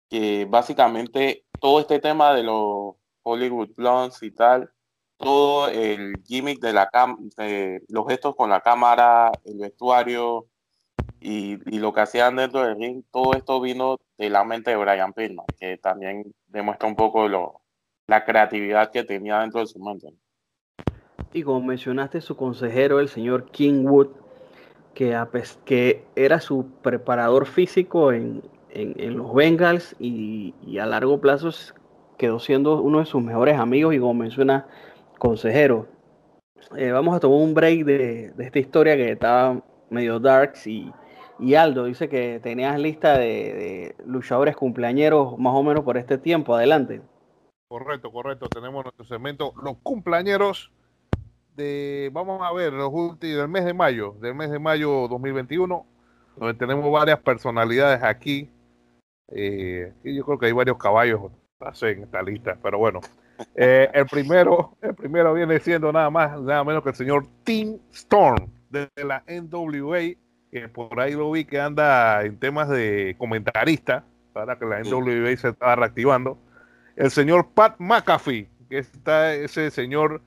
que 0.09 0.47
básicamente 0.47 1.45
todo 1.61 1.81
este 1.81 1.99
tema 2.01 2.33
de 2.35 2.43
los 2.45 2.95
Hollywood 3.23 3.71
Blondes 3.77 4.23
y 4.23 4.31
tal, 4.31 4.71
todo 5.19 5.69
el 5.69 6.15
gimmick 6.25 6.61
de, 6.61 6.73
la 6.73 6.89
de 7.37 7.83
los 7.89 8.07
gestos 8.07 8.37
con 8.37 8.51
la 8.51 8.61
cámara, 8.61 9.33
el 9.45 9.59
vestuario 9.59 10.47
y, 11.21 11.57
lo 11.79 11.93
que 11.93 12.01
hacían 12.01 12.37
dentro 12.37 12.63
del 12.63 12.79
ring, 12.79 13.03
todo 13.11 13.35
esto 13.35 13.61
vino 13.61 13.99
de 14.19 14.31
la 14.31 14.45
mente 14.45 14.71
de 14.71 14.77
Brian 14.77 15.13
Pillman, 15.13 15.47
que 15.59 15.79
también 15.79 16.33
demuestra 16.47 16.89
un 16.89 16.97
poco 16.97 17.29
lo, 17.29 17.63
la 18.07 18.25
creatividad 18.25 18.91
que 18.91 19.05
tenía 19.05 19.41
dentro 19.41 19.61
de 19.61 19.67
su 19.67 19.79
mente. 19.79 20.09
Y 21.33 21.43
como 21.43 21.61
mencionaste, 21.61 22.21
su 22.21 22.37
consejero, 22.37 23.01
el 23.01 23.09
señor 23.09 23.51
Kingwood, 23.51 24.09
que, 24.95 25.15
que 25.65 26.05
era 26.17 26.41
su 26.41 26.67
preparador 26.83 27.47
físico 27.47 28.13
en, 28.13 28.43
los 28.75 29.35
Bengals 29.35 29.97
y, 29.99 30.55
a 30.79 30.87
largo 30.87 31.21
plazo 31.21 31.51
quedó 32.19 32.39
siendo 32.39 32.81
uno 32.83 33.01
de 33.01 33.07
sus 33.07 33.23
mejores 33.23 33.59
amigos 33.59 33.95
y 33.95 33.99
como 33.99 34.15
menciona, 34.15 34.67
consejero. 35.19 35.87
Eh, 36.77 36.91
vamos 36.91 37.15
a 37.15 37.21
tomar 37.21 37.39
un 37.39 37.55
break 37.55 37.85
de, 37.85 38.33
esta 38.39 38.59
historia 38.59 38.97
que 38.97 39.13
estaba 39.13 39.63
medio 39.91 40.19
darks 40.19 40.67
y, 40.67 40.93
Aldo 41.55 41.85
dice 41.85 42.09
que 42.09 42.41
tenías 42.43 42.79
lista 42.81 43.19
de, 43.19 43.27
de, 43.27 43.97
luchadores 44.07 44.57
cumpleañeros 44.57 45.39
más 45.39 45.55
o 45.55 45.63
menos 45.63 45.85
por 45.85 45.99
este 45.99 46.17
tiempo. 46.17 46.55
Adelante. 46.55 47.03
Correcto, 47.69 48.11
correcto. 48.11 48.49
Tenemos 48.49 48.85
nuestro 48.85 49.05
segmento 49.05 49.53
Los 49.63 49.77
cumpleañeros 49.83 50.73
de, 51.57 52.11
vamos 52.13 52.41
a 52.43 52.53
ver, 52.53 52.73
los 52.73 52.91
últimos 52.93 53.39
del 53.39 53.49
mes 53.49 53.65
de 53.65 53.75
mayo, 53.75 54.15
del 54.21 54.35
mes 54.35 54.51
de 54.51 54.59
mayo 54.59 55.09
2021, 55.09 55.87
donde 56.37 56.55
tenemos 56.55 56.91
varias 56.91 57.19
personalidades 57.21 58.03
aquí. 58.03 58.51
Eh, 59.29 59.93
y 60.05 60.15
yo 60.15 60.25
creo 60.25 60.39
que 60.39 60.47
hay 60.47 60.53
varios 60.53 60.77
caballos 60.79 61.33
en 61.83 62.03
esta 62.05 62.23
lista, 62.23 62.59
pero 62.63 62.79
bueno. 62.79 63.01
Eh, 63.55 63.91
el 63.93 64.07
primero, 64.07 64.79
el 64.81 64.95
primero 64.95 65.35
viene 65.35 65.61
siendo 65.61 65.93
nada 65.93 66.09
más, 66.09 66.41
nada 66.41 66.65
menos 66.65 66.83
que 66.83 66.89
el 66.89 66.95
señor 66.95 67.27
Tim 67.45 67.79
Storm 67.93 68.51
de 68.71 68.89
la 68.97 69.23
NWA, 69.27 70.17
que 70.51 70.69
por 70.73 70.99
ahí 70.99 71.13
lo 71.13 71.31
vi 71.31 71.45
que 71.45 71.61
anda 71.61 72.25
en 72.25 72.39
temas 72.39 72.71
de 72.71 73.15
comentarista, 73.19 74.07
para 74.33 74.59
que 74.59 74.65
la 74.65 74.81
NWA 74.81 75.37
se 75.37 75.51
está 75.51 75.77
reactivando. 75.77 76.39
El 76.97 77.11
señor 77.11 77.49
Pat 77.53 77.77
McAfee, 77.79 78.49
que 78.71 78.79
está 78.79 79.35
ese 79.35 79.71
señor 79.71 80.23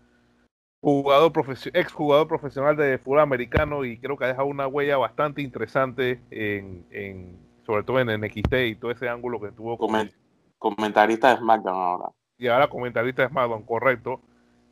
jugador 0.82 1.32
ex 1.74 1.92
jugador 1.92 2.28
profesional 2.28 2.76
de 2.78 2.98
fútbol 2.98 3.20
americano 3.20 3.84
y 3.84 3.98
creo 4.00 4.18
que 4.18 4.26
ha 4.26 4.30
dejado 4.30 4.48
una 4.48 4.68
huella 4.68 4.98
bastante 4.98 5.42
interesante 5.42 6.22
en, 6.32 6.86
en 6.92 7.38
sobre 7.66 7.84
todo 7.84 8.00
en 8.00 8.22
NXT 8.22 8.54
y 8.68 8.76
todo 8.76 8.92
ese 8.92 9.10
ángulo 9.10 9.40
que 9.40 9.52
tuvo 9.52 9.78
con, 9.78 10.10
comentarista 10.58 11.30
de 11.30 11.38
SmackDown 11.38 11.76
ahora. 11.76 12.10
Y 12.38 12.48
ahora 12.48 12.68
comentarista 12.68 13.24
de 13.24 13.30
SmackDown 13.30 13.64
correcto. 13.64 14.22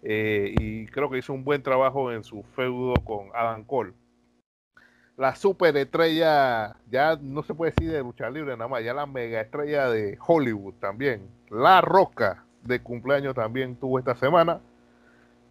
Eh, 0.04 0.54
y 0.58 0.86
creo 0.88 1.10
que 1.10 1.18
hizo 1.18 1.34
un 1.34 1.44
buen 1.44 1.62
trabajo 1.62 2.12
en 2.12 2.24
su 2.24 2.44
feudo 2.56 2.94
con 3.04 3.28
Adam 3.34 3.64
Cole. 3.66 3.94
La 5.18 5.36
super 5.36 5.76
estrella 5.76 6.76
ya 6.90 7.18
no 7.20 7.42
se 7.44 7.56
puede 7.56 7.72
decir 7.72 7.92
de 7.92 8.02
lucha 8.02 8.30
libre 8.30 8.56
nada 8.56 8.68
más 8.68 8.84
ya 8.84 8.94
la 8.94 9.08
mega 9.08 9.42
estrella 9.42 9.90
de 9.90 10.18
Hollywood 10.26 10.76
también. 10.76 11.28
La 11.50 11.82
Roca 11.82 12.46
de 12.64 12.82
cumpleaños 12.82 13.34
también 13.34 13.76
tuvo 13.76 13.98
esta 13.98 14.16
semana 14.16 14.62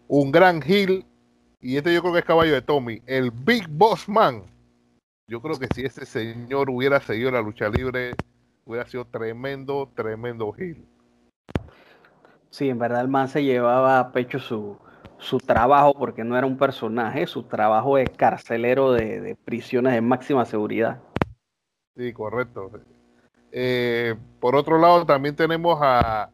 un 0.08 0.30
gran 0.30 0.62
heel, 0.62 1.04
y 1.60 1.76
este 1.76 1.92
yo 1.92 2.00
creo 2.00 2.12
que 2.12 2.20
es 2.20 2.24
caballo 2.24 2.52
de 2.52 2.62
Tommy, 2.62 3.02
el 3.06 3.30
Big 3.30 3.68
Boss 3.68 4.08
Man. 4.08 4.44
Yo 5.28 5.40
creo 5.42 5.58
que 5.58 5.66
si 5.68 5.84
ese 5.84 6.06
señor 6.06 6.70
hubiera 6.70 7.00
seguido 7.00 7.30
la 7.30 7.40
lucha 7.40 7.68
libre, 7.68 8.12
hubiera 8.64 8.86
sido 8.86 9.04
tremendo, 9.06 9.90
tremendo 9.94 10.52
heel. 10.56 10.86
Sí, 12.50 12.68
en 12.68 12.78
verdad 12.78 13.00
el 13.00 13.08
man 13.08 13.28
se 13.28 13.42
llevaba 13.42 13.98
a 13.98 14.12
pecho 14.12 14.38
su, 14.38 14.78
su 15.18 15.38
trabajo, 15.38 15.94
porque 15.94 16.24
no 16.24 16.36
era 16.36 16.46
un 16.46 16.56
personaje, 16.56 17.26
su 17.26 17.42
trabajo 17.42 17.98
es 17.98 18.10
carcelero 18.10 18.92
de, 18.92 19.36
prisiones 19.44 19.92
de 19.92 20.00
máxima 20.00 20.44
seguridad. 20.44 21.00
Sí, 21.96 22.12
correcto. 22.12 22.70
Eh, 23.50 24.14
por 24.38 24.54
otro 24.54 24.78
lado, 24.78 25.06
también 25.06 25.34
tenemos 25.34 25.78
a 25.82 26.30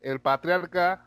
el 0.00 0.20
patriarca 0.20 1.06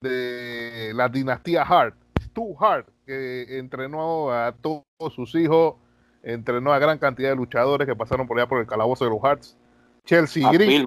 de 0.00 0.92
la 0.94 1.08
dinastía 1.08 1.62
Hart, 1.62 1.94
Stu 2.22 2.56
Hart, 2.58 2.88
que 3.06 3.58
entrenó 3.58 4.30
a 4.30 4.52
todos 4.52 4.84
sus 5.14 5.34
hijos, 5.34 5.76
entrenó 6.22 6.72
a 6.72 6.78
gran 6.78 6.98
cantidad 6.98 7.30
de 7.30 7.36
luchadores 7.36 7.86
que 7.86 7.96
pasaron 7.96 8.26
por 8.26 8.38
allá 8.38 8.48
por 8.48 8.60
el 8.60 8.66
calabozo 8.66 9.04
de 9.04 9.10
los 9.10 9.22
Harts. 9.22 9.56
Chelsea 10.04 10.50
Green. 10.50 10.86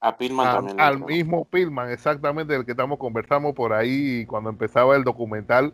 a 0.00 0.16
Pillman 0.18 0.54
también. 0.54 0.80
Al 0.80 1.00
mismo 1.00 1.46
Pillman, 1.46 1.90
exactamente, 1.90 2.52
del 2.52 2.66
que 2.66 2.72
estamos 2.72 2.98
conversando 2.98 3.54
por 3.54 3.72
ahí 3.72 4.26
cuando 4.26 4.50
empezaba 4.50 4.94
el 4.94 5.04
documental. 5.04 5.72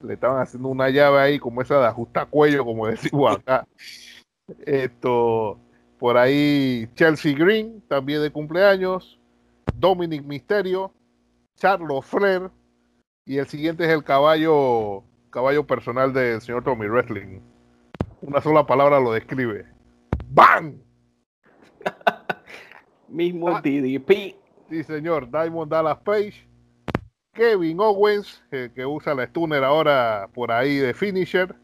Le 0.00 0.14
estaban 0.14 0.40
haciendo 0.40 0.68
una 0.68 0.88
llave 0.88 1.18
ahí, 1.20 1.38
como 1.40 1.62
esa 1.62 1.80
de 1.80 1.86
ajustar 1.86 2.28
cuello, 2.28 2.64
como 2.64 2.86
decimos 2.88 3.36
acá. 3.36 3.66
Esto, 4.64 5.58
por 5.98 6.16
ahí, 6.16 6.88
Chelsea 6.94 7.34
Green, 7.36 7.82
también 7.88 8.22
de 8.22 8.30
cumpleaños. 8.30 9.18
Dominic 9.76 10.22
Misterio, 10.24 10.92
Charles 11.62 12.04
Flair. 12.04 12.50
Y 13.24 13.38
el 13.38 13.46
siguiente 13.46 13.84
es 13.84 13.90
el 13.90 14.02
caballo, 14.02 15.04
caballo 15.30 15.64
personal 15.64 16.12
del 16.12 16.40
señor 16.40 16.64
Tommy 16.64 16.88
Wrestling. 16.88 17.38
Una 18.20 18.40
sola 18.40 18.66
palabra 18.66 18.98
lo 18.98 19.12
describe. 19.12 19.64
¡Bang! 20.30 20.74
Mismo 23.08 23.48
ah, 23.48 23.60
DDP. 23.62 24.34
Sí, 24.70 24.82
señor. 24.82 25.30
Diamond 25.30 25.70
Dallas 25.70 25.98
Page. 26.00 26.48
Kevin 27.32 27.78
Owens, 27.78 28.42
que 28.50 28.84
usa 28.84 29.14
la 29.14 29.28
stunner 29.28 29.62
ahora 29.62 30.28
por 30.34 30.50
ahí 30.50 30.78
de 30.78 30.92
finisher. 30.92 31.54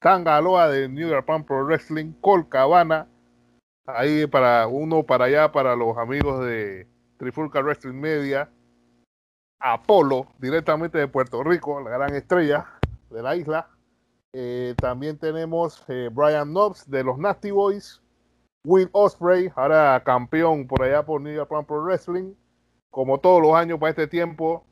Tangaloa 0.00 0.70
de 0.70 0.88
New 0.88 1.10
York 1.10 1.26
Pro 1.46 1.66
Wrestling. 1.66 2.12
Col 2.22 2.48
Cabana. 2.48 3.06
Ahí 3.86 4.26
para 4.26 4.66
uno 4.66 5.02
para 5.02 5.26
allá 5.26 5.52
para 5.52 5.76
los 5.76 5.98
amigos 5.98 6.42
de 6.42 6.86
Trifulca 7.18 7.60
Wrestling 7.60 8.00
Media. 8.00 8.48
Apolo, 9.62 10.26
directamente 10.38 10.98
de 10.98 11.06
Puerto 11.06 11.44
Rico, 11.44 11.80
la 11.80 11.90
gran 11.90 12.14
estrella 12.14 12.66
de 13.10 13.22
la 13.22 13.36
isla. 13.36 13.68
Eh, 14.32 14.74
también 14.76 15.18
tenemos 15.18 15.84
eh, 15.88 16.10
Brian 16.12 16.48
Knobs 16.48 16.90
de 16.90 17.04
los 17.04 17.18
Nasty 17.18 17.52
Boys. 17.52 18.02
Will 18.64 18.88
Osprey, 18.92 19.50
ahora 19.56 20.00
campeón 20.04 20.68
por 20.68 20.82
allá 20.82 21.04
por 21.04 21.20
New 21.20 21.34
York 21.34 21.48
Pro 21.48 21.82
Wrestling. 21.82 22.34
Como 22.90 23.18
todos 23.18 23.42
los 23.42 23.54
años 23.54 23.78
para 23.78 23.90
este 23.90 24.06
tiempo, 24.06 24.64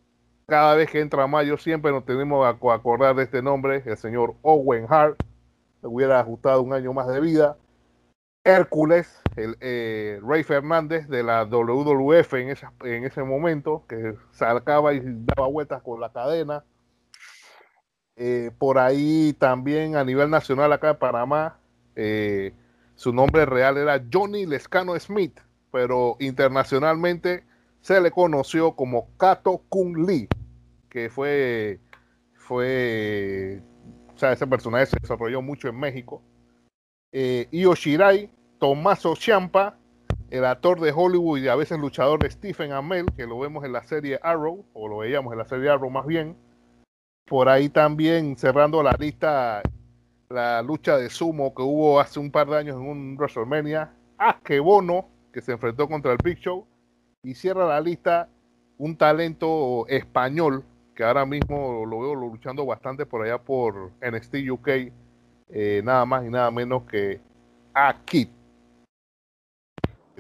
cada 0.47 0.74
vez 0.74 0.91
que 0.91 1.01
entra 1.01 1.26
mayo 1.26 1.57
siempre 1.57 1.91
nos 1.91 2.05
tenemos 2.05 2.45
a 2.45 2.51
acordar 2.51 3.14
de 3.16 3.24
este 3.24 3.43
nombre, 3.43 3.82
el 3.84 3.97
señor 3.97 4.34
Owen 4.43 4.86
Hart. 4.88 5.20
Le 5.82 5.88
hubiera 5.88 6.20
ajustado 6.20 6.62
un 6.62 6.72
año 6.72 6.93
más 6.93 7.09
de 7.09 7.20
vida. 7.20 7.57
Hércules, 8.51 9.22
el 9.36 9.57
eh, 9.61 10.20
Rey 10.22 10.42
Fernández 10.42 11.09
de 11.09 11.22
la 11.22 11.44
WWF 11.44 12.34
en, 12.34 12.57
en 12.84 13.05
ese 13.05 13.22
momento, 13.22 13.84
que 13.88 14.14
sacaba 14.32 14.92
y 14.92 15.01
daba 15.05 15.48
vueltas 15.48 15.82
con 15.82 16.01
la 16.01 16.12
cadena. 16.12 16.64
Eh, 18.16 18.51
por 18.59 18.78
ahí 18.78 19.34
también 19.38 19.96
a 19.96 20.05
nivel 20.05 20.28
nacional 20.28 20.72
acá 20.72 20.90
en 20.90 20.98
Panamá, 20.98 21.59
eh, 21.96 22.53
su 22.94 23.12
nombre 23.12 23.46
real 23.46 23.78
era 23.78 24.03
Johnny 24.12 24.44
Lescano 24.44 24.98
Smith, 24.98 25.40
pero 25.72 26.16
internacionalmente 26.20 27.44
se 27.80 28.01
le 28.01 28.11
conoció 28.11 28.72
como 28.72 29.09
Kato 29.16 29.62
Kung 29.68 30.07
Lee, 30.07 30.28
que 30.90 31.09
fue, 31.09 31.80
fue, 32.34 33.62
o 34.14 34.18
sea, 34.18 34.32
ese 34.32 34.46
personaje 34.46 34.86
se 34.86 34.96
desarrolló 35.01 35.40
mucho 35.40 35.68
en 35.68 35.78
México 35.78 36.22
eh, 37.12 37.48
Io 37.51 37.74
Shirai, 37.74 38.30
Tommaso 38.61 39.16
Ciampa, 39.16 39.78
el 40.28 40.44
actor 40.44 40.80
de 40.80 40.92
Hollywood 40.94 41.38
y 41.38 41.48
a 41.48 41.56
veces 41.56 41.78
luchador 41.78 42.22
de 42.22 42.30
Stephen 42.30 42.72
Amell, 42.72 43.06
que 43.16 43.26
lo 43.26 43.38
vemos 43.38 43.64
en 43.64 43.72
la 43.72 43.82
serie 43.82 44.20
Arrow, 44.22 44.66
o 44.74 44.86
lo 44.86 44.98
veíamos 44.98 45.32
en 45.32 45.38
la 45.38 45.46
serie 45.46 45.70
Arrow 45.70 45.88
más 45.88 46.06
bien. 46.06 46.36
Por 47.24 47.48
ahí 47.48 47.70
también 47.70 48.36
cerrando 48.36 48.82
la 48.82 48.94
lista, 48.98 49.62
la 50.28 50.61
lucha 50.61 50.98
de 50.98 51.08
sumo 51.08 51.54
que 51.54 51.62
hubo 51.62 52.00
hace 52.00 52.20
un 52.20 52.30
par 52.30 52.48
de 52.48 52.58
años 52.58 52.76
en 52.76 52.82
un 52.82 53.16
WrestleMania, 53.16 53.94
Bono, 54.62 55.08
que 55.32 55.40
se 55.40 55.52
enfrentó 55.52 55.88
contra 55.88 56.12
el 56.12 56.18
Big 56.22 56.38
Show, 56.38 56.66
y 57.22 57.34
cierra 57.34 57.66
la 57.66 57.80
lista 57.80 58.28
un 58.76 58.94
talento 58.94 59.86
español 59.88 60.64
que 60.94 61.02
ahora 61.02 61.24
mismo 61.24 61.86
lo 61.86 62.00
veo 62.00 62.14
luchando 62.14 62.66
bastante 62.66 63.06
por 63.06 63.22
allá 63.22 63.38
por 63.38 63.92
NXT 64.02 64.50
UK, 64.50 64.68
eh, 65.48 65.80
nada 65.82 66.04
más 66.04 66.26
y 66.26 66.28
nada 66.28 66.50
menos 66.50 66.82
que 66.82 67.20
a 67.72 67.96
Kid. 68.04 68.28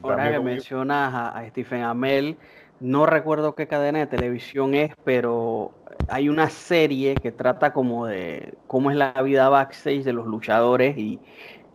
Ahora 0.02 0.30
que 0.30 0.40
mencionas 0.40 1.14
a, 1.14 1.46
Stephen 1.48 1.82
Amell, 1.82 2.36
no 2.80 3.06
recuerdo 3.06 3.54
qué 3.54 3.66
cadena 3.66 3.98
de 3.98 4.06
televisión 4.06 4.74
es, 4.74 4.92
pero 5.04 5.72
hay 6.08 6.28
una 6.28 6.48
serie 6.48 7.14
que 7.14 7.32
trata 7.32 7.72
como 7.72 8.06
de 8.06 8.54
cómo 8.66 8.90
es 8.90 8.96
la 8.96 9.12
vida 9.22 9.48
backstage 9.48 10.04
de 10.04 10.12
los 10.12 10.26
luchadores 10.26 10.96
y, 10.96 11.20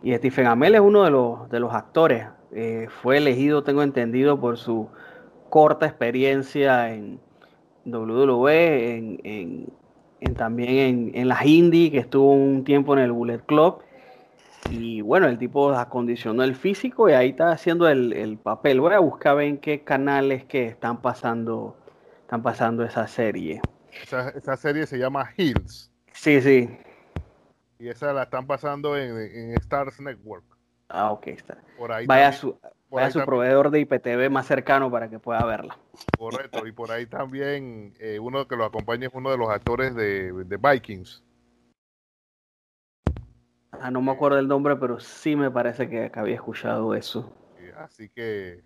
Stephen 0.04 0.46
Amell 0.46 0.76
es 0.76 0.80
uno 0.80 1.02
de 1.02 1.10
los, 1.10 1.50
de 1.50 1.58
los 1.58 1.74
actores. 1.74 2.26
Eh, 2.52 2.86
fue 3.02 3.16
elegido, 3.16 3.64
tengo 3.64 3.82
entendido, 3.82 4.38
por 4.38 4.56
su 4.56 4.88
corta 5.48 5.86
experiencia 5.86 6.92
en 6.94 7.18
WWE, 7.86 8.96
en, 8.96 9.66
también 10.36 11.12
en, 11.14 11.28
las 11.28 11.44
indie, 11.44 11.90
que 11.90 11.98
estuvo 11.98 12.32
un 12.32 12.64
tiempo 12.64 12.92
en 12.94 13.00
el 13.00 13.12
Bullet 13.12 13.40
Club. 13.46 13.78
Y 14.70 15.00
bueno, 15.00 15.26
el 15.26 15.38
tipo 15.38 15.70
acondicionó 15.70 16.42
el 16.42 16.56
físico 16.56 17.08
y 17.08 17.12
ahí 17.12 17.30
está 17.30 17.50
haciendo 17.50 17.88
el, 17.88 18.38
papel. 18.42 18.80
Voy 18.80 18.94
a 18.94 18.98
buscar 18.98 19.40
en 19.40 19.58
qué 19.58 19.82
canales 19.84 20.44
que 20.44 20.66
están 20.66 21.00
pasando 21.00 21.76
están 22.22 22.42
pasando 22.42 22.84
esa 22.84 23.06
serie. 23.06 23.60
Esa, 24.02 24.56
serie 24.56 24.86
se 24.86 24.98
llama 24.98 25.30
Hills. 25.36 25.92
Sí, 26.12 26.40
sí. 26.40 26.68
Y 27.78 27.88
esa 27.88 28.12
la 28.12 28.24
están 28.24 28.48
pasando 28.48 28.96
en, 28.96 29.52
Stars 29.58 30.00
Network. 30.00 30.44
Ah, 30.88 31.12
ok, 31.12 31.28
está. 31.28 31.58
vaya 32.06 32.28
a 32.28 32.32
su, 32.32 32.58
su 33.10 33.24
proveedor 33.24 33.70
de 33.70 33.80
IPTV 33.80 34.30
más 34.30 34.46
cercano 34.46 34.90
para 34.90 35.08
que 35.08 35.20
pueda 35.20 35.44
verla. 35.44 35.78
Correcto, 36.18 36.66
y 36.66 36.72
por 36.72 36.90
ahí 36.90 37.06
también 37.06 37.94
eh, 38.00 38.18
uno 38.18 38.48
que 38.48 38.56
lo 38.56 38.64
acompaña 38.64 39.06
es 39.06 39.14
uno 39.14 39.30
de 39.30 39.38
los 39.38 39.48
actores 39.48 39.94
de, 39.94 40.32
de 40.32 40.56
Vikings. 40.56 41.22
Ah, 43.80 43.90
no 43.90 44.00
me 44.00 44.12
acuerdo 44.12 44.38
el 44.38 44.48
nombre, 44.48 44.76
pero 44.76 45.00
sí 45.00 45.36
me 45.36 45.50
parece 45.50 45.88
que, 45.88 46.10
había 46.14 46.34
escuchado 46.34 46.94
eso. 46.94 47.32
Así 47.76 48.08
que, 48.08 48.64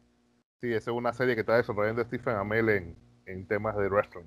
sí, 0.61 0.73
esa 0.73 0.91
es 0.91 0.97
una 0.97 1.13
serie 1.13 1.35
que 1.35 1.41
está 1.41 1.57
desarrollando 1.57 2.05
Stephen 2.05 2.37
Amell 2.37 2.69
en, 2.69 2.97
en 3.27 3.47
temas 3.47 3.77
de 3.77 3.89
wrestling. 3.89 4.27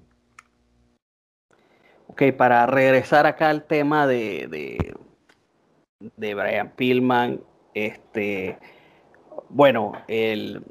Ok, 2.07 2.23
para 2.37 2.65
regresar 2.65 3.25
acá 3.25 3.49
al 3.49 3.63
tema 3.63 4.05
de, 4.05 4.47
de, 4.49 4.93
de 6.17 6.35
Brian 6.35 6.69
Pillman, 6.75 7.41
este, 7.73 8.59
bueno, 9.49 9.93
el, 10.07 10.63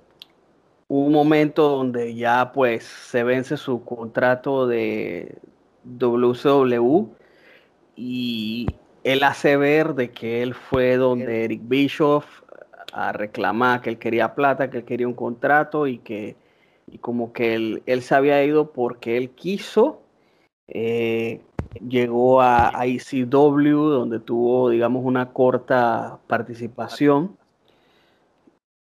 un 0.88 1.12
momento 1.12 1.68
donde 1.70 2.14
ya 2.14 2.52
pues 2.52 2.84
se 2.84 3.24
vence 3.24 3.56
su 3.56 3.84
contrato 3.84 4.66
de 4.66 5.38
WCW 5.84 7.08
y 7.96 8.66
él 9.04 9.22
hace 9.24 9.56
ver 9.56 9.94
de 9.94 10.10
que 10.10 10.42
él 10.42 10.54
fue 10.54 10.96
donde 10.96 11.44
Eric 11.44 11.62
Bischoff 11.64 12.42
a 12.92 13.12
reclamar 13.12 13.80
que 13.80 13.90
él 13.90 13.98
quería 13.98 14.34
plata, 14.34 14.70
que 14.70 14.78
él 14.78 14.84
quería 14.84 15.08
un 15.08 15.14
contrato 15.14 15.86
y 15.86 15.98
que 15.98 16.36
y 16.92 16.98
como 16.98 17.32
que 17.32 17.54
él, 17.54 17.82
él 17.86 18.02
se 18.02 18.14
había 18.14 18.44
ido 18.44 18.70
porque 18.72 19.16
él 19.16 19.30
quiso. 19.30 20.02
Eh, 20.68 21.40
llegó 21.88 22.42
a, 22.42 22.72
ICW 22.86 23.88
donde 23.88 24.20
tuvo, 24.20 24.70
digamos, 24.70 25.04
una 25.04 25.32
corta 25.32 26.18
participación. 26.26 27.36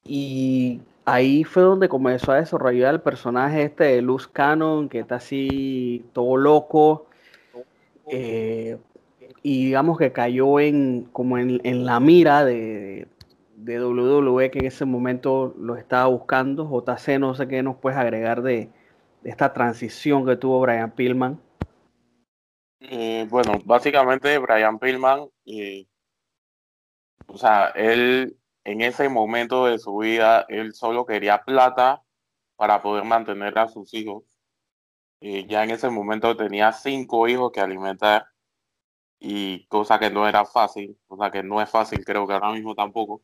Y 0.03 0.81
ahí 1.05 1.43
fue 1.43 1.63
donde 1.63 1.87
comenzó 1.89 2.31
a 2.31 2.37
desarrollar 2.37 2.95
el 2.95 3.01
personaje 3.01 3.63
este 3.63 3.83
de 3.85 4.01
Luz 4.01 4.27
Cannon, 4.27 4.89
que 4.89 4.99
está 4.99 5.15
así 5.15 6.05
todo 6.13 6.35
loco. 6.37 7.05
Eh, 8.07 8.77
y 9.41 9.65
digamos 9.65 9.97
que 9.97 10.11
cayó 10.11 10.59
en 10.59 11.03
como 11.11 11.37
en, 11.37 11.85
la 11.85 11.99
mira 11.99 12.43
de, 12.45 13.07
WWE 13.57 14.51
que 14.51 14.59
en 14.59 14.65
ese 14.65 14.85
momento 14.85 15.53
lo 15.57 15.75
estaba 15.75 16.07
buscando. 16.07 16.65
JC, 16.65 17.19
no 17.19 17.35
sé 17.35 17.47
qué 17.47 17.61
nos 17.61 17.77
puedes 17.77 17.99
agregar 17.99 18.41
de, 18.41 18.69
esta 19.23 19.53
transición 19.53 20.25
que 20.25 20.37
tuvo 20.37 20.61
Brian 20.61 20.91
Pillman. 20.91 21.39
Eh, 22.79 23.27
bueno, 23.29 23.59
básicamente 23.65 24.37
Brian 24.37 24.79
Pillman, 24.79 25.27
eh, 25.45 25.85
o 27.27 27.37
sea, 27.37 27.67
él 27.75 28.37
en 28.63 28.81
ese 28.81 29.09
momento 29.09 29.65
de 29.65 29.79
su 29.79 29.97
vida, 29.97 30.45
él 30.47 30.73
solo 30.73 31.05
quería 31.05 31.43
plata 31.43 32.03
para 32.55 32.81
poder 32.81 33.03
mantener 33.03 33.57
a 33.57 33.67
sus 33.67 33.93
hijos. 33.93 34.23
Eh, 35.21 35.45
ya 35.47 35.63
en 35.63 35.71
ese 35.71 35.89
momento 35.89 36.35
tenía 36.37 36.71
cinco 36.71 37.27
hijos 37.27 37.51
que 37.51 37.59
alimentar 37.61 38.27
y 39.19 39.65
cosa 39.67 39.99
que 39.99 40.09
no 40.09 40.27
era 40.27 40.45
fácil, 40.45 40.97
cosa 41.07 41.31
que 41.31 41.43
no 41.43 41.61
es 41.61 41.69
fácil, 41.69 42.05
creo 42.05 42.25
que 42.27 42.33
ahora 42.33 42.51
mismo 42.51 42.75
tampoco. 42.75 43.21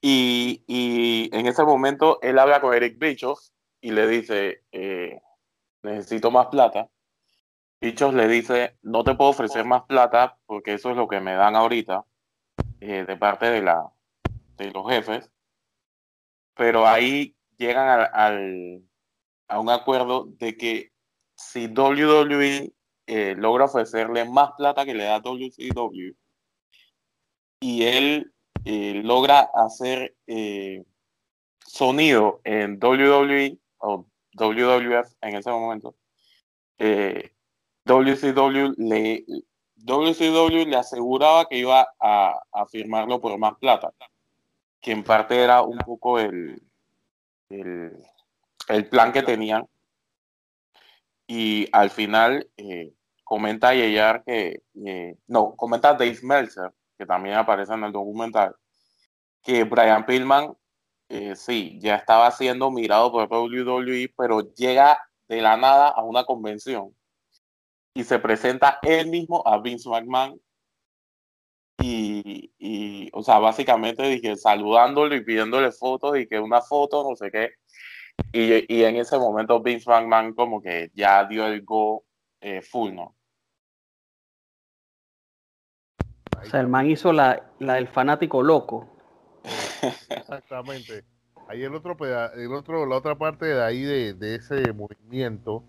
Y, 0.00 0.64
y 0.66 1.30
en 1.32 1.46
ese 1.46 1.64
momento 1.64 2.18
él 2.22 2.38
habla 2.38 2.60
con 2.60 2.74
Eric 2.74 2.98
Bischoff 2.98 3.40
y 3.80 3.92
le 3.92 4.06
dice, 4.08 4.64
eh, 4.72 5.20
necesito 5.82 6.30
más 6.30 6.46
plata. 6.46 6.88
Bischoff 7.80 8.14
le 8.14 8.28
dice, 8.28 8.78
no 8.82 9.04
te 9.04 9.14
puedo 9.14 9.30
ofrecer 9.30 9.64
más 9.64 9.82
plata 9.84 10.38
porque 10.46 10.74
eso 10.74 10.90
es 10.90 10.96
lo 10.96 11.08
que 11.08 11.20
me 11.20 11.34
dan 11.34 11.56
ahorita 11.56 12.04
eh, 12.80 13.04
de 13.06 13.16
parte 13.16 13.46
de, 13.46 13.62
la, 13.62 13.92
de 14.56 14.70
los 14.70 14.88
jefes. 14.88 15.30
Pero 16.54 16.86
ahí 16.86 17.36
llegan 17.56 18.08
al, 18.12 18.82
a 19.48 19.60
un 19.60 19.70
acuerdo 19.70 20.26
de 20.38 20.56
que 20.56 20.92
si 21.36 21.66
WWE 21.66 22.72
eh, 23.06 23.34
logra 23.36 23.64
ofrecerle 23.64 24.24
más 24.24 24.52
plata 24.56 24.84
que 24.84 24.94
le 24.94 25.04
da 25.04 25.20
WCW 25.20 26.14
y 27.60 27.82
él 27.84 28.32
eh, 28.64 29.02
logra 29.04 29.50
hacer 29.54 30.14
eh, 30.26 30.84
sonido 31.66 32.40
en 32.44 32.78
WWE 32.82 33.58
o 33.78 34.06
WWF 34.38 35.12
en 35.20 35.36
ese 35.36 35.50
momento. 35.50 35.94
WCW 37.84 38.74
le, 38.76 39.24
WCW 39.76 40.66
le 40.66 40.76
aseguraba 40.76 41.46
que 41.48 41.58
iba 41.58 41.88
a, 42.00 42.40
firmarlo 42.70 43.20
por 43.20 43.36
más 43.38 43.56
plata, 43.58 43.92
que 44.80 44.92
en 44.92 45.02
parte 45.02 45.42
era 45.42 45.62
un 45.62 45.78
poco 45.78 46.18
el, 46.18 46.62
el, 47.48 47.92
el 48.68 48.88
plan 48.88 49.12
que 49.12 49.22
tenían. 49.22 49.66
Y 51.34 51.66
al 51.72 51.88
final, 51.88 52.46
eh, 52.58 52.92
comenta 53.24 53.72
Yeyar 53.72 54.22
que, 54.22 54.64
eh, 54.84 55.16
no, 55.28 55.56
comenta 55.56 55.94
Dave 55.94 56.18
Meltzer, 56.22 56.72
que 56.98 57.06
también 57.06 57.36
aparece 57.36 57.72
en 57.72 57.84
el 57.84 57.92
documental, 57.92 58.54
que 59.42 59.64
Brian 59.64 60.04
Pillman, 60.04 60.54
eh, 61.08 61.34
sí, 61.34 61.78
ya 61.80 61.94
estaba 61.96 62.30
siendo 62.32 62.70
mirado 62.70 63.10
por 63.10 63.32
WWE, 63.32 64.12
pero 64.14 64.52
llega 64.54 64.98
de 65.26 65.40
la 65.40 65.56
nada 65.56 65.88
a 65.88 66.02
una 66.04 66.24
convención 66.24 66.94
y 67.94 68.04
se 68.04 68.18
presenta 68.18 68.78
él 68.82 69.06
mismo 69.06 69.42
a 69.46 69.58
Vince 69.58 69.88
McMahon 69.88 70.38
y, 71.80 72.52
y, 72.58 73.08
o 73.14 73.22
sea, 73.22 73.38
básicamente 73.38 74.02
dije 74.02 74.36
saludándolo 74.36 75.14
y 75.14 75.24
pidiéndole 75.24 75.72
fotos 75.72 76.18
y 76.18 76.26
que 76.26 76.38
una 76.38 76.60
foto, 76.60 77.08
no 77.08 77.16
sé 77.16 77.30
qué. 77.30 77.52
Y, 78.30 78.72
y 78.74 78.84
en 78.84 78.96
ese 78.96 79.18
momento 79.18 79.60
Vince 79.60 79.90
McMahon 79.90 80.34
como 80.34 80.62
que 80.62 80.90
ya 80.94 81.24
dio 81.24 81.46
el 81.46 81.62
go 81.62 82.04
eh, 82.40 82.62
full, 82.62 82.92
¿no? 82.94 83.14
O 86.40 86.44
sea, 86.44 86.60
el 86.60 86.68
man 86.68 86.90
hizo 86.90 87.12
la, 87.12 87.50
la 87.58 87.74
del 87.74 87.88
fanático 87.88 88.42
loco. 88.42 88.88
Exactamente. 90.08 91.04
Ahí 91.48 91.62
el 91.62 91.74
otro, 91.74 91.96
el 92.34 92.52
otro, 92.52 92.86
la 92.86 92.96
otra 92.96 93.16
parte 93.16 93.46
de 93.46 93.62
ahí 93.62 93.82
de, 93.82 94.14
de 94.14 94.36
ese 94.36 94.72
movimiento 94.72 95.62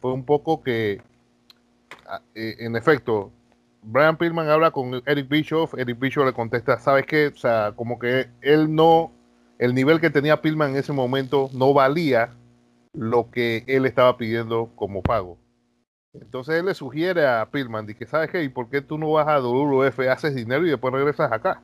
fue 0.00 0.12
un 0.12 0.24
poco 0.24 0.62
que, 0.62 1.02
ah, 2.06 2.22
eh, 2.34 2.56
en 2.60 2.76
efecto, 2.76 3.32
Brian 3.82 4.16
Pillman 4.16 4.48
habla 4.48 4.70
con 4.70 5.02
Eric 5.06 5.28
Bischoff, 5.28 5.74
Eric 5.74 5.98
Bischoff 5.98 6.26
le 6.26 6.32
contesta, 6.32 6.78
¿sabes 6.78 7.06
qué? 7.06 7.28
O 7.28 7.36
sea, 7.36 7.72
como 7.74 7.98
que 7.98 8.28
él 8.40 8.74
no, 8.74 9.12
el 9.58 9.74
nivel 9.74 10.00
que 10.00 10.10
tenía 10.10 10.42
Pillman 10.42 10.70
en 10.70 10.76
ese 10.76 10.92
momento 10.92 11.50
no 11.52 11.72
valía 11.72 12.30
lo 12.92 13.30
que 13.30 13.64
él 13.66 13.86
estaba 13.86 14.16
pidiendo 14.16 14.70
como 14.74 15.02
pago. 15.02 15.38
Entonces 16.14 16.56
él 16.56 16.66
le 16.66 16.74
sugiere 16.74 17.26
a 17.26 17.48
Pillman, 17.50 17.86
que 17.86 18.06
sabes 18.06 18.30
qué, 18.30 18.42
¿y 18.42 18.48
por 18.48 18.68
qué 18.70 18.80
tú 18.80 18.98
no 18.98 19.12
vas 19.12 19.28
a 19.28 19.38
WF, 19.38 20.00
haces 20.10 20.34
dinero 20.34 20.66
y 20.66 20.70
después 20.70 20.92
regresas 20.92 21.30
acá? 21.30 21.62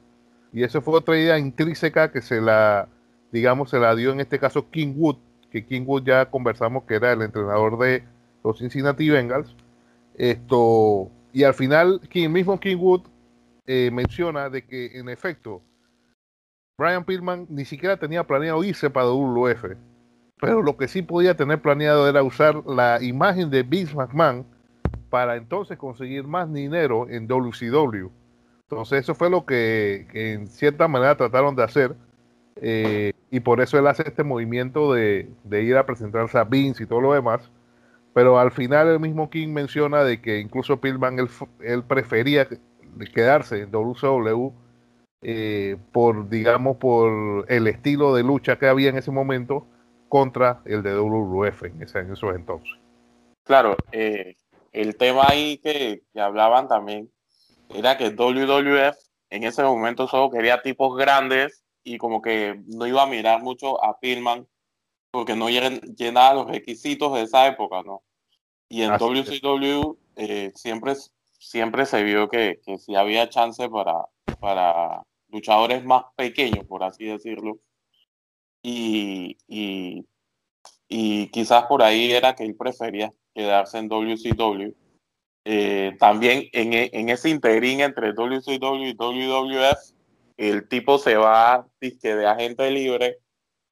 Y 0.52 0.62
eso 0.62 0.82
fue 0.82 0.94
otra 0.94 1.18
idea 1.18 1.38
intrínseca 1.38 2.12
que 2.12 2.20
se 2.20 2.40
la, 2.40 2.88
digamos, 3.30 3.70
se 3.70 3.78
la 3.78 3.94
dio 3.94 4.12
en 4.12 4.20
este 4.20 4.38
caso 4.38 4.70
King 4.70 4.94
Wood, 4.96 5.16
que 5.50 5.64
King 5.64 5.84
Wood 5.86 6.04
ya 6.04 6.26
conversamos 6.26 6.84
que 6.84 6.96
era 6.96 7.12
el 7.12 7.22
entrenador 7.22 7.78
de 7.78 8.04
los 8.44 8.58
Cincinnati 8.58 9.08
Bengals. 9.08 9.54
Esto, 10.14 11.10
y 11.32 11.44
al 11.44 11.54
final, 11.54 12.00
King, 12.10 12.28
mismo 12.28 12.60
King 12.60 12.76
Wood 12.76 13.02
eh, 13.66 13.90
menciona 13.90 14.50
de 14.50 14.66
que 14.66 14.98
en 14.98 15.08
efecto, 15.08 15.62
Brian 16.82 17.04
Pillman 17.04 17.46
ni 17.48 17.64
siquiera 17.64 17.96
tenía 17.96 18.24
planeado 18.24 18.64
irse 18.64 18.90
para 18.90 19.06
WF 19.06 19.76
pero 20.42 20.60
lo 20.60 20.76
que 20.76 20.88
sí 20.88 21.02
podía 21.02 21.36
tener 21.36 21.62
planeado 21.62 22.08
era 22.08 22.24
usar 22.24 22.66
la 22.66 23.00
imagen 23.00 23.48
de 23.48 23.62
Vince 23.62 23.94
McMahon 23.94 24.44
para 25.08 25.36
entonces 25.36 25.78
conseguir 25.78 26.24
más 26.26 26.52
dinero 26.52 27.08
en 27.08 27.28
WCW. 27.28 28.08
Entonces 28.64 29.04
eso 29.04 29.14
fue 29.14 29.30
lo 29.30 29.46
que, 29.46 30.08
en 30.12 30.48
cierta 30.48 30.88
manera 30.88 31.16
trataron 31.16 31.54
de 31.54 31.62
hacer 31.62 31.94
eh, 32.56 33.12
y 33.30 33.38
por 33.38 33.60
eso 33.60 33.78
él 33.78 33.86
hace 33.86 34.02
este 34.04 34.24
movimiento 34.24 34.92
de, 34.92 35.30
ir 35.48 35.76
a 35.76 35.86
presentarse 35.86 36.36
a 36.36 36.42
Vince 36.42 36.82
y 36.82 36.86
todo 36.86 37.00
lo 37.00 37.12
demás. 37.12 37.48
Pero 38.12 38.36
al 38.36 38.50
final 38.50 38.88
el 38.88 38.98
mismo 38.98 39.30
King 39.30 39.50
menciona 39.50 40.02
de 40.02 40.20
que 40.20 40.40
incluso 40.40 40.80
Pillman 40.80 41.20
él, 41.60 41.84
prefería 41.84 42.48
quedarse 43.14 43.60
en 43.60 43.70
WCW 43.70 44.50
eh, 45.22 45.76
por, 45.92 46.28
digamos, 46.28 46.78
por 46.78 47.46
el 47.48 47.68
estilo 47.68 48.14
de 48.14 48.24
lucha 48.24 48.58
que 48.58 48.66
había 48.66 48.90
en 48.90 48.98
ese 48.98 49.12
momento 49.12 49.66
contra 50.08 50.62
el 50.64 50.82
de 50.82 50.94
WWF 50.94 51.62
en, 51.62 51.82
ese, 51.82 52.00
en 52.00 52.12
esos 52.12 52.34
entonces. 52.34 52.72
Claro, 53.44 53.76
eh, 53.92 54.36
el 54.72 54.96
tema 54.96 55.24
ahí 55.28 55.58
que, 55.58 56.02
hablaban 56.16 56.66
también 56.66 57.10
era 57.70 57.96
que 57.96 58.10
WWF 58.10 58.96
en 59.30 59.44
ese 59.44 59.62
momento 59.62 60.08
solo 60.08 60.30
quería 60.30 60.60
tipos 60.60 60.96
grandes 60.96 61.64
y 61.84 61.98
como 61.98 62.20
que 62.20 62.60
no 62.66 62.86
iba 62.86 63.02
a 63.02 63.06
mirar 63.06 63.42
mucho 63.42 63.82
a 63.82 63.98
Pillman 64.00 64.46
porque 65.12 65.36
no 65.36 65.48
llenaba 65.48 66.34
los 66.34 66.48
requisitos 66.48 67.14
de 67.14 67.22
esa 67.22 67.46
época, 67.46 67.82
¿no? 67.82 68.02
Y 68.68 68.82
en 68.82 68.96
WCW 68.96 69.96
eh, 70.16 70.52
siempre, 70.54 70.94
siempre 71.38 71.86
se 71.86 72.02
vio 72.02 72.28
que, 72.28 72.60
que 72.64 72.78
sí 72.78 72.96
había 72.96 73.28
chance 73.28 73.68
para, 73.68 74.06
para 74.40 75.02
luchadores 75.32 75.84
más 75.84 76.04
pequeños, 76.16 76.66
por 76.66 76.84
así 76.84 77.06
decirlo. 77.06 77.58
Y, 78.62 79.38
y, 79.48 80.06
y 80.88 81.28
quizás 81.28 81.64
por 81.66 81.82
ahí 81.82 82.12
era 82.12 82.34
que 82.34 82.44
él 82.44 82.54
prefería 82.54 83.12
quedarse 83.34 83.78
en 83.78 83.88
WCW. 83.88 84.74
Eh, 85.44 85.96
también 85.98 86.48
en, 86.52 86.72
e, 86.72 86.90
en, 86.92 87.08
ese 87.08 87.28
interín 87.30 87.80
entre 87.80 88.12
WCW 88.12 88.84
y 88.84 88.94
WWF, 88.94 89.92
el 90.36 90.68
tipo 90.68 90.98
se 90.98 91.16
va 91.16 91.66
de 91.80 92.26
agente 92.26 92.70
libre, 92.70 93.18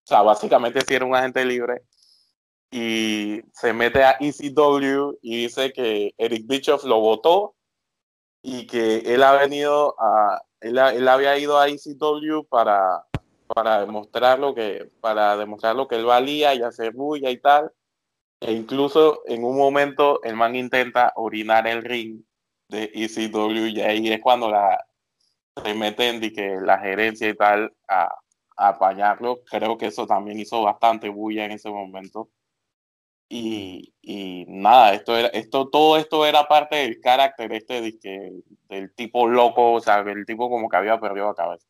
o 0.05 0.07
sea, 0.07 0.23
básicamente 0.23 0.81
si 0.81 0.95
era 0.95 1.05
un 1.05 1.15
agente 1.15 1.45
libre, 1.45 1.83
y 2.73 3.41
se 3.53 3.73
mete 3.73 4.03
a 4.03 4.17
ECW 4.19 5.19
y 5.23 5.43
dice 5.43 5.73
que 5.73 6.15
Eric 6.19 6.47
Bischoff 6.47 6.85
lo 6.85 7.01
votó 7.01 7.55
y 8.43 8.67
que 8.67 8.99
él 8.99 9.23
ha 9.23 9.33
venido 9.33 9.95
a, 9.99 10.43
él, 10.61 10.79
él 10.79 11.09
había 11.09 11.39
ido 11.39 11.59
a 11.59 11.69
ECW 11.69 12.45
para, 12.49 13.05
para 13.47 13.81
demostrar 13.81 14.39
lo 14.39 14.55
que, 14.55 14.91
para 15.01 15.37
demostrar 15.37 15.77
lo 15.77 15.89
que 15.89 15.97
él 15.97 16.05
valía 16.05 16.55
y 16.55 16.63
hacer 16.63 16.93
bulla 16.93 17.31
y 17.31 17.39
tal. 17.39 17.73
E 18.41 18.53
incluso 18.53 19.23
en 19.27 19.45
un 19.45 19.57
momento 19.57 20.23
el 20.23 20.35
man 20.35 20.57
intenta 20.57 21.13
orinar 21.17 21.67
el 21.67 21.83
ring 21.83 22.23
de 22.69 22.91
ECW 22.95 23.67
y 23.67 23.81
ahí 23.81 24.09
es 24.13 24.21
cuando 24.21 24.51
la, 24.51 24.87
se 25.63 25.75
meten 25.75 26.21
que 26.21 26.57
la 26.63 26.79
gerencia 26.79 27.29
y 27.29 27.35
tal 27.35 27.73
a 27.89 28.09
apañarlo. 28.57 29.43
Creo 29.51 29.77
que 29.77 29.87
eso 29.87 30.07
también 30.07 30.39
hizo 30.39 30.63
bastante 30.63 31.09
bulla 31.09 31.45
en 31.45 31.53
ese 31.53 31.71
momento. 31.71 32.31
Y, 33.33 33.95
y, 34.03 34.45
nada, 34.49 34.93
esto 34.93 35.17
era, 35.17 35.29
esto, 35.29 35.69
todo 35.69 35.97
esto 35.97 36.27
era 36.27 36.49
parte 36.49 36.77
del 36.77 37.01
carácter 37.01 37.53
este 37.53 37.81
de 37.81 37.97
que, 37.97 38.33
del 38.69 38.93
tipo 38.93 39.29
loco, 39.29 39.75
o 39.75 39.81
sea, 39.81 40.01
el 40.01 40.27
tipo 40.27 40.51
como 40.51 40.69
que 40.69 40.77
había 40.77 40.99
perdido 40.99 41.29
la 41.29 41.35
cabeza. 41.35 41.69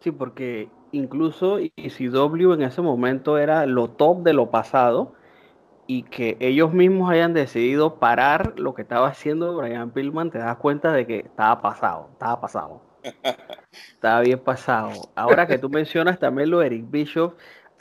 Sí, 0.00 0.10
porque 0.10 0.68
incluso 0.92 1.58
ECW 1.58 2.52
en 2.52 2.60
ese 2.60 2.82
momento 2.82 3.38
era 3.38 3.64
lo 3.64 3.88
top 3.88 4.22
de 4.22 4.34
lo 4.34 4.50
pasado 4.50 5.14
y 5.86 6.02
que 6.02 6.36
ellos 6.40 6.74
mismos 6.74 7.10
hayan 7.10 7.32
decidido 7.32 7.98
parar 7.98 8.58
lo 8.58 8.74
que 8.74 8.82
estaba 8.82 9.08
haciendo 9.08 9.56
Brian 9.56 9.92
Pillman, 9.92 10.30
te 10.30 10.38
das 10.38 10.58
cuenta 10.58 10.92
de 10.92 11.06
que 11.06 11.20
estaba 11.20 11.62
pasado, 11.62 12.10
estaba 12.12 12.40
pasado. 12.42 12.82
estaba 13.92 14.20
bien 14.20 14.40
pasado. 14.40 14.90
Ahora 15.14 15.46
que 15.46 15.56
tú 15.56 15.70
mencionas 15.70 16.18
también 16.18 16.50
lo 16.50 16.58
de 16.58 16.66
Eric 16.66 16.90
Bischoff, 16.90 17.32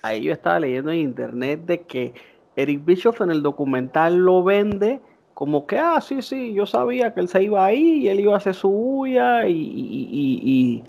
ahí 0.01 0.24
yo 0.24 0.34
estaba 0.34 0.61
leyendo 0.61 0.91
en 0.91 0.99
internet 0.99 1.61
de 1.66 1.82
que 1.82 2.14
Eric 2.55 2.85
Bischoff 2.85 3.21
en 3.21 3.31
el 3.31 3.41
documental 3.41 4.17
lo 4.17 4.43
vende 4.43 5.01
como 5.33 5.65
que, 5.65 5.79
ah, 5.79 5.99
sí, 5.99 6.21
sí, 6.21 6.53
yo 6.53 6.65
sabía 6.65 7.13
que 7.13 7.21
él 7.21 7.27
se 7.27 7.43
iba 7.43 7.65
ahí 7.65 8.03
y 8.03 8.09
él 8.09 8.19
iba 8.19 8.33
a 8.33 8.37
hacer 8.37 8.53
su 8.53 8.69
bulla 8.69 9.47
y, 9.47 9.53
y, 9.53 10.83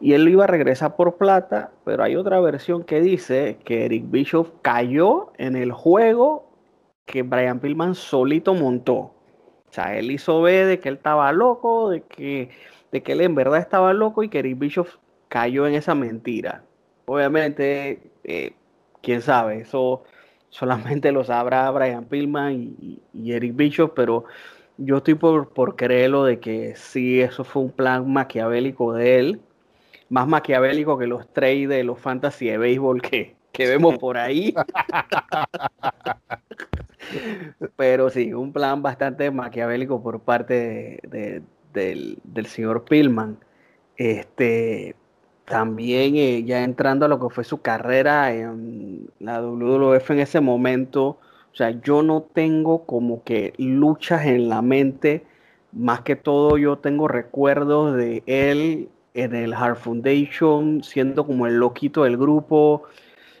y, 0.00 0.12
él 0.12 0.28
iba 0.28 0.44
a 0.44 0.48
regresar 0.48 0.96
por 0.96 1.16
plata, 1.16 1.70
pero 1.84 2.02
hay 2.02 2.16
otra 2.16 2.40
versión 2.40 2.82
que 2.82 3.00
dice 3.00 3.58
que 3.64 3.84
Eric 3.84 4.04
Bischoff 4.10 4.50
cayó 4.62 5.32
en 5.38 5.56
el 5.56 5.72
juego 5.72 6.50
que 7.06 7.22
Brian 7.22 7.60
Pillman 7.60 7.94
solito 7.94 8.54
montó. 8.54 8.96
O 8.96 9.70
sea, 9.70 9.96
él 9.96 10.10
hizo 10.10 10.42
ver 10.42 10.66
de 10.66 10.80
que 10.80 10.88
él 10.88 10.96
estaba 10.96 11.32
loco, 11.32 11.90
de 11.90 12.02
que, 12.02 12.50
de 12.92 13.02
que 13.02 13.12
él 13.12 13.20
en 13.20 13.34
verdad 13.34 13.60
estaba 13.60 13.92
loco 13.92 14.22
y 14.22 14.28
que 14.28 14.40
Eric 14.40 14.58
Bischoff 14.58 14.96
cayó 15.28 15.66
en 15.66 15.74
esa 15.74 15.94
mentira. 15.94 16.64
Obviamente, 17.06 18.00
eh, 18.24 18.52
quién 19.02 19.20
sabe, 19.20 19.60
eso 19.60 20.02
solamente 20.54 21.10
lo 21.10 21.24
sabrá 21.24 21.68
Brian 21.72 22.04
Pillman 22.04 22.52
y, 22.52 23.32
Eric 23.32 23.56
Bishop, 23.56 23.92
pero 23.96 24.24
yo 24.76 24.98
estoy 24.98 25.14
por, 25.14 25.48
por 25.48 25.74
creerlo 25.74 26.24
de 26.24 26.38
que 26.38 26.76
sí, 26.76 27.20
eso 27.20 27.42
fue 27.42 27.62
un 27.62 27.72
plan 27.72 28.12
maquiavélico 28.12 28.92
de 28.92 29.18
él, 29.18 29.40
más 30.10 30.28
maquiavélico 30.28 30.96
que 30.96 31.08
los 31.08 31.26
trades 31.32 31.68
de 31.68 31.82
los 31.82 31.98
fantasy 31.98 32.46
de 32.46 32.58
béisbol 32.58 33.02
que, 33.02 33.34
que 33.50 33.66
vemos 33.66 33.98
por 33.98 34.16
ahí. 34.16 34.54
pero 37.74 38.08
sí, 38.08 38.32
un 38.32 38.52
plan 38.52 38.80
bastante 38.80 39.32
maquiavélico 39.32 40.00
por 40.04 40.20
parte 40.20 41.00
del, 41.72 42.18
del 42.22 42.46
señor 42.46 42.84
Pillman. 42.84 43.38
Este, 43.96 44.94
también 45.44 46.16
eh, 46.16 46.44
ya 46.44 46.64
entrando 46.64 47.06
a 47.06 47.08
lo 47.08 47.20
que 47.20 47.34
fue 47.34 47.44
su 47.44 47.60
carrera 47.60 48.32
en 48.32 49.10
la 49.20 49.40
WWF 49.42 50.10
en 50.10 50.20
ese 50.20 50.40
momento, 50.40 51.18
o 51.52 51.56
sea, 51.56 51.70
yo 51.70 52.02
no 52.02 52.22
tengo 52.22 52.84
como 52.86 53.22
que 53.24 53.52
luchas 53.58 54.26
en 54.26 54.48
la 54.48 54.62
mente, 54.62 55.24
más 55.72 56.00
que 56.02 56.16
todo 56.16 56.56
yo 56.58 56.78
tengo 56.78 57.08
recuerdos 57.08 57.96
de 57.96 58.22
él 58.26 58.88
en 59.14 59.34
el 59.34 59.54
Hard 59.54 59.76
Foundation, 59.76 60.82
siendo 60.82 61.26
como 61.26 61.46
el 61.46 61.56
loquito 61.56 62.04
del 62.04 62.16
grupo, 62.16 62.84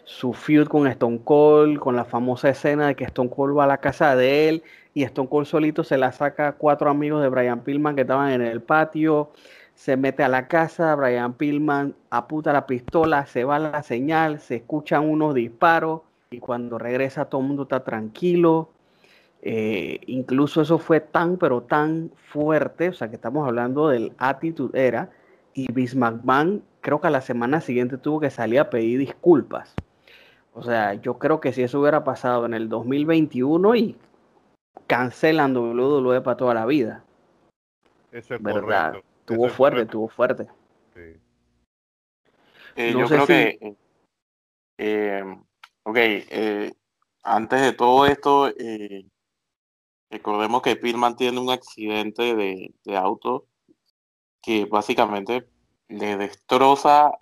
su 0.04 0.32
feud 0.32 0.68
con 0.68 0.86
Stone 0.86 1.20
Cold, 1.24 1.78
con 1.78 1.96
la 1.96 2.04
famosa 2.04 2.50
escena 2.50 2.88
de 2.88 2.94
que 2.94 3.04
Stone 3.04 3.30
Cold 3.30 3.56
va 3.56 3.64
a 3.64 3.68
la 3.68 3.78
casa 3.78 4.14
de 4.14 4.48
él 4.48 4.62
y 4.92 5.02
Stone 5.02 5.28
Cold 5.28 5.46
solito 5.46 5.82
se 5.82 5.96
la 5.96 6.12
saca 6.12 6.48
a 6.48 6.52
cuatro 6.52 6.90
amigos 6.90 7.22
de 7.22 7.28
Brian 7.28 7.62
Pillman 7.62 7.96
que 7.96 8.02
estaban 8.02 8.30
en 8.30 8.42
el 8.42 8.60
patio 8.62 9.30
se 9.74 9.96
mete 9.96 10.22
a 10.22 10.28
la 10.28 10.48
casa, 10.48 10.94
Brian 10.94 11.34
Pillman 11.34 11.94
aputa 12.10 12.52
la 12.52 12.66
pistola, 12.66 13.26
se 13.26 13.44
va 13.44 13.58
la 13.58 13.82
señal, 13.82 14.40
se 14.40 14.56
escuchan 14.56 15.08
unos 15.08 15.34
disparos 15.34 16.02
y 16.30 16.38
cuando 16.38 16.78
regresa 16.78 17.26
todo 17.26 17.40
el 17.40 17.48
mundo 17.48 17.62
está 17.64 17.82
tranquilo. 17.84 18.70
Eh, 19.42 20.00
incluso 20.06 20.62
eso 20.62 20.78
fue 20.78 21.00
tan, 21.00 21.36
pero 21.36 21.62
tan 21.62 22.10
fuerte, 22.16 22.88
o 22.88 22.92
sea 22.94 23.08
que 23.08 23.16
estamos 23.16 23.46
hablando 23.46 23.88
del 23.88 24.12
Attitude 24.18 24.86
Era, 24.86 25.10
y 25.52 25.70
Vince 25.70 25.96
McMahon 25.96 26.62
creo 26.80 27.00
que 27.00 27.08
a 27.08 27.10
la 27.10 27.20
semana 27.20 27.60
siguiente 27.60 27.98
tuvo 27.98 28.20
que 28.20 28.30
salir 28.30 28.60
a 28.60 28.70
pedir 28.70 28.98
disculpas. 28.98 29.74
O 30.54 30.62
sea, 30.62 30.94
yo 30.94 31.18
creo 31.18 31.40
que 31.40 31.52
si 31.52 31.62
eso 31.62 31.80
hubiera 31.80 32.04
pasado 32.04 32.46
en 32.46 32.54
el 32.54 32.68
2021 32.68 33.74
y 33.74 33.96
cancelan 34.86 35.56
WWE 35.56 36.20
para 36.20 36.36
toda 36.36 36.54
la 36.54 36.66
vida. 36.66 37.02
Eso 38.12 38.34
es 38.34 38.42
¿verdad? 38.42 38.94
Tuvo 39.24 39.48
fuerte, 39.48 39.86
tuvo 39.86 40.08
fuerte. 40.08 40.48
Eh, 42.76 42.92
yo 42.92 43.06
creo 43.06 43.26
que, 43.26 43.58
eh, 43.60 43.76
eh, 44.78 45.24
ok, 45.84 45.98
antes 47.22 47.60
de 47.60 47.72
todo 47.72 48.06
esto, 48.06 48.52
recordemos 50.10 50.62
que 50.62 50.76
Pillman 50.76 51.16
tiene 51.16 51.38
un 51.38 51.50
accidente 51.50 52.34
de, 52.34 52.96
auto 52.96 53.46
que 54.42 54.66
básicamente 54.66 55.48
le 55.88 56.16
destroza 56.16 57.12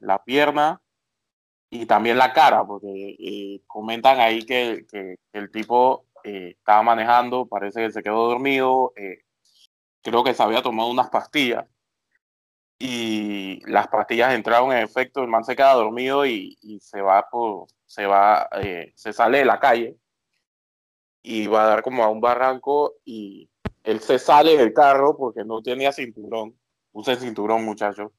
la 0.00 0.24
pierna 0.24 0.80
y 1.70 1.86
también 1.86 2.18
la 2.18 2.32
cara, 2.32 2.66
porque 2.66 3.60
comentan 3.66 4.18
ahí 4.18 4.44
que, 4.44 4.86
que 4.90 5.16
el 5.32 5.50
tipo 5.50 6.06
estaba 6.24 6.82
manejando, 6.82 7.46
parece 7.46 7.82
que 7.82 7.92
se 7.92 8.02
quedó 8.02 8.26
dormido, 8.28 8.92
creo 10.02 10.24
que 10.24 10.34
se 10.34 10.42
había 10.42 10.62
tomado 10.62 10.90
unas 10.90 11.10
pastillas 11.10 11.66
y 12.78 13.60
las 13.66 13.88
pastillas 13.88 14.34
entraron 14.34 14.72
en 14.72 14.78
efecto, 14.78 15.22
el 15.22 15.28
man 15.28 15.44
se 15.44 15.56
queda 15.56 15.74
dormido 15.74 16.24
y, 16.26 16.56
se 16.80 17.00
va 17.00 17.28
por, 17.28 17.66
se 17.86 18.06
va, 18.06 18.48
eh, 18.62 18.92
se 18.94 19.12
sale 19.12 19.38
de 19.38 19.44
la 19.44 19.58
calle 19.58 19.98
y 21.22 21.46
va 21.46 21.64
a 21.64 21.68
dar 21.68 21.82
como 21.82 22.04
a 22.04 22.08
un 22.08 22.20
barranco 22.20 22.94
y 23.04 23.50
él 23.82 24.00
se 24.00 24.18
sale 24.18 24.56
del 24.56 24.72
carro 24.72 25.16
porque 25.16 25.44
no 25.44 25.62
tenía 25.62 25.92
cinturón, 25.92 26.58
use 26.92 27.16
cinturón 27.16 27.64
muchachos 27.64 28.12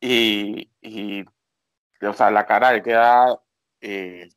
y, 0.00 0.70
y 0.80 1.24
o 2.06 2.12
sea, 2.12 2.30
la 2.30 2.46
cara 2.46 2.72
le 2.72 2.82
queda 2.82 3.40
eh, 3.80 4.28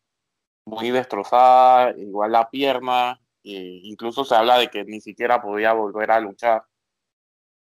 muy 0.66 0.92
destrozada, 0.92 1.92
igual 1.98 2.32
la 2.32 2.50
pierna, 2.50 3.22
eh, 3.56 3.80
incluso 3.84 4.26
se 4.26 4.36
habla 4.36 4.58
de 4.58 4.70
que 4.70 4.84
ni 4.86 5.02
siquiera 5.02 5.42
podía 5.42 5.74
volver 5.74 6.12
a 6.12 6.20
luchar. 6.20 6.64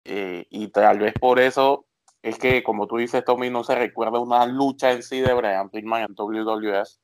Eh, 0.05 0.45
y 0.49 0.69
tal 0.69 0.99
vez 0.99 1.13
por 1.19 1.39
eso 1.39 1.85
es 2.21 2.39
que, 2.39 2.63
como 2.63 2.87
tú 2.87 2.97
dices, 2.97 3.23
Tommy, 3.25 3.49
no 3.49 3.63
se 3.63 3.75
recuerda 3.75 4.19
una 4.19 4.45
lucha 4.45 4.91
en 4.91 5.03
sí 5.03 5.19
de 5.21 5.33
Brian 5.33 5.69
Pillman 5.69 6.03
en 6.03 6.15
WWS. 6.15 6.99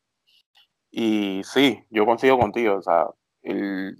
Y 0.92 1.42
sí, 1.44 1.84
yo 1.90 2.06
coincido 2.06 2.38
contigo. 2.40 2.78
O 2.78 2.82
sea, 2.82 3.08
el, 3.42 3.98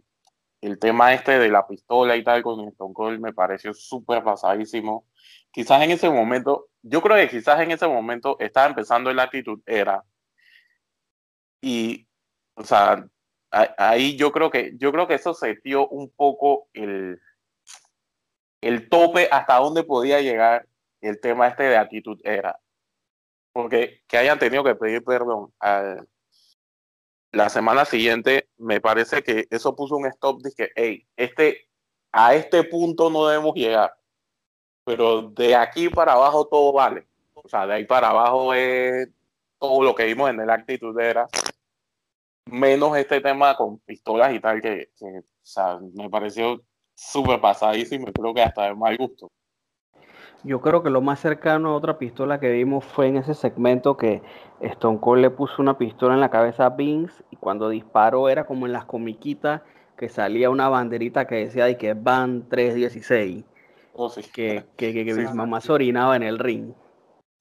el 0.62 0.80
tema 0.80 1.14
este 1.14 1.40
de 1.40 1.50
la 1.50 1.68
pistola 1.68 2.16
y 2.16 2.24
tal 2.24 2.42
con 2.44 2.68
Stone 2.70 2.94
Cold 2.94 3.20
me 3.20 3.34
pareció 3.34 3.74
súper 3.74 4.24
pasadísimo. 4.24 5.08
Quizás 5.52 5.84
en 5.84 5.92
ese 5.92 6.10
momento, 6.10 6.70
yo 6.82 7.02
creo 7.02 7.18
que 7.18 7.30
quizás 7.30 7.60
en 7.62 7.72
ese 7.72 7.88
momento 7.88 8.38
estaba 8.40 8.68
empezando 8.68 9.10
el 9.10 9.20
actitud 9.20 9.62
era. 9.66 10.04
Y, 11.62 12.08
o 12.56 12.64
sea, 12.64 13.08
ahí 13.54 14.16
yo 14.18 14.32
creo 14.32 14.50
que 14.50 14.74
yo 14.78 14.92
creo 14.92 15.08
que 15.08 15.16
eso 15.16 15.34
se 15.34 15.56
dio 15.64 15.88
un 15.88 16.10
poco 16.10 16.68
el, 16.74 17.22
el 18.62 18.90
tope 18.90 19.30
hasta 19.32 19.58
dónde 19.58 19.84
podía 19.84 20.22
llegar 20.22 20.68
el 21.02 21.20
tema 21.20 21.48
este 21.48 21.64
de 21.64 21.78
actitud 21.78 22.20
era. 22.24 22.60
porque 23.54 24.02
que 24.08 24.18
hayan 24.18 24.40
tenido 24.40 24.64
que 24.64 24.76
pedir 24.76 25.04
perdón 25.04 25.54
la 27.32 27.50
semana 27.50 27.84
siguiente, 27.84 28.48
me 28.58 28.80
parece 28.80 29.24
que 29.24 29.48
eso 29.50 29.76
puso 29.76 29.96
un 29.96 30.06
stop 30.06 30.42
de 30.42 30.72
hey, 30.76 31.08
este, 31.18 31.68
a 32.12 32.36
este 32.36 32.64
punto 32.64 33.10
no 33.10 33.26
debemos 33.26 33.56
llegar. 33.56 33.92
Pero 34.86 35.24
de 35.24 35.56
aquí 35.56 35.90
para 35.90 36.14
abajo 36.14 36.46
todo 36.46 36.72
vale. 36.74 37.08
O 37.34 37.50
sea, 37.50 37.66
de 37.66 37.74
ahí 37.74 37.86
para 37.86 38.10
abajo 38.10 38.54
es 38.54 39.10
todo 39.58 39.82
lo 39.84 39.96
que 39.96 40.06
vimos 40.06 40.30
en 40.30 40.42
el 40.42 40.50
actitud 40.50 40.98
era 41.00 41.28
menos 42.46 42.98
este 42.98 43.22
tema 43.22 43.56
con 43.56 43.80
pistolas 43.80 44.34
y 44.34 44.40
tal, 44.40 44.62
que, 44.62 44.90
que 44.98 45.20
o 45.20 45.24
sea, 45.42 45.80
me 45.94 46.10
pareció 46.10 46.62
súper 46.96 47.42
pasadísimo 47.42 48.08
y 48.08 48.14
creo 48.14 48.34
que 48.34 48.42
hasta 48.42 48.66
de 48.66 48.76
mal 48.76 48.98
gusto. 48.98 49.32
Yo 50.46 50.60
creo 50.60 50.84
que 50.84 50.90
lo 50.90 51.02
más 51.02 51.22
cercano 51.22 51.70
a 51.70 51.76
otra 51.76 51.98
pistola 51.98 52.40
que 52.40 52.52
vimos 52.52 52.84
fue 52.84 53.08
en 53.08 53.16
ese 53.16 53.34
segmento 53.34 53.96
que 53.96 54.22
Stone 54.60 55.00
Cold 55.00 55.22
le 55.22 55.30
puso 55.30 55.62
una 55.62 55.78
pistola 55.78 56.16
en 56.16 56.20
la 56.20 56.30
cabeza 56.30 56.66
a 56.66 56.70
Vince 56.72 57.24
y 57.32 57.38
cuando 57.38 57.70
disparó 57.70 58.28
era 58.28 58.46
como 58.46 58.66
en 58.66 58.74
las 58.74 58.84
comiquitas 58.84 59.62
que 59.96 60.10
salía 60.10 60.50
una 60.50 60.68
banderita 60.68 61.28
que 61.28 61.36
decía 61.36 61.66
de 61.66 61.78
que 61.78 61.94
van 61.94 62.50
316. 62.50 63.46
Oh, 63.94 64.10
sí. 64.10 64.22
Que, 64.34 64.66
que, 64.76 64.92
que, 64.92 65.06
que 65.06 65.14
Vince 65.14 65.34
mamá 65.34 65.62
se 65.62 65.72
orinaba 65.72 66.18
en 66.18 66.24
el 66.24 66.40
ring. 66.40 66.74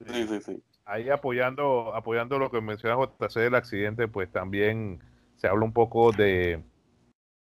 Sí, 0.06 0.26
sí, 0.28 0.40
sí. 0.40 0.62
Ahí 0.92 1.08
apoyando, 1.08 1.94
apoyando 1.94 2.38
lo 2.38 2.50
que 2.50 2.60
menciona 2.60 2.96
JC 2.96 3.40
del 3.40 3.54
accidente, 3.54 4.08
pues 4.08 4.30
también 4.30 5.00
se 5.36 5.48
habla 5.48 5.64
un 5.64 5.72
poco 5.72 6.12
de 6.12 6.62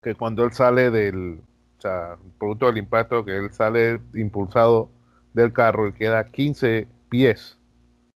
que 0.03 0.15
cuando 0.15 0.45
él 0.45 0.53
sale 0.53 0.91
del, 0.91 1.41
o 1.79 1.81
sea, 1.81 2.19
producto 2.39 2.67
del 2.67 2.77
impacto, 2.77 3.25
que 3.25 3.39
él 3.39 3.51
sale 3.51 3.99
impulsado 4.13 4.91
del 5.33 5.55
carro, 5.55 5.87
él 5.87 5.95
queda 5.95 6.31
15 6.31 6.87
pies 7.09 7.59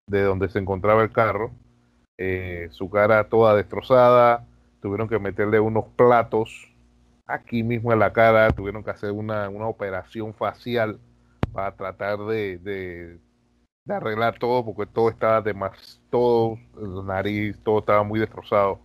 de 0.07 0.25
donde 0.25 0.51
se 0.51 0.59
encontraba 0.59 1.03
el 1.03 1.11
carro, 1.11 1.53
eh, 2.19 2.69
su 2.71 2.91
cara 2.91 3.31
toda 3.31 3.57
destrozada, 3.57 4.47
tuvieron 4.83 5.09
que 5.09 5.19
meterle 5.19 5.59
unos 5.59 5.87
platos 5.97 6.71
aquí 7.27 7.63
mismo 7.63 7.95
en 7.95 8.01
la 8.01 8.13
cara, 8.13 8.51
tuvieron 8.51 8.85
que 8.85 8.91
hacer 8.91 9.13
una, 9.13 9.49
operación 9.49 10.35
facial 10.35 11.01
para 11.51 11.75
tratar 11.75 12.19
de, 12.27 13.19
arreglar 13.93 14.39
todo, 14.39 14.65
porque 14.65 14.91
todo 14.91 15.11
estaba 15.11 15.41
de 15.43 15.55
más, 15.55 16.01
todo, 16.11 16.59
la 16.77 17.03
nariz, 17.03 17.59
todo 17.63 17.81
estaba 17.81 18.03
muy 18.03 18.19
destrozado. 18.21 18.81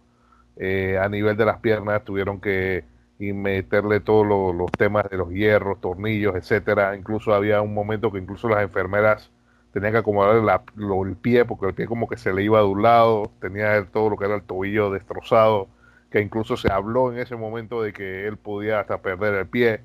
Eh, 0.58 0.98
a 0.98 1.08
nivel 1.08 1.38
de 1.38 1.46
las 1.46 1.60
piernas 1.60 2.04
tuvieron 2.04 2.42
que 2.42 2.84
meterle 3.20 4.00
todos 4.00 4.26
los 4.56 4.72
temas 4.72 5.10
de 5.10 5.18
los 5.18 5.30
hierros, 5.30 5.80
tornillos, 5.82 6.36
etcétera. 6.36 6.96
Incluso 6.96 7.34
había 7.34 7.62
un 7.62 7.74
momento 7.74 8.12
que 8.12 8.20
incluso 8.20 8.50
las 8.50 8.62
enfermeras 8.64 9.32
tenían 9.74 9.94
que 9.94 10.00
acomodar 10.00 10.36
el 10.38 11.16
pie 11.18 11.46
porque 11.46 11.68
el 11.68 11.74
pie 11.74 11.86
como 11.86 12.08
que 12.08 12.18
se 12.18 12.34
le 12.34 12.44
iba 12.44 12.60
de 12.60 12.66
un 12.66 12.82
lado, 12.82 13.32
tenía 13.40 13.86
todo 13.86 14.10
lo 14.10 14.18
que 14.18 14.26
era 14.26 14.36
el 14.36 14.44
tobillo 14.44 14.90
destrozado, 14.92 15.70
que 16.10 16.22
incluso 16.22 16.58
se 16.58 16.72
habló 16.72 17.12
en 17.12 17.20
ese 17.20 17.36
momento 17.36 17.82
de 17.82 17.94
que 17.94 18.28
él 18.28 18.38
podía 18.38 18.80
hasta 18.80 19.02
perder 19.02 19.36
el 19.36 19.48
pie. 19.48 19.82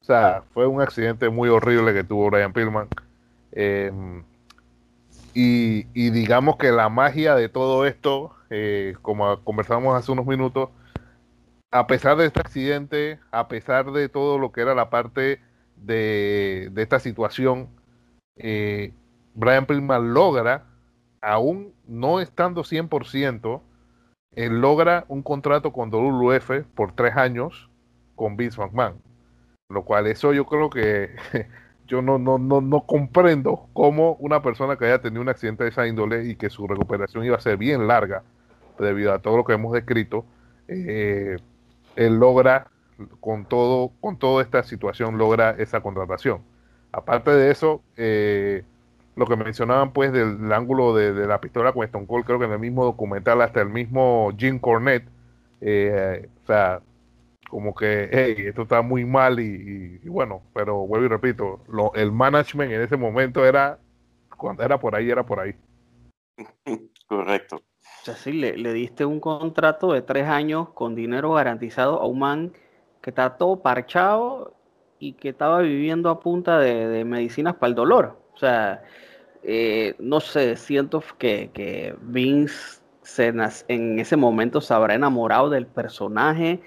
O 0.00 0.04
sea, 0.04 0.42
fue 0.54 0.66
un 0.66 0.80
accidente 0.80 1.28
muy 1.28 1.48
horrible 1.48 1.92
que 1.92 2.04
tuvo 2.04 2.30
Brian 2.30 2.52
Pillman. 2.52 2.88
Em, 3.52 4.22
y, 5.34 6.10
digamos 6.10 6.56
que 6.56 6.72
la 6.72 6.88
magia 6.88 7.34
de 7.34 7.48
todo 7.48 7.86
esto, 7.86 8.34
eh, 8.50 8.94
como 9.02 9.42
conversamos 9.44 9.96
hace 9.96 10.12
unos 10.12 10.26
minutos, 10.26 10.70
a 11.70 11.86
pesar 11.86 12.16
de 12.16 12.26
este 12.26 12.40
accidente, 12.40 13.20
a 13.30 13.48
pesar 13.48 13.92
de 13.92 14.08
todo 14.08 14.38
lo 14.38 14.52
que 14.52 14.62
era 14.62 14.74
la 14.74 14.90
parte 14.90 15.40
de, 15.76 16.72
esta 16.76 16.98
situación, 16.98 17.68
eh, 18.36 18.92
Brian 19.34 19.66
Pillman 19.66 20.14
logra, 20.14 20.64
aún 21.20 21.74
no 21.86 22.20
estando 22.20 22.64
100%, 22.64 23.62
él 24.34 24.60
logra 24.60 25.04
un 25.08 25.22
contrato 25.22 25.72
con 25.72 25.90
WWF 25.90 26.64
por 26.74 26.92
tres 26.92 27.16
años 27.16 27.68
con 28.14 28.36
Vince 28.36 28.60
McMahon. 28.60 29.00
Lo 29.68 29.84
cual 29.84 30.06
eso 30.06 30.32
yo 30.32 30.46
creo 30.46 30.70
que 30.70 31.14
yo 31.88 32.02
no, 32.02 32.18
no, 32.18 32.38
no, 32.38 32.60
no 32.60 32.82
comprendo 32.86 33.66
cómo 33.72 34.12
una 34.20 34.42
persona 34.42 34.76
que 34.76 34.84
haya 34.84 35.00
tenido 35.00 35.22
un 35.22 35.28
accidente 35.28 35.64
de 35.64 35.70
esa 35.70 35.86
índole 35.86 36.26
y 36.26 36.36
que 36.36 36.50
su 36.50 36.68
recuperación 36.68 37.24
iba 37.24 37.36
a 37.36 37.40
ser 37.40 37.56
bien 37.56 37.88
larga 37.88 38.22
debido 38.78 39.12
a 39.12 39.18
todo 39.18 39.38
lo 39.38 39.44
que 39.44 39.54
hemos 39.54 39.72
descrito, 39.72 40.24
eh, 40.68 41.36
él 41.96 42.18
logra 42.18 42.68
con 43.20 43.46
todo, 43.46 43.90
con 44.00 44.18
toda 44.18 44.42
esta 44.42 44.62
situación, 44.62 45.18
logra 45.18 45.50
esa 45.58 45.80
contratación. 45.80 46.42
Aparte 46.92 47.30
de 47.30 47.50
eso, 47.50 47.82
eh, 47.96 48.64
lo 49.16 49.26
que 49.26 49.36
mencionaban 49.36 49.92
pues 49.92 50.12
del, 50.12 50.52
ángulo 50.52 50.94
de, 50.94 51.26
la 51.26 51.40
pistola 51.40 51.72
con 51.72 51.84
Stone 51.84 52.06
Cold, 52.06 52.24
creo 52.24 52.38
que 52.38 52.44
en 52.44 52.52
el 52.52 52.58
mismo 52.58 52.84
documental, 52.84 53.40
hasta 53.40 53.62
el 53.62 53.70
mismo 53.70 54.30
Jim 54.36 54.58
Cornette, 54.58 55.08
eh, 55.60 56.28
o 56.44 56.46
sea, 56.46 56.80
como 57.48 57.74
que, 57.74 58.08
hey, 58.12 58.34
esto 58.46 58.62
está 58.62 58.82
muy 58.82 59.04
mal 59.04 59.40
y, 59.40 59.98
bueno, 60.08 60.42
pero 60.54 60.86
vuelvo 60.86 61.06
y 61.06 61.08
repito, 61.08 61.60
el 61.94 62.12
management 62.12 62.72
en 62.72 62.82
ese 62.82 62.96
momento 62.96 63.44
era, 63.44 63.78
cuando 64.36 64.62
era 64.62 64.78
por 64.78 64.94
ahí, 64.94 65.10
era 65.10 65.24
por 65.24 65.40
ahí. 65.40 65.54
Correcto 67.08 67.62
sea, 68.14 68.32
le, 68.32 68.72
diste 68.72 69.04
un 69.04 69.20
contrato 69.20 69.92
de 69.92 70.02
tres 70.02 70.26
años 70.26 70.70
con 70.70 70.94
dinero 70.94 71.32
garantizado 71.32 72.00
a 72.00 72.06
un 72.06 72.18
man 72.18 72.52
que 73.00 73.10
está 73.10 73.36
todo 73.36 73.60
parchado 73.60 74.54
y 74.98 75.12
que 75.12 75.30
estaba 75.30 75.60
viviendo 75.60 76.10
a 76.10 76.20
punta 76.20 76.58
de, 76.58 77.04
medicinas 77.04 77.54
para 77.54 77.68
el 77.68 77.74
dolor. 77.74 78.20
O 78.34 78.38
sea, 78.38 78.82
eh, 79.42 79.94
no 79.98 80.20
sé, 80.20 80.56
siento 80.56 81.02
que, 81.18 81.50
que 81.52 81.94
Vince 82.02 82.80
en 83.68 83.98
ese 83.98 84.16
momento 84.16 84.60
se 84.60 84.74
habrá 84.74 84.94
enamorado 84.94 85.48
del 85.48 85.66
personaje 85.66 86.60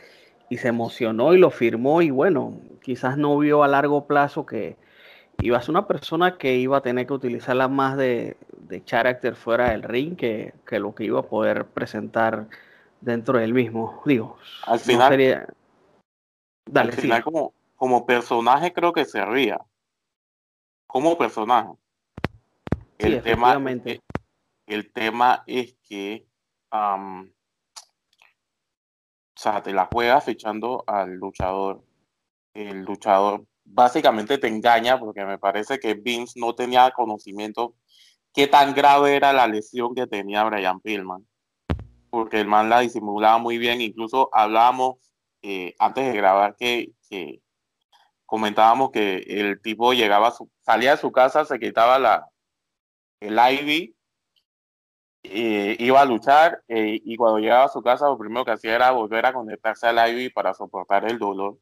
y 0.52 0.58
se 0.58 0.68
emocionó 0.68 1.34
y 1.34 1.38
lo 1.38 1.50
firmó 1.50 2.02
y 2.02 2.10
bueno, 2.10 2.60
quizás 2.82 3.18
no 3.18 3.38
vio 3.38 3.64
a 3.64 3.70
largo 3.70 4.06
plazo 4.06 4.46
que 4.46 4.76
iba 5.40 5.58
a 5.58 5.62
ser 5.62 5.70
una 5.70 5.88
persona 5.88 6.38
que 6.38 6.58
iba 6.58 6.76
a 6.76 6.82
tener 6.82 7.08
que 7.08 7.14
utilizarla 7.14 7.70
más 7.70 7.96
de, 7.96 8.36
de 8.68 8.82
carácter 8.82 9.38
fuera 9.38 9.70
del 9.70 9.82
ring 9.82 10.18
que, 10.18 10.54
lo 10.72 10.94
que 10.94 11.06
iba 11.06 11.22
a 11.22 11.24
poder 11.24 11.68
presentar 11.68 12.50
dentro 13.00 13.40
del 13.40 13.54
mismo. 13.54 14.02
Digo, 14.06 14.38
al 14.68 14.80
final, 14.82 15.48
Dale, 16.66 16.92
al 16.92 16.98
final 16.98 17.24
como, 17.24 17.54
como 17.78 18.06
personaje 18.06 18.74
creo 18.74 18.92
que 18.92 19.06
servía. 19.06 19.58
Como 20.86 21.18
personaje. 21.18 21.70
El, 22.98 23.24
tema, 23.24 23.58
el, 24.68 24.92
tema 24.92 25.44
es 25.48 25.76
que 25.88 26.26
sea, 29.42 29.62
te 29.62 29.74
la 29.74 29.88
juegas 29.92 30.26
fichando 30.26 30.84
al 30.88 31.16
luchador. 31.16 31.84
El 32.54 32.84
luchador 32.84 33.46
básicamente 33.64 34.38
te 34.38 34.48
engaña 34.48 35.00
porque 35.00 35.26
me 35.26 35.38
parece 35.40 35.80
que 35.80 35.96
Vince 35.96 36.40
no 36.40 36.54
tenía 36.54 36.92
conocimiento 36.92 37.76
qué 38.34 38.48
tan 38.48 38.74
grave 38.74 39.16
era 39.16 39.34
la 39.34 39.48
lesión 39.48 39.96
que 39.96 40.08
tenía 40.08 40.44
Brian 40.44 40.80
Pillman. 40.80 41.28
Porque 42.10 42.42
el 42.42 42.48
man 42.48 42.70
la 42.70 42.82
disimulaba 42.82 43.38
muy 43.40 43.58
bien. 43.58 43.82
Incluso 43.82 44.30
hablábamos 44.34 44.98
eh, 45.42 45.76
antes 45.80 46.06
de 46.06 46.14
grabar 46.14 46.56
que, 46.56 46.94
comentábamos 48.26 48.92
que 48.92 49.18
el 49.28 49.62
tipo 49.62 49.94
llegaba, 49.94 50.34
salía 50.60 50.92
de 50.92 50.98
su 50.98 51.12
casa, 51.12 51.46
se 51.46 51.60
quitaba 51.60 52.00
la, 52.00 52.28
el 53.22 53.34
IV, 53.34 53.96
eh, 55.24 55.76
iba 55.80 56.02
a 56.02 56.06
luchar 56.06 56.64
eh, 56.68 57.00
y 57.04 57.16
cuando 57.16 57.40
llegaba 57.40 57.66
a 57.66 57.70
su 57.70 57.82
casa 57.82 58.08
lo 58.08 58.18
primero 58.18 58.46
que 58.46 58.52
hacía 58.52 58.76
era 58.76 58.92
volver 58.92 59.26
a 59.26 59.34
conectarse 59.34 59.88
al 59.88 59.98
IV 59.98 60.32
para 60.34 60.54
soportar 60.54 61.10
el 61.10 61.20
dolor 61.20 61.58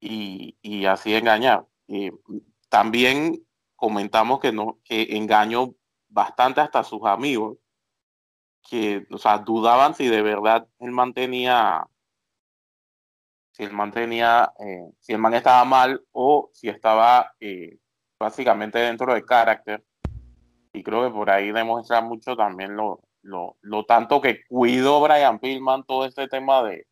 y, 0.00 0.56
y 0.62 0.84
así 0.86 1.14
engañar. 1.14 1.66
también 2.68 3.46
comentamos 3.76 4.40
que 4.40 4.52
no, 4.52 4.78
que 4.84 5.16
engañó 5.16 5.74
bastante 6.08 6.60
hasta 6.60 6.80
a 6.80 6.84
sus 6.84 7.04
amigos, 7.04 7.58
que, 8.68 9.06
o 9.10 9.18
sea, 9.18 9.38
dudaban 9.38 9.94
si 9.94 10.08
de 10.08 10.22
verdad 10.22 10.68
él 10.78 10.92
mantenía, 10.92 11.86
si 13.52 13.64
él 13.64 13.72
mantenía, 13.72 14.52
eh, 14.60 14.92
si 15.00 15.12
el 15.12 15.18
man 15.18 15.34
estaba 15.34 15.64
mal 15.64 16.04
o 16.12 16.50
si 16.52 16.68
estaba 16.68 17.34
eh, 17.40 17.78
básicamente 18.18 18.78
dentro 18.78 19.12
de 19.12 19.24
carácter. 19.24 19.84
Y 20.72 20.82
creo 20.82 21.04
que 21.04 21.10
por 21.14 21.30
ahí 21.30 21.52
demuestra 21.52 22.00
mucho 22.00 22.36
también 22.36 22.76
lo, 22.76 23.00
lo, 23.22 23.56
lo 23.60 23.84
tanto 23.84 24.20
que 24.20 24.44
cuidó 24.46 25.00
Brian 25.00 25.38
Pillman 25.38 25.84
todo 25.84 26.06
este 26.06 26.28
tema 26.28 26.62
de, 26.62 26.86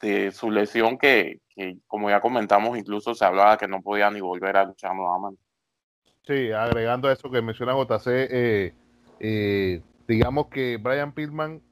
de 0.00 0.32
su 0.32 0.50
lesión 0.50 0.98
que, 0.98 1.40
que, 1.54 1.76
como 1.86 2.10
ya 2.10 2.20
comentamos, 2.20 2.78
incluso 2.78 3.14
se 3.14 3.24
hablaba 3.24 3.58
que 3.58 3.68
no 3.68 3.82
podía 3.82 4.10
ni 4.10 4.20
volver 4.20 4.56
a 4.56 4.64
luchar 4.64 4.94
nuevamente. 4.94 5.42
Sí, 6.26 6.52
agregando 6.52 7.08
a 7.08 7.12
eso 7.12 7.30
que 7.30 7.42
menciona 7.42 7.74
JC, 7.74 8.06
eh, 8.06 8.74
eh, 9.18 9.82
digamos 10.06 10.46
que 10.48 10.78
Brian 10.78 11.12
Pillman 11.12 11.62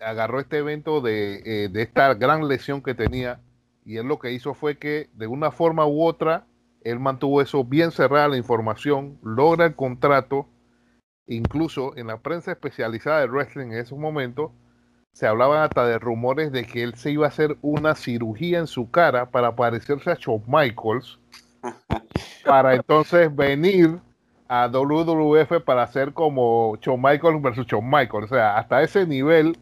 agarró 0.00 0.40
este 0.40 0.58
evento 0.58 1.02
eh, 1.06 1.68
de, 1.70 1.82
esta 1.82 2.14
gran 2.14 2.46
lesión 2.46 2.82
que 2.82 2.94
tenía 2.94 3.40
y 3.84 3.96
él 3.96 4.06
lo 4.06 4.18
que 4.18 4.32
hizo 4.32 4.54
fue 4.54 4.78
que 4.78 5.08
de 5.14 5.26
una 5.26 5.50
forma 5.50 5.86
u 5.86 6.04
otra 6.04 6.46
él 6.82 7.00
mantuvo 7.00 7.42
eso 7.42 7.64
bien 7.64 7.90
cerrada 7.90 8.28
la 8.28 8.36
información, 8.36 9.18
logra 9.22 9.66
el 9.66 9.74
contrato 9.74 10.46
incluso 11.28 11.96
en 11.96 12.06
la 12.06 12.18
prensa 12.18 12.52
especializada 12.52 13.20
de 13.20 13.26
wrestling 13.26 13.66
en 13.66 13.78
esos 13.78 13.98
momentos, 13.98 14.50
se 15.12 15.26
hablaban 15.26 15.62
hasta 15.62 15.86
de 15.86 15.98
rumores 15.98 16.52
de 16.52 16.64
que 16.64 16.82
él 16.82 16.94
se 16.94 17.10
iba 17.10 17.26
a 17.26 17.28
hacer 17.28 17.56
una 17.60 17.94
cirugía 17.94 18.58
en 18.58 18.66
su 18.66 18.90
cara 18.90 19.30
para 19.30 19.54
parecerse 19.54 20.10
a 20.10 20.14
Shawn 20.14 20.44
Michaels, 20.46 21.18
para 22.44 22.74
entonces 22.74 23.34
venir 23.34 23.98
a 24.48 24.68
WWF 24.68 25.62
para 25.64 25.82
hacer 25.82 26.12
como 26.12 26.76
Shawn 26.80 27.02
Michaels 27.02 27.42
versus 27.42 27.66
Shawn 27.66 27.84
Michaels. 27.84 28.30
O 28.30 28.34
sea, 28.34 28.56
hasta 28.56 28.82
ese 28.82 29.06
nivel 29.06 29.58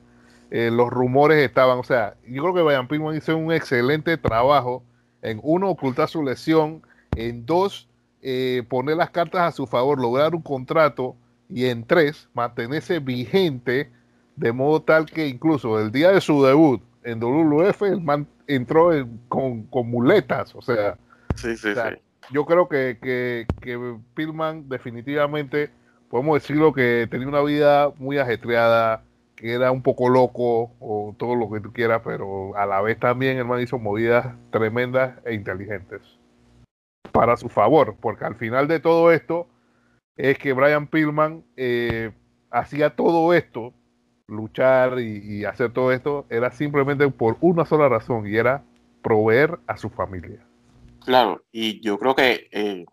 eh, 0.50 0.70
los 0.70 0.90
rumores 0.90 1.38
estaban. 1.38 1.78
O 1.78 1.84
sea, 1.84 2.14
yo 2.26 2.42
creo 2.42 2.54
que 2.54 2.62
Brian 2.62 2.86
Pillman 2.86 3.16
hizo 3.16 3.36
un 3.36 3.52
excelente 3.52 4.16
trabajo 4.16 4.84
en 5.22 5.40
uno, 5.42 5.70
ocultar 5.70 6.08
su 6.08 6.22
lesión, 6.22 6.82
en 7.16 7.46
dos, 7.46 7.88
eh, 8.22 8.62
poner 8.68 8.96
las 8.96 9.10
cartas 9.10 9.42
a 9.42 9.52
su 9.52 9.66
favor, 9.66 10.00
lograr 10.00 10.34
un 10.34 10.42
contrato, 10.42 11.16
y 11.48 11.66
en 11.66 11.84
tres, 11.84 12.28
mantenerse 12.34 12.98
vigente 12.98 13.90
de 14.36 14.52
modo 14.52 14.82
tal 14.82 15.06
que 15.06 15.26
incluso 15.26 15.80
el 15.80 15.90
día 15.90 16.10
de 16.10 16.20
su 16.20 16.44
debut 16.44 16.82
en 17.04 17.20
WWF, 17.20 17.82
el 17.82 18.00
man 18.00 18.26
entró 18.46 18.90
con, 19.28 19.66
muletas, 19.88 20.54
o 20.54 20.60
sea, 20.60 20.98
sí, 21.36 21.56
sí, 21.56 21.74
sí. 21.74 21.80
yo 22.30 22.44
creo 22.44 22.68
que, 22.68 22.98
que, 23.00 23.46
que 23.60 23.96
Pillman 24.14 24.68
definitivamente, 24.68 25.70
podemos 26.10 26.42
decirlo 26.42 26.72
que 26.72 27.06
tenía 27.10 27.28
una 27.28 27.42
vida 27.42 27.92
muy 27.96 28.18
ajetreada, 28.18 29.02
que 29.36 29.52
era 29.52 29.70
un 29.70 29.82
poco 29.82 30.08
loco 30.08 30.72
o 30.80 31.14
todo 31.16 31.34
lo 31.34 31.50
que 31.50 31.60
tú 31.60 31.72
quieras, 31.72 32.02
pero 32.04 32.56
a 32.56 32.66
la 32.66 32.80
vez 32.82 32.98
también 32.98 33.38
el 33.38 33.44
man 33.44 33.60
hizo 33.60 33.78
movidas 33.78 34.34
tremendas 34.50 35.14
e 35.24 35.34
inteligentes 35.34 36.15
para 37.16 37.38
su 37.38 37.48
favor, 37.48 37.96
porque 37.98 38.26
al 38.26 38.36
final 38.36 38.68
de 38.68 38.78
todo 38.78 39.10
esto 39.10 39.46
es 40.16 40.38
que 40.38 40.52
Brian 40.52 40.86
Pillman 40.86 41.44
eh, 41.56 42.12
hacía 42.50 42.94
todo 42.94 43.32
esto 43.32 43.72
luchar 44.26 44.98
y, 45.00 45.44
hacer 45.46 45.72
todo 45.72 45.92
esto 45.92 46.26
era 46.28 46.50
simplemente 46.50 47.08
por 47.08 47.38
una 47.40 47.64
sola 47.64 47.88
razón 47.88 48.26
y 48.26 48.36
era 48.36 48.64
proveer 49.02 49.58
a 49.66 49.78
su 49.78 49.88
familia. 49.88 50.46
Claro, 51.06 51.42
y 51.50 51.80
yo 51.80 51.98
creo 51.98 52.14
que, 52.14 52.48
eh, 52.50 52.84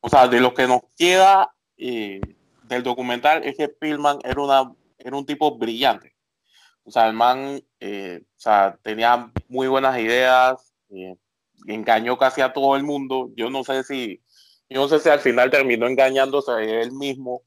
o 0.00 0.10
sea, 0.10 0.28
de 0.28 0.40
lo 0.40 0.52
que 0.52 0.66
nos 0.66 0.82
queda 0.98 1.54
eh, 1.78 2.20
del 2.64 2.82
documental 2.82 3.42
es 3.42 3.56
que 3.56 3.68
Pillman 3.68 4.18
era, 4.22 4.40
una, 4.42 4.74
era 4.98 5.16
un 5.16 5.24
tipo 5.24 5.56
brillante. 5.56 6.14
O 6.84 6.90
sea, 6.90 7.06
el 7.08 7.14
man 7.14 7.60
eh, 7.80 8.20
o 8.22 8.38
sea, 8.38 8.78
tenía 8.82 9.32
muy 9.48 9.66
buenas 9.66 9.98
ideas, 9.98 10.74
engañó 11.74 12.16
casi 12.18 12.40
a 12.40 12.52
todo 12.52 12.76
el 12.76 12.84
mundo. 12.84 13.30
Yo 13.36 13.50
no 13.50 13.64
sé 13.64 13.84
si, 13.84 14.22
yo 14.68 14.80
no 14.80 14.88
sé 14.88 14.98
si 14.98 15.08
al 15.08 15.20
final 15.20 15.50
terminó 15.50 15.86
engañándose 15.86 16.52
a 16.52 16.62
él 16.62 16.92
mismo 16.92 17.42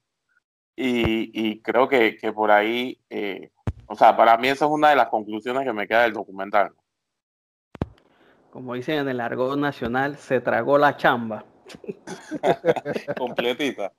y, 0.82 1.60
creo 1.62 1.90
que, 1.90 2.18
por 2.34 2.52
ahí, 2.52 3.00
eh, 3.10 3.52
o 3.88 3.96
sea, 3.96 4.16
para 4.16 4.38
mí 4.38 4.48
esa 4.48 4.66
es 4.66 4.72
una 4.72 4.92
de 4.92 4.96
las 4.96 5.10
conclusiones 5.10 5.66
que 5.66 5.74
me 5.74 5.88
queda 5.88 6.04
del 6.04 6.14
documental. 6.14 6.72
Como 8.50 8.74
dicen 8.76 9.00
en 9.00 9.10
el 9.10 9.20
argot 9.20 9.58
nacional, 9.58 10.18
se 10.18 10.40
tragó 10.40 10.78
la 10.78 10.96
chamba. 10.96 11.46
Completita. 13.18 13.92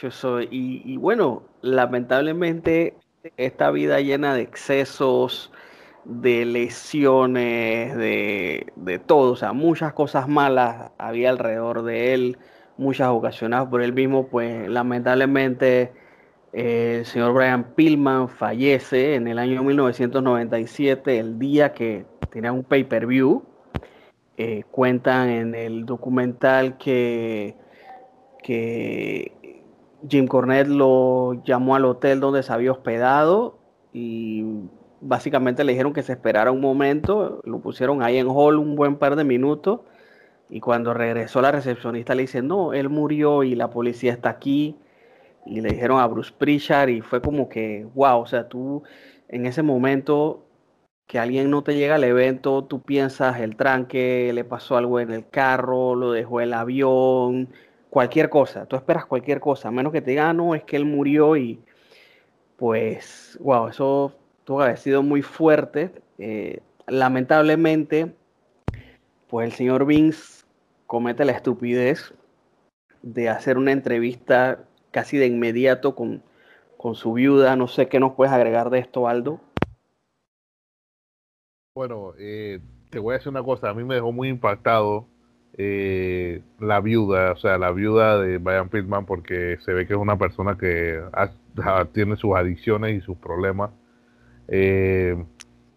Yo 0.00 0.10
soy, 0.10 0.48
y, 0.50 0.96
bueno, 0.96 1.42
lamentablemente 1.60 2.96
esta 3.36 3.70
vida 3.70 4.00
llena 4.00 4.34
de 4.34 4.42
excesos, 4.42 5.50
de 6.04 6.44
lesiones, 6.44 7.96
de, 7.96 8.72
de, 8.76 8.98
todo, 8.98 9.32
o 9.32 9.36
sea, 9.36 9.52
muchas 9.52 9.92
cosas 9.92 10.28
malas 10.28 10.90
había 10.98 11.30
alrededor 11.30 11.82
de 11.82 12.14
él 12.14 12.38
muchas 12.80 13.08
ocasionadas 13.08 13.68
por 13.68 13.82
él 13.82 13.92
mismo, 13.92 14.26
pues 14.26 14.68
lamentablemente 14.68 15.92
eh, 16.52 16.96
el 17.00 17.06
señor 17.06 17.34
Brian 17.34 17.74
Pillman 17.74 18.28
fallece 18.28 19.14
en 19.14 19.28
el 19.28 19.38
año 19.38 19.62
1997, 19.62 21.18
el 21.18 21.38
día 21.38 21.72
que 21.72 22.06
tenía 22.30 22.52
un 22.52 22.64
pay-per-view. 22.64 23.44
Eh, 24.38 24.64
cuentan 24.70 25.28
en 25.28 25.54
el 25.54 25.84
documental 25.84 26.78
que, 26.78 27.56
que 28.42 29.62
Jim 30.08 30.26
Cornette 30.26 30.68
lo 30.68 31.44
llamó 31.44 31.76
al 31.76 31.84
hotel 31.84 32.20
donde 32.20 32.42
se 32.42 32.50
había 32.50 32.72
hospedado 32.72 33.58
y 33.92 34.42
básicamente 35.00 35.64
le 35.64 35.72
dijeron 35.72 35.92
que 35.92 36.02
se 36.02 36.12
esperara 36.12 36.52
un 36.52 36.60
momento, 36.60 37.40
lo 37.44 37.60
pusieron 37.60 38.02
ahí 38.02 38.18
en 38.18 38.28
hall 38.28 38.58
un 38.58 38.76
buen 38.76 38.96
par 38.96 39.16
de 39.16 39.24
minutos 39.24 39.80
y 40.50 40.60
cuando 40.60 40.94
regresó 40.94 41.40
la 41.40 41.52
recepcionista 41.52 42.14
le 42.14 42.22
dice, 42.22 42.42
no, 42.42 42.72
él 42.74 42.88
murió 42.88 43.44
y 43.44 43.54
la 43.54 43.70
policía 43.70 44.12
está 44.12 44.30
aquí. 44.30 44.76
Y 45.46 45.60
le 45.60 45.70
dijeron 45.70 46.00
a 46.00 46.06
Bruce 46.06 46.32
Pritchard 46.36 46.88
y 46.90 47.00
fue 47.00 47.22
como 47.22 47.48
que, 47.48 47.86
wow, 47.94 48.20
o 48.20 48.26
sea, 48.26 48.48
tú 48.48 48.82
en 49.28 49.46
ese 49.46 49.62
momento 49.62 50.44
que 51.06 51.18
alguien 51.18 51.50
no 51.50 51.62
te 51.64 51.74
llega 51.76 51.96
al 51.96 52.04
evento, 52.04 52.64
tú 52.64 52.82
piensas 52.82 53.40
el 53.40 53.56
tranque, 53.56 54.32
le 54.34 54.44
pasó 54.44 54.76
algo 54.76 55.00
en 55.00 55.10
el 55.12 55.28
carro, 55.28 55.94
lo 55.96 56.12
dejó 56.12 56.40
el 56.40 56.52
avión, 56.54 57.48
cualquier 57.90 58.28
cosa. 58.30 58.66
Tú 58.66 58.76
esperas 58.76 59.06
cualquier 59.06 59.40
cosa, 59.40 59.68
a 59.68 59.70
menos 59.72 59.92
que 59.92 60.02
te 60.02 60.10
digan, 60.10 60.26
ah, 60.28 60.32
no, 60.34 60.54
es 60.54 60.64
que 60.64 60.76
él 60.76 60.84
murió 60.84 61.36
y 61.36 61.60
pues, 62.56 63.38
wow, 63.40 63.68
eso 63.68 64.19
tuvo 64.50 64.76
sido 64.76 65.04
muy 65.04 65.22
fuerte. 65.22 65.92
Eh, 66.18 66.58
lamentablemente, 66.88 68.12
pues 69.28 69.46
el 69.46 69.52
señor 69.52 69.86
Vince 69.86 70.44
comete 70.88 71.24
la 71.24 71.30
estupidez 71.30 72.12
de 73.00 73.28
hacer 73.28 73.58
una 73.58 73.70
entrevista 73.70 74.64
casi 74.90 75.18
de 75.18 75.26
inmediato 75.28 75.94
con, 75.94 76.24
con 76.76 76.96
su 76.96 77.12
viuda. 77.12 77.54
No 77.54 77.68
sé 77.68 77.86
qué 77.86 78.00
nos 78.00 78.14
puedes 78.14 78.34
agregar 78.34 78.70
de 78.70 78.80
esto, 78.80 79.06
Aldo. 79.06 79.40
Bueno, 81.76 82.14
eh, 82.18 82.58
te 82.90 82.98
voy 82.98 83.14
a 83.14 83.18
decir 83.18 83.30
una 83.30 83.44
cosa. 83.44 83.70
A 83.70 83.74
mí 83.74 83.84
me 83.84 83.94
dejó 83.94 84.10
muy 84.10 84.30
impactado 84.30 85.06
eh, 85.58 86.42
la 86.58 86.80
viuda, 86.80 87.30
o 87.30 87.36
sea, 87.36 87.56
la 87.56 87.70
viuda 87.70 88.18
de 88.18 88.38
Brian 88.38 88.68
Pittman, 88.68 89.06
porque 89.06 89.58
se 89.60 89.72
ve 89.74 89.86
que 89.86 89.92
es 89.92 89.98
una 90.00 90.18
persona 90.18 90.58
que 90.58 91.00
tiene 91.92 92.16
sus 92.16 92.34
adicciones 92.34 92.98
y 92.98 93.00
sus 93.00 93.16
problemas. 93.16 93.70
Eh, 94.50 95.16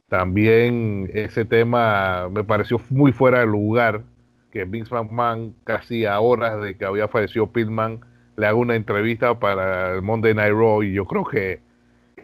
también 0.09 1.09
ese 1.13 1.45
tema 1.45 2.27
me 2.29 2.43
pareció 2.43 2.81
muy 2.89 3.11
fuera 3.13 3.39
de 3.39 3.45
lugar 3.45 4.03
que 4.51 4.65
Vince 4.65 4.93
McMahon, 4.93 5.55
casi 5.63 6.05
a 6.05 6.19
horas 6.19 6.61
de 6.61 6.75
que 6.75 6.85
había 6.85 7.07
fallecido 7.07 7.51
Pitman, 7.51 8.01
le 8.35 8.47
haga 8.47 8.55
una 8.55 8.75
entrevista 8.75 9.39
para 9.39 9.93
el 9.93 10.01
Monday 10.01 10.33
Night 10.33 10.53
Raw 10.53 10.83
y 10.83 10.93
yo 10.93 11.05
creo 11.05 11.23
que, 11.23 11.61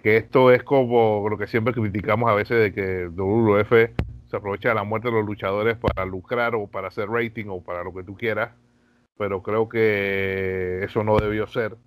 que 0.04 0.18
esto 0.18 0.52
es 0.52 0.64
como 0.64 1.28
lo 1.30 1.38
que 1.38 1.48
siempre 1.48 1.74
criticamos 1.74 2.30
a 2.30 2.36
veces 2.36 2.60
de 2.60 2.74
que 2.74 3.08
WWF 3.08 3.72
se 4.28 4.38
aprovecha 4.38 4.70
de 4.70 4.76
la 4.76 4.84
muerte 4.84 5.08
de 5.08 5.16
los 5.16 5.26
luchadores 5.26 5.78
para 5.78 6.06
lucrar 6.06 6.54
o 6.56 6.68
para 6.68 6.90
hacer 6.90 7.10
rating 7.10 7.46
o 7.48 7.62
para 7.62 7.84
lo 7.84 7.94
que 7.94 8.04
tú 8.04 8.16
quieras, 8.16 8.52
pero 9.18 9.42
creo 9.42 9.68
que 9.68 10.84
eso 10.84 11.04
no 11.04 11.18
debió 11.18 11.48
ser. 11.48 11.78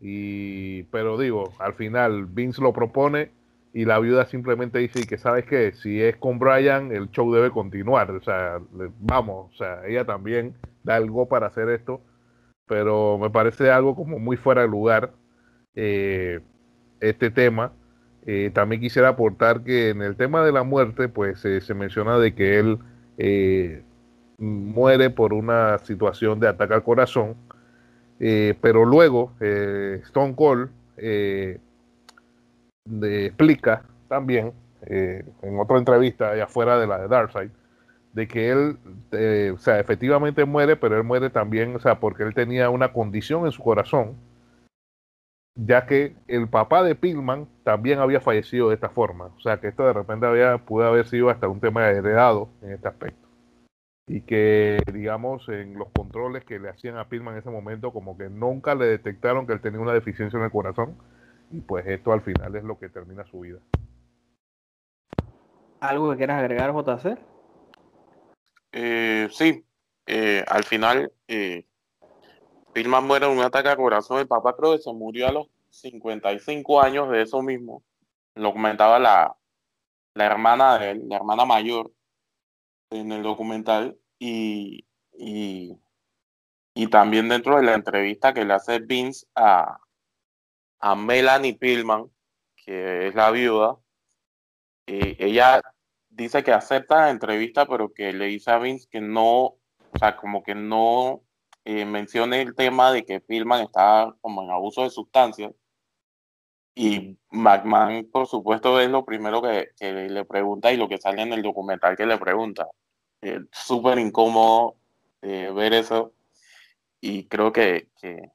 Y, 0.00 0.84
pero 0.84 1.18
digo, 1.18 1.52
al 1.58 1.74
final 1.74 2.26
Vince 2.26 2.62
lo 2.62 2.72
propone 2.72 3.30
y 3.74 3.84
la 3.84 3.98
viuda 3.98 4.24
simplemente 4.24 4.78
dice 4.78 5.06
que 5.06 5.18
sabes 5.18 5.44
que 5.44 5.72
si 5.72 6.00
es 6.00 6.16
con 6.16 6.38
Brian 6.38 6.92
el 6.92 7.10
show 7.10 7.30
debe 7.34 7.50
continuar 7.50 8.10
o 8.10 8.22
sea 8.22 8.58
vamos 9.00 9.50
o 9.52 9.56
sea 9.56 9.86
ella 9.86 10.06
también 10.06 10.54
da 10.82 10.96
algo 10.96 11.28
para 11.28 11.48
hacer 11.48 11.68
esto 11.68 12.00
pero 12.66 13.18
me 13.18 13.30
parece 13.30 13.70
algo 13.70 13.94
como 13.94 14.18
muy 14.18 14.36
fuera 14.36 14.62
de 14.62 14.68
lugar 14.68 15.12
eh, 15.74 16.40
este 17.00 17.30
tema. 17.30 17.72
Eh, 18.26 18.50
también 18.54 18.80
quisiera 18.80 19.08
aportar 19.08 19.62
que 19.64 19.90
en 19.90 20.00
el 20.00 20.16
tema 20.16 20.44
de 20.44 20.52
la 20.52 20.62
muerte 20.62 21.08
pues 21.08 21.44
eh, 21.44 21.60
se 21.60 21.74
menciona 21.74 22.18
de 22.18 22.34
que 22.34 22.58
él 22.58 22.78
muere 24.38 25.10
por 25.10 25.34
una 25.34 25.78
situación 25.78 26.40
de 26.40 26.48
ataque 26.48 26.74
al 26.74 26.82
corazón 26.82 27.36
pero 28.18 28.84
luego 28.84 29.32
Stone 29.38 30.34
Cold 30.34 30.70
de, 32.84 33.26
explica 33.26 33.84
también 34.08 34.52
eh, 34.86 35.24
en 35.42 35.58
otra 35.58 35.78
entrevista 35.78 36.30
allá 36.30 36.44
afuera 36.44 36.78
de 36.78 36.86
la 36.86 36.98
de 36.98 37.08
Darkseid 37.08 37.50
de 38.14 38.28
que 38.28 38.50
él, 38.50 38.78
eh, 39.10 39.52
o 39.54 39.58
sea, 39.58 39.80
efectivamente 39.80 40.44
muere, 40.44 40.76
pero 40.76 40.96
él 40.96 41.02
muere 41.02 41.30
también, 41.30 41.74
o 41.74 41.80
sea, 41.80 41.98
porque 41.98 42.22
él 42.22 42.32
tenía 42.32 42.70
una 42.70 42.92
condición 42.92 43.44
en 43.44 43.52
su 43.52 43.62
corazón, 43.62 44.14
ya 45.56 45.84
que 45.86 46.14
el 46.28 46.48
papá 46.48 46.84
de 46.84 46.94
Pillman 46.94 47.48
también 47.64 47.98
había 47.98 48.20
fallecido 48.20 48.68
de 48.68 48.76
esta 48.76 48.88
forma, 48.88 49.26
o 49.36 49.40
sea, 49.40 49.58
que 49.60 49.68
esto 49.68 49.84
de 49.84 49.92
repente 49.92 50.26
había, 50.26 50.58
pudo 50.58 50.86
haber 50.86 51.06
sido 51.06 51.28
hasta 51.28 51.48
un 51.48 51.60
tema 51.60 51.90
heredado 51.90 52.48
en 52.62 52.72
este 52.72 52.88
aspecto. 52.88 53.28
Y 54.06 54.20
que, 54.20 54.78
digamos, 54.92 55.48
en 55.48 55.74
los 55.78 55.88
controles 55.88 56.44
que 56.44 56.60
le 56.60 56.68
hacían 56.68 56.98
a 56.98 57.08
Pillman 57.08 57.34
en 57.34 57.40
ese 57.40 57.50
momento, 57.50 57.92
como 57.92 58.16
que 58.16 58.28
nunca 58.28 58.74
le 58.76 58.86
detectaron 58.86 59.46
que 59.46 59.54
él 59.54 59.60
tenía 59.60 59.80
una 59.80 59.94
deficiencia 59.94 60.38
en 60.38 60.44
el 60.44 60.50
corazón, 60.52 60.96
y 61.54 61.60
pues 61.60 61.86
esto 61.86 62.12
al 62.12 62.20
final 62.20 62.56
es 62.56 62.64
lo 62.64 62.76
que 62.78 62.88
termina 62.88 63.24
su 63.26 63.40
vida. 63.40 63.60
¿Algo 65.78 66.10
que 66.10 66.16
quieras 66.16 66.40
agregar, 66.40 66.72
JC? 66.72 67.16
Eh, 68.72 69.28
sí, 69.30 69.64
eh, 70.06 70.44
al 70.48 70.64
final, 70.64 71.12
eh, 71.28 71.64
muere 73.02 73.26
en 73.26 73.32
un 73.32 73.44
ataque 73.44 73.68
al 73.68 73.76
corazón. 73.76 74.18
El 74.18 74.26
papá 74.26 74.56
creo 74.56 74.72
que 74.72 74.82
se 74.82 74.92
murió 74.92 75.28
a 75.28 75.32
los 75.32 75.46
55 75.70 76.80
años 76.80 77.08
de 77.10 77.22
eso 77.22 77.40
mismo. 77.40 77.84
Lo 78.34 78.52
comentaba 78.52 78.98
la, 78.98 79.36
la 80.14 80.26
hermana 80.26 80.78
de 80.78 80.90
él, 80.90 81.02
la 81.08 81.16
hermana 81.16 81.44
mayor, 81.44 81.92
en 82.90 83.12
el 83.12 83.22
documental. 83.22 83.96
Y, 84.18 84.86
y, 85.12 85.78
y 86.74 86.86
también 86.88 87.28
dentro 87.28 87.56
de 87.56 87.62
la 87.62 87.74
entrevista 87.74 88.34
que 88.34 88.44
le 88.44 88.54
hace 88.54 88.80
Vince 88.80 89.26
a, 89.36 89.78
a 90.84 90.94
Melanie 90.94 91.54
Pillman, 91.54 92.10
que 92.56 93.08
es 93.08 93.14
la 93.14 93.30
viuda, 93.30 93.78
eh, 94.86 95.16
ella 95.18 95.62
dice 96.10 96.44
que 96.44 96.52
acepta 96.52 96.96
la 96.96 97.10
entrevista, 97.10 97.66
pero 97.66 97.94
que 97.94 98.12
le 98.12 98.26
dice 98.26 98.50
a 98.50 98.58
Vince 98.58 98.86
que 98.90 99.00
no, 99.00 99.44
o 99.44 99.98
sea, 99.98 100.14
como 100.16 100.42
que 100.42 100.54
no 100.54 101.22
eh, 101.64 101.86
mencione 101.86 102.42
el 102.42 102.54
tema 102.54 102.92
de 102.92 103.04
que 103.06 103.20
Pillman 103.20 103.62
está 103.62 104.14
como 104.20 104.42
en 104.42 104.50
abuso 104.50 104.82
de 104.82 104.90
sustancias. 104.90 105.52
Y 106.74 107.16
McMahon, 107.30 108.10
por 108.12 108.26
supuesto, 108.26 108.78
es 108.80 108.90
lo 108.90 109.06
primero 109.06 109.40
que, 109.40 109.70
le 109.80 110.24
pregunta 110.26 110.70
y 110.72 110.76
lo 110.76 110.88
que 110.88 110.98
sale 110.98 111.22
en 111.22 111.32
el 111.32 111.42
documental 111.42 111.96
que 111.96 112.04
le 112.04 112.18
pregunta. 112.18 112.66
Eh, 113.22 113.40
Súper 113.52 113.98
incómodo 113.98 114.76
eh, 115.22 115.50
ver 115.54 115.72
eso. 115.74 116.12
Y 117.00 117.26
creo 117.28 117.52
que, 117.52 117.88
que, 118.00 118.30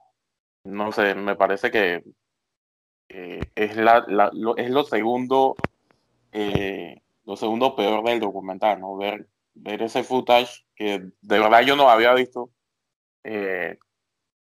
no 0.63 0.91
sé, 0.91 1.15
me 1.15 1.35
parece 1.35 1.71
que 1.71 2.03
es, 3.09 3.75
la, 3.75 4.05
lo, 4.33 4.55
es 4.57 4.69
lo 4.69 4.83
segundo 4.83 5.55
eh, 6.31 7.01
lo 7.25 7.35
segundo 7.35 7.75
peor 7.75 8.03
del 8.03 8.19
documental, 8.19 8.79
¿no? 8.79 8.97
Ver, 8.97 9.27
ver 9.53 9.83
ese 9.83 10.03
footage 10.03 10.65
que 10.75 10.99
de 11.21 11.39
verdad 11.39 11.61
yo 11.61 11.75
no 11.75 11.89
había 11.89 12.13
visto. 12.13 12.49
Eh, 13.23 13.77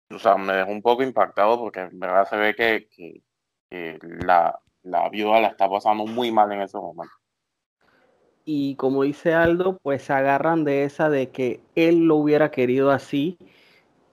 o 0.10 0.20
sea, 0.20 0.38
me 0.38 0.54
dejó 0.54 0.72
un 0.72 0.82
poco 0.82 1.04
impactado 1.04 1.60
porque 1.60 1.82
en 1.82 2.00
verdad 2.00 2.28
se 2.28 2.38
ve 2.38 2.56
que, 2.56 2.88
que, 2.90 3.22
la, 4.26 4.60
la 4.84 5.10
viuda 5.10 5.42
la 5.42 5.50
está 5.50 5.70
pasando 5.70 6.06
muy 6.06 6.32
mal 6.32 6.52
en 6.52 6.62
ese 6.62 6.78
momento. 6.78 7.14
Y 8.46 8.76
como 8.76 9.04
dice 9.04 9.34
Aldo, 9.34 9.78
pues 9.84 10.04
se 10.04 10.14
agarran 10.14 10.64
de 10.64 10.84
esa 10.84 11.10
de 11.10 11.30
que 11.30 11.60
él 11.76 12.06
lo 12.06 12.16
hubiera 12.16 12.50
querido 12.50 12.90
así. 12.90 13.38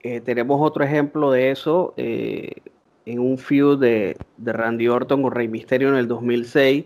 Eh, 0.01 0.21
tenemos 0.21 0.61
otro 0.61 0.83
ejemplo 0.83 1.31
de 1.31 1.51
eso 1.51 1.93
eh, 1.97 2.61
en 3.07 3.19
un 3.19 3.37
feud 3.37 3.79
de, 3.79 4.17
Randy 4.37 4.89
Orton 4.89 5.23
con 5.23 5.31
Rey 5.31 5.47
Misterio 5.47 5.89
en 5.89 5.95
el 5.95 6.07
2006 6.07 6.85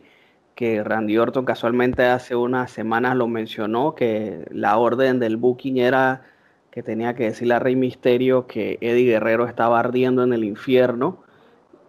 que 0.53 0.83
Randy 0.83 1.17
Orton 1.17 1.45
casualmente 1.45 2.03
hace 2.03 2.35
unas 2.35 2.71
semanas 2.71 3.15
lo 3.15 3.27
mencionó, 3.27 3.95
que 3.95 4.45
la 4.51 4.77
orden 4.77 5.19
del 5.19 5.37
booking 5.37 5.77
era 5.77 6.21
que 6.69 6.83
tenía 6.83 7.15
que 7.15 7.23
decirle 7.23 7.55
a 7.55 7.59
Rey 7.59 7.75
Misterio 7.75 8.45
que 8.45 8.77
Eddie 8.81 9.05
Guerrero 9.05 9.47
estaba 9.47 9.79
ardiendo 9.79 10.23
en 10.23 10.33
el 10.33 10.43
infierno 10.43 11.17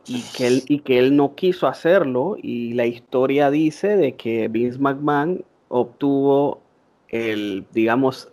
y 0.07 0.23
que 0.35 0.47
él, 0.47 0.63
y 0.67 0.79
que 0.79 0.99
él 0.99 1.15
no 1.17 1.35
quiso 1.35 1.67
hacerlo 1.67 2.37
y 2.41 2.73
la 2.73 2.87
historia 2.87 3.51
dice 3.51 3.97
de 3.97 4.15
que 4.15 4.49
Vince 4.49 4.79
McMahon 4.79 5.45
obtuvo 5.69 6.63
el, 7.09 7.67
digamos, 7.73 8.31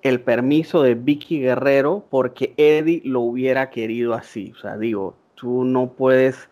el 0.00 0.20
permiso 0.20 0.82
de 0.82 0.94
Vicky 0.94 1.40
Guerrero 1.40 2.06
porque 2.08 2.54
Eddie 2.56 3.02
lo 3.04 3.20
hubiera 3.20 3.68
querido 3.70 4.14
así. 4.14 4.52
O 4.56 4.60
sea, 4.60 4.78
digo, 4.78 5.14
tú 5.36 5.64
no 5.64 5.92
puedes 5.92 6.48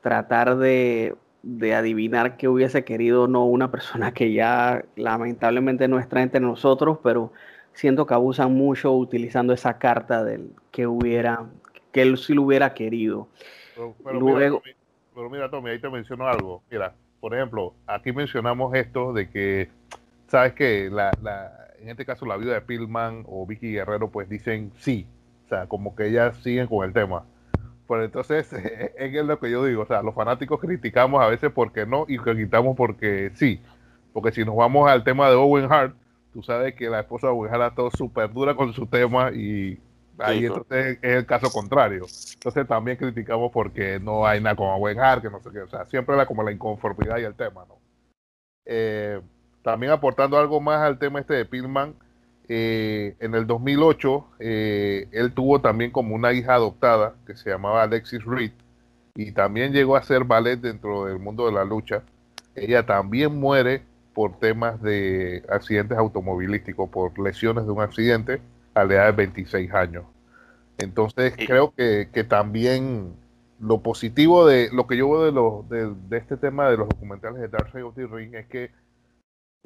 tratar 0.00 0.56
de 0.56 1.14
de 1.44 1.74
adivinar 1.74 2.38
qué 2.38 2.48
hubiese 2.48 2.84
querido 2.84 3.28
no 3.28 3.44
una 3.44 3.70
persona 3.70 4.12
que 4.12 4.32
ya 4.32 4.84
lamentablemente 4.96 5.88
no 5.88 5.98
está 5.98 6.22
entre 6.22 6.40
nosotros, 6.40 6.98
pero 7.02 7.32
siento 7.74 8.06
que 8.06 8.14
abusan 8.14 8.54
mucho 8.54 8.92
utilizando 8.92 9.52
esa 9.52 9.78
carta 9.78 10.24
del 10.24 10.50
que 10.70 10.86
hubiera, 10.86 11.44
que 11.92 12.02
él 12.02 12.16
sí 12.16 12.32
lo 12.32 12.42
hubiera 12.42 12.72
querido. 12.72 13.28
Pero, 13.74 14.20
Luego, 14.20 14.62
mira, 14.64 14.76
pero 15.14 15.30
mira, 15.30 15.50
Tommy, 15.50 15.70
ahí 15.70 15.78
te 15.78 15.90
menciono 15.90 16.26
algo. 16.26 16.62
Mira, 16.70 16.94
por 17.20 17.34
ejemplo, 17.34 17.74
aquí 17.86 18.10
mencionamos 18.12 18.74
esto 18.74 19.12
de 19.12 19.28
que, 19.28 19.68
sabes 20.28 20.54
que 20.54 20.88
la, 20.90 21.10
la, 21.22 21.52
en 21.78 21.90
este 21.90 22.06
caso 22.06 22.24
la 22.24 22.38
vida 22.38 22.54
de 22.54 22.62
Pillman 22.62 23.24
o 23.26 23.44
Vicky 23.46 23.72
Guerrero, 23.72 24.10
pues 24.10 24.30
dicen 24.30 24.72
sí, 24.78 25.06
o 25.44 25.48
sea, 25.50 25.66
como 25.66 25.94
que 25.94 26.06
ellas 26.06 26.38
siguen 26.38 26.68
con 26.68 26.86
el 26.86 26.94
tema. 26.94 27.24
Pues 27.86 28.04
entonces, 28.04 28.52
es 28.96 29.24
lo 29.24 29.38
que 29.38 29.50
yo 29.50 29.64
digo, 29.64 29.82
o 29.82 29.86
sea, 29.86 30.02
los 30.02 30.14
fanáticos 30.14 30.60
criticamos 30.60 31.22
a 31.22 31.28
veces 31.28 31.50
porque 31.52 31.86
no 31.86 32.04
y 32.08 32.18
criticamos 32.18 32.76
porque 32.76 33.30
sí. 33.34 33.60
Porque 34.12 34.32
si 34.32 34.44
nos 34.44 34.56
vamos 34.56 34.88
al 34.88 35.04
tema 35.04 35.28
de 35.28 35.34
Owen 35.34 35.70
Hart, 35.70 35.94
tú 36.32 36.42
sabes 36.42 36.74
que 36.74 36.88
la 36.88 37.00
esposa 37.00 37.26
de 37.26 37.32
Owen 37.32 37.52
Hart 37.52 37.62
está 37.62 37.74
todo 37.74 37.90
súper 37.90 38.32
dura 38.32 38.54
con 38.54 38.72
su 38.72 38.86
tema 38.86 39.30
y 39.32 39.78
ahí 40.18 40.46
entonces 40.46 40.98
es 41.02 41.16
el 41.16 41.26
caso 41.26 41.50
contrario. 41.50 42.06
Entonces 42.34 42.66
también 42.66 42.96
criticamos 42.96 43.50
porque 43.52 43.98
no 44.00 44.26
hay 44.26 44.40
nada 44.40 44.56
con 44.56 44.68
Owen 44.68 45.00
Hart, 45.00 45.22
que 45.22 45.30
no 45.30 45.40
sé 45.40 45.50
qué, 45.50 45.60
o 45.60 45.68
sea, 45.68 45.84
siempre 45.86 46.14
era 46.14 46.26
como 46.26 46.42
la 46.42 46.52
inconformidad 46.52 47.18
y 47.18 47.24
el 47.24 47.34
tema, 47.34 47.64
¿no? 47.68 47.78
Eh, 48.66 49.20
también 49.62 49.92
aportando 49.92 50.38
algo 50.38 50.60
más 50.60 50.80
al 50.80 50.98
tema 50.98 51.20
este 51.20 51.34
de 51.34 51.44
Pillman, 51.44 51.94
eh, 52.48 53.16
en 53.20 53.34
el 53.34 53.46
2008 53.46 54.26
eh, 54.38 55.08
él 55.12 55.32
tuvo 55.32 55.60
también 55.60 55.90
como 55.90 56.14
una 56.14 56.32
hija 56.32 56.54
adoptada 56.54 57.14
que 57.26 57.36
se 57.36 57.48
llamaba 57.48 57.82
Alexis 57.82 58.22
Reed 58.24 58.52
y 59.14 59.32
también 59.32 59.72
llegó 59.72 59.96
a 59.96 60.02
ser 60.02 60.24
ballet 60.24 60.60
dentro 60.60 61.06
del 61.06 61.18
mundo 61.18 61.46
de 61.46 61.52
la 61.52 61.64
lucha. 61.64 62.02
Ella 62.54 62.84
también 62.84 63.38
muere 63.38 63.82
por 64.12 64.38
temas 64.38 64.80
de 64.82 65.44
accidentes 65.48 65.96
automovilísticos, 65.96 66.88
por 66.90 67.18
lesiones 67.18 67.64
de 67.64 67.72
un 67.72 67.80
accidente 67.80 68.40
a 68.74 68.84
la 68.84 68.94
edad 68.94 69.06
de 69.06 69.12
26 69.12 69.72
años. 69.72 70.04
Entonces 70.78 71.34
creo 71.36 71.72
que, 71.74 72.08
que, 72.12 72.24
también 72.24 73.14
lo 73.60 73.82
positivo 73.82 74.46
de 74.46 74.68
lo 74.72 74.86
que 74.86 74.96
yo 74.96 75.08
veo 75.10 75.24
de, 75.24 75.32
lo, 75.32 75.64
de, 75.68 75.94
de 76.08 76.18
este 76.18 76.36
tema 76.36 76.68
de 76.68 76.76
los 76.76 76.88
documentales 76.88 77.40
de 77.40 77.48
Dark 77.48 77.70
Side 77.70 77.84
of 77.84 77.94
the 77.94 78.06
Ring 78.06 78.34
es 78.34 78.46
que 78.46 78.70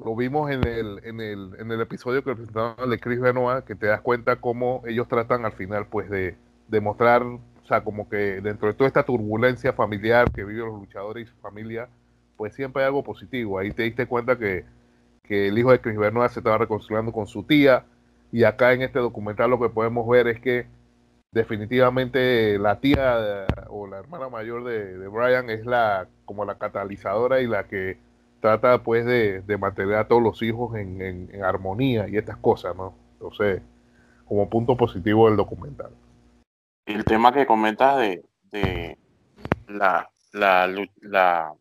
lo 0.03 0.15
vimos 0.15 0.49
en 0.49 0.65
el, 0.65 1.01
en 1.03 1.19
el, 1.19 1.55
en 1.59 1.71
el 1.71 1.81
episodio 1.81 2.23
que 2.23 2.33
presentaron 2.33 2.89
de 2.89 2.99
Chris 2.99 3.19
Benoit, 3.19 3.65
que 3.65 3.75
te 3.75 3.87
das 3.87 4.01
cuenta 4.01 4.37
cómo 4.37 4.81
ellos 4.87 5.07
tratan 5.07 5.45
al 5.45 5.51
final, 5.51 5.87
pues, 5.87 6.09
de, 6.09 6.35
demostrar, 6.69 7.23
o 7.23 7.41
sea, 7.67 7.83
como 7.83 8.07
que 8.09 8.41
dentro 8.41 8.67
de 8.67 8.73
toda 8.73 8.87
esta 8.87 9.03
turbulencia 9.03 9.73
familiar 9.73 10.31
que 10.31 10.43
viven 10.43 10.65
los 10.65 10.79
luchadores 10.79 11.27
y 11.27 11.31
su 11.31 11.35
familia, 11.37 11.89
pues 12.37 12.53
siempre 12.53 12.83
hay 12.83 12.87
algo 12.87 13.03
positivo. 13.03 13.59
Ahí 13.59 13.71
te 13.71 13.83
diste 13.83 14.07
cuenta 14.07 14.37
que, 14.37 14.65
que 15.23 15.47
el 15.47 15.57
hijo 15.57 15.71
de 15.71 15.81
Chris 15.81 15.97
Benoit 15.97 16.31
se 16.31 16.39
estaba 16.39 16.57
reconciliando 16.57 17.11
con 17.11 17.27
su 17.27 17.43
tía, 17.43 17.85
y 18.31 18.43
acá 18.43 18.73
en 18.73 18.83
este 18.83 18.99
documental 18.99 19.49
lo 19.49 19.59
que 19.59 19.69
podemos 19.69 20.07
ver 20.07 20.27
es 20.27 20.39
que 20.39 20.67
definitivamente 21.31 22.57
la 22.59 22.79
tía 22.79 23.45
o 23.67 23.87
la 23.87 23.99
hermana 23.99 24.29
mayor 24.29 24.63
de, 24.63 24.97
de 24.97 25.07
Brian 25.07 25.49
es 25.49 25.65
la 25.65 26.07
como 26.25 26.45
la 26.45 26.55
catalizadora 26.57 27.41
y 27.41 27.47
la 27.47 27.65
que 27.65 27.97
trata 28.39 28.83
pues 28.83 29.05
de, 29.05 29.57
mantener 29.57 29.95
a 29.95 30.07
todos 30.07 30.21
los 30.21 30.41
hijos 30.41 30.75
en, 30.75 31.29
armonía 31.43 32.07
y 32.07 32.17
estas 32.17 32.37
cosas, 32.37 32.75
¿no? 32.75 32.93
Entonces, 33.13 33.61
como 34.25 34.49
punto 34.49 34.77
positivo 34.77 35.27
del 35.27 35.37
documental. 35.37 35.91
El 36.85 37.03
tema 37.03 37.33
que 37.33 37.45
comentas 37.45 37.97
de, 37.97 38.23
de 38.51 38.97
la, 39.67 40.09
la, 40.31 40.67
la, 41.01 41.53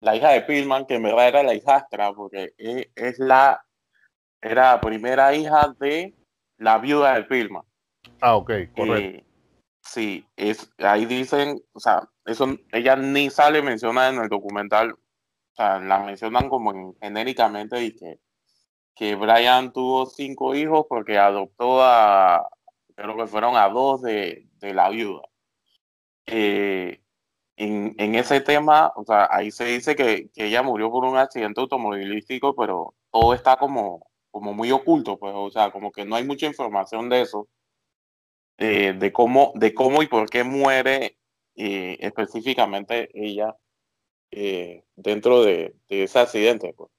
la, 0.00 0.16
hija 0.16 0.30
de 0.30 0.42
Pillman, 0.42 0.86
que 0.86 0.96
en 0.96 1.02
verdad 1.02 1.28
era 1.28 1.42
la 1.42 1.54
hijastra, 1.54 2.12
porque 2.12 2.52
es, 2.58 3.18
la, 3.18 3.64
era 4.40 4.74
la 4.74 4.80
primera 4.80 5.34
hija 5.34 5.74
de 5.80 6.14
la 6.58 6.78
viuda 6.78 7.14
de 7.14 7.24
Pillman. 7.24 7.64
Ah, 8.20 8.36
ok, 8.36 8.50
correcto. 8.74 8.96
Eh, 8.96 9.24
sí, 9.82 10.26
es, 10.36 10.70
ahí 10.78 11.06
dicen, 11.06 11.60
o 11.72 11.80
sea, 11.80 12.08
eso 12.26 12.56
ella 12.72 12.96
ni 12.96 13.30
sale 13.30 13.62
mencionada 13.62 14.10
en 14.10 14.20
el 14.20 14.28
documental, 14.28 14.94
sea, 15.58 15.80
la 15.80 15.98
mencionan 16.00 16.48
como 16.48 16.94
genéricamente 17.00 17.82
y 17.84 17.96
que, 17.96 18.20
que 18.94 19.14
Brian 19.16 19.72
tuvo 19.72 20.06
cinco 20.06 20.54
hijos 20.54 20.86
porque 20.88 21.18
adoptó 21.18 21.82
a, 21.82 22.48
creo 22.94 23.16
que 23.16 23.26
fueron 23.26 23.56
a 23.56 23.68
dos 23.68 24.02
de, 24.02 24.48
de 24.58 24.74
la 24.74 24.88
viuda. 24.90 25.22
Eh, 26.26 27.02
en, 27.56 27.94
en, 27.98 28.14
ese 28.14 28.40
tema, 28.40 28.92
o 28.96 29.04
sea, 29.04 29.28
ahí 29.30 29.50
se 29.50 29.64
dice 29.64 29.96
que, 29.96 30.30
que, 30.34 30.46
ella 30.46 30.62
murió 30.62 30.90
por 30.90 31.04
un 31.04 31.16
accidente 31.16 31.60
automovilístico, 31.60 32.54
pero 32.54 32.94
todo 33.10 33.34
está 33.34 33.56
como, 33.56 34.06
como 34.30 34.54
muy 34.54 34.70
oculto, 34.72 35.18
pues, 35.18 35.34
o 35.36 35.50
sea, 35.50 35.70
como 35.70 35.92
que 35.92 36.04
no 36.04 36.16
hay 36.16 36.24
mucha 36.24 36.46
información 36.46 37.08
de 37.08 37.22
eso, 37.22 37.48
eh, 38.58 38.92
de, 38.94 39.12
cómo, 39.12 39.52
de 39.56 39.74
cómo 39.74 40.02
y 40.02 40.08
por 40.08 40.28
qué 40.30 40.44
muere 40.44 41.18
eh, 41.56 41.96
específicamente 42.00 43.10
ella 43.14 43.56
eh, 44.30 44.84
dentro 44.96 45.42
de, 45.42 45.74
ese 45.88 46.18
accidente. 46.18 46.74
Pues. 46.74 46.90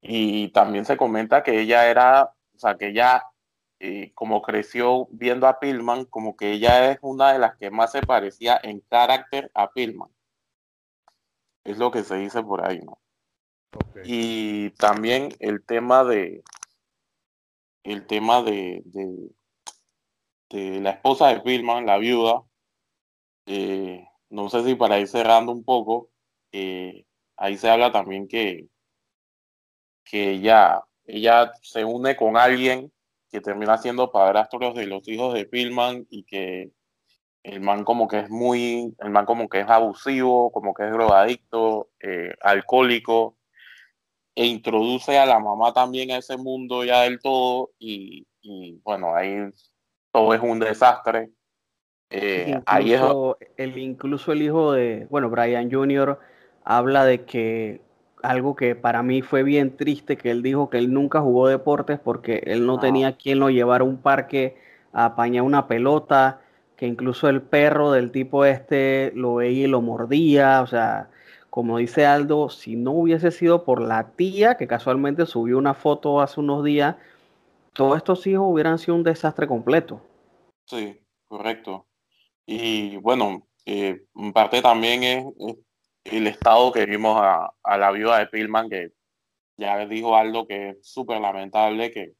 Y 0.00 0.48
también 0.48 0.84
se 0.84 0.96
comenta 0.96 1.42
que 1.42 1.60
ella 1.60 1.88
era, 1.88 2.34
o 2.54 2.58
sea, 2.58 2.76
que 2.76 2.88
ella, 2.88 3.24
eh, 3.80 4.12
como 4.14 4.42
creció 4.42 5.08
viendo 5.10 5.46
a 5.46 5.58
Pillman, 5.60 6.04
como 6.06 6.36
que 6.36 6.52
ella 6.52 6.90
es 6.92 6.98
una 7.02 7.32
de 7.32 7.38
las 7.38 7.56
que 7.56 7.70
más 7.70 7.92
se 7.92 8.02
parecía 8.02 8.60
en 8.62 8.80
carácter 8.80 9.50
a 9.54 9.72
Pillman. 9.72 10.10
Es 11.64 11.78
lo 11.78 11.90
que 11.90 12.02
se 12.02 12.16
dice 12.16 12.42
por 12.42 12.66
ahí, 12.66 12.80
¿no? 12.80 12.98
Y 14.04 14.70
también 14.70 15.30
el 15.38 15.64
tema 15.64 16.04
de, 16.04 16.42
el 17.84 18.06
tema 18.06 18.42
de, 18.42 18.82
de, 18.84 19.30
de 20.50 20.80
la 20.80 20.90
esposa 20.90 21.28
de 21.28 21.40
Pillman, 21.40 21.86
la 21.86 21.98
viuda. 21.98 22.42
Eh, 23.46 24.06
no 24.30 24.48
sé 24.48 24.64
si 24.64 24.74
para 24.74 24.98
ir 24.98 25.08
cerrando 25.08 25.52
un 25.52 25.64
poco, 25.64 26.11
eh, 26.52 27.04
ahí 27.36 27.56
se 27.56 27.68
habla 27.68 27.90
también 27.90 28.28
que, 28.28 28.68
que 30.04 30.30
ella, 30.32 30.82
ella 31.04 31.52
se 31.62 31.84
une 31.84 32.16
con 32.16 32.36
alguien 32.36 32.92
que 33.30 33.40
termina 33.40 33.78
siendo 33.78 34.12
padrastro 34.12 34.72
de 34.72 34.86
los 34.86 35.06
hijos 35.08 35.34
de 35.34 35.46
Pillman 35.46 36.06
y 36.10 36.24
que 36.24 36.70
el 37.42 37.60
man 37.60 37.82
como 37.84 38.06
que 38.06 38.20
es 38.20 38.30
muy, 38.30 38.94
el 38.98 39.10
man 39.10 39.24
como 39.24 39.48
que 39.48 39.60
es 39.60 39.68
abusivo, 39.68 40.52
como 40.52 40.74
que 40.74 40.84
es 40.84 40.92
drogadicto, 40.92 41.88
eh, 42.00 42.34
alcohólico, 42.40 43.36
e 44.34 44.46
introduce 44.46 45.18
a 45.18 45.26
la 45.26 45.38
mamá 45.38 45.72
también 45.72 46.10
a 46.10 46.18
ese 46.18 46.36
mundo 46.36 46.84
ya 46.84 47.02
del 47.02 47.20
todo 47.20 47.70
y, 47.78 48.26
bueno, 48.82 49.14
ahí 49.14 49.50
todo 50.10 50.34
es 50.34 50.40
un 50.40 50.58
desastre. 50.58 51.30
Eh, 52.10 52.44
incluso, 52.48 52.62
ahí 52.66 52.92
es... 52.92 53.48
el, 53.56 53.78
incluso 53.78 54.32
el 54.32 54.42
hijo 54.42 54.72
de, 54.72 55.06
bueno, 55.10 55.30
Brian 55.30 55.70
Jr. 55.70 56.18
habla 56.64 57.04
de 57.04 57.24
que 57.24 57.80
algo 58.22 58.54
que 58.54 58.74
para 58.74 59.02
mí 59.02 59.22
fue 59.22 59.42
bien 59.42 59.76
triste, 59.76 60.16
que 60.16 60.30
él 60.30 60.42
dijo 60.42 60.70
que 60.70 60.78
él 60.78 60.92
nunca 60.92 61.20
jugó 61.20 61.48
deportes 61.48 61.98
porque 61.98 62.42
él 62.46 62.66
no 62.66 62.78
tenía 62.78 63.16
quien 63.16 63.40
lo 63.40 63.50
llevara 63.50 63.84
a 63.84 63.86
un 63.86 63.98
parque 63.98 64.56
a 64.92 65.06
apañar 65.06 65.42
una 65.42 65.66
pelota, 65.66 66.40
que 66.76 66.86
incluso 66.86 67.28
el 67.28 67.42
perro 67.42 67.90
del 67.90 68.10
tipo 68.10 68.44
este 68.44 69.12
lo 69.14 69.36
veía 69.36 69.64
y 69.64 69.68
lo 69.68 69.80
mordía, 69.80 70.62
o 70.62 70.66
sea, 70.66 71.08
como 71.50 71.78
dice 71.78 72.06
Aldo, 72.06 72.48
si 72.48 72.76
no 72.76 72.92
hubiese 72.92 73.30
sido 73.30 73.64
por 73.64 73.80
la 73.80 74.12
tía, 74.12 74.56
que 74.56 74.66
casualmente 74.66 75.26
subió 75.26 75.58
una 75.58 75.74
foto 75.74 76.20
hace 76.20 76.40
unos 76.40 76.64
días, 76.64 76.96
todos 77.72 77.96
estos 77.96 78.26
hijos 78.26 78.46
hubieran 78.48 78.78
sido 78.78 78.94
un 78.94 79.02
desastre 79.02 79.46
completo. 79.46 80.00
Sí, 80.66 80.98
correcto. 81.28 81.86
Y 82.46 82.96
bueno, 82.96 83.46
eh, 83.66 84.02
en 84.14 84.32
parte 84.32 84.62
también 84.62 85.02
es, 85.02 85.24
el 86.04 86.26
estado 86.26 86.72
que 86.72 86.86
vimos 86.86 87.20
a, 87.20 87.76
la 87.78 87.90
viuda 87.90 88.18
de 88.18 88.26
Pillman, 88.26 88.68
que 88.68 88.92
ya 89.56 89.84
dijo 89.86 90.16
Aldo 90.16 90.46
que 90.46 90.70
es 90.70 90.86
súper 90.86 91.20
lamentable 91.20 91.90
que 91.90 92.14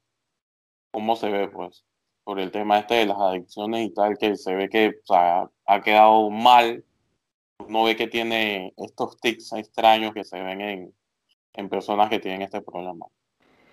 cómo 0.90 1.16
se 1.16 1.30
ve, 1.30 1.48
pues, 1.48 1.84
por 2.24 2.38
el 2.38 2.50
tema 2.50 2.78
este 2.78 2.94
de 2.94 3.06
las 3.06 3.18
adicciones 3.18 3.86
y 3.86 3.94
tal, 3.94 4.16
que 4.18 4.36
se 4.36 4.54
ve 4.54 4.68
que 4.68 4.94
ha 5.08 5.80
quedado 5.82 6.30
mal 6.30 6.84
no 7.68 7.84
ve 7.84 7.96
que 7.96 8.08
tiene 8.08 8.72
estos 8.76 9.18
tics 9.20 9.52
extraños 9.52 10.12
que 10.14 10.24
se 10.24 10.40
ven 10.42 10.60
en, 10.60 10.94
en 11.54 11.68
personas 11.68 12.08
que 12.08 12.18
tienen 12.18 12.42
este 12.42 12.60
problema. 12.60 13.06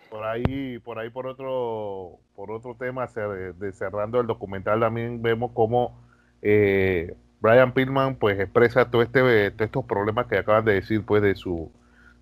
Por 0.09 0.23
ahí, 0.23 0.79
por 0.79 0.97
ahí, 0.97 1.09
por 1.09 1.27
otro, 1.27 2.19
por 2.35 2.51
otro 2.51 2.75
tema, 2.75 3.07
cerrando 3.07 4.19
el 4.19 4.27
documental, 4.27 4.79
también 4.79 5.21
vemos 5.21 5.51
cómo 5.53 6.01
eh, 6.41 7.15
Brian 7.41 7.73
Pillman 7.73 8.15
pues 8.15 8.39
expresa 8.39 8.89
todo 8.89 9.01
este, 9.01 9.51
todos 9.51 9.65
estos 9.65 9.85
problemas 9.85 10.27
que 10.27 10.37
acaban 10.37 10.65
de 10.65 10.73
decir 10.73 11.03
pues 11.05 11.21
de 11.21 11.35
su, 11.35 11.71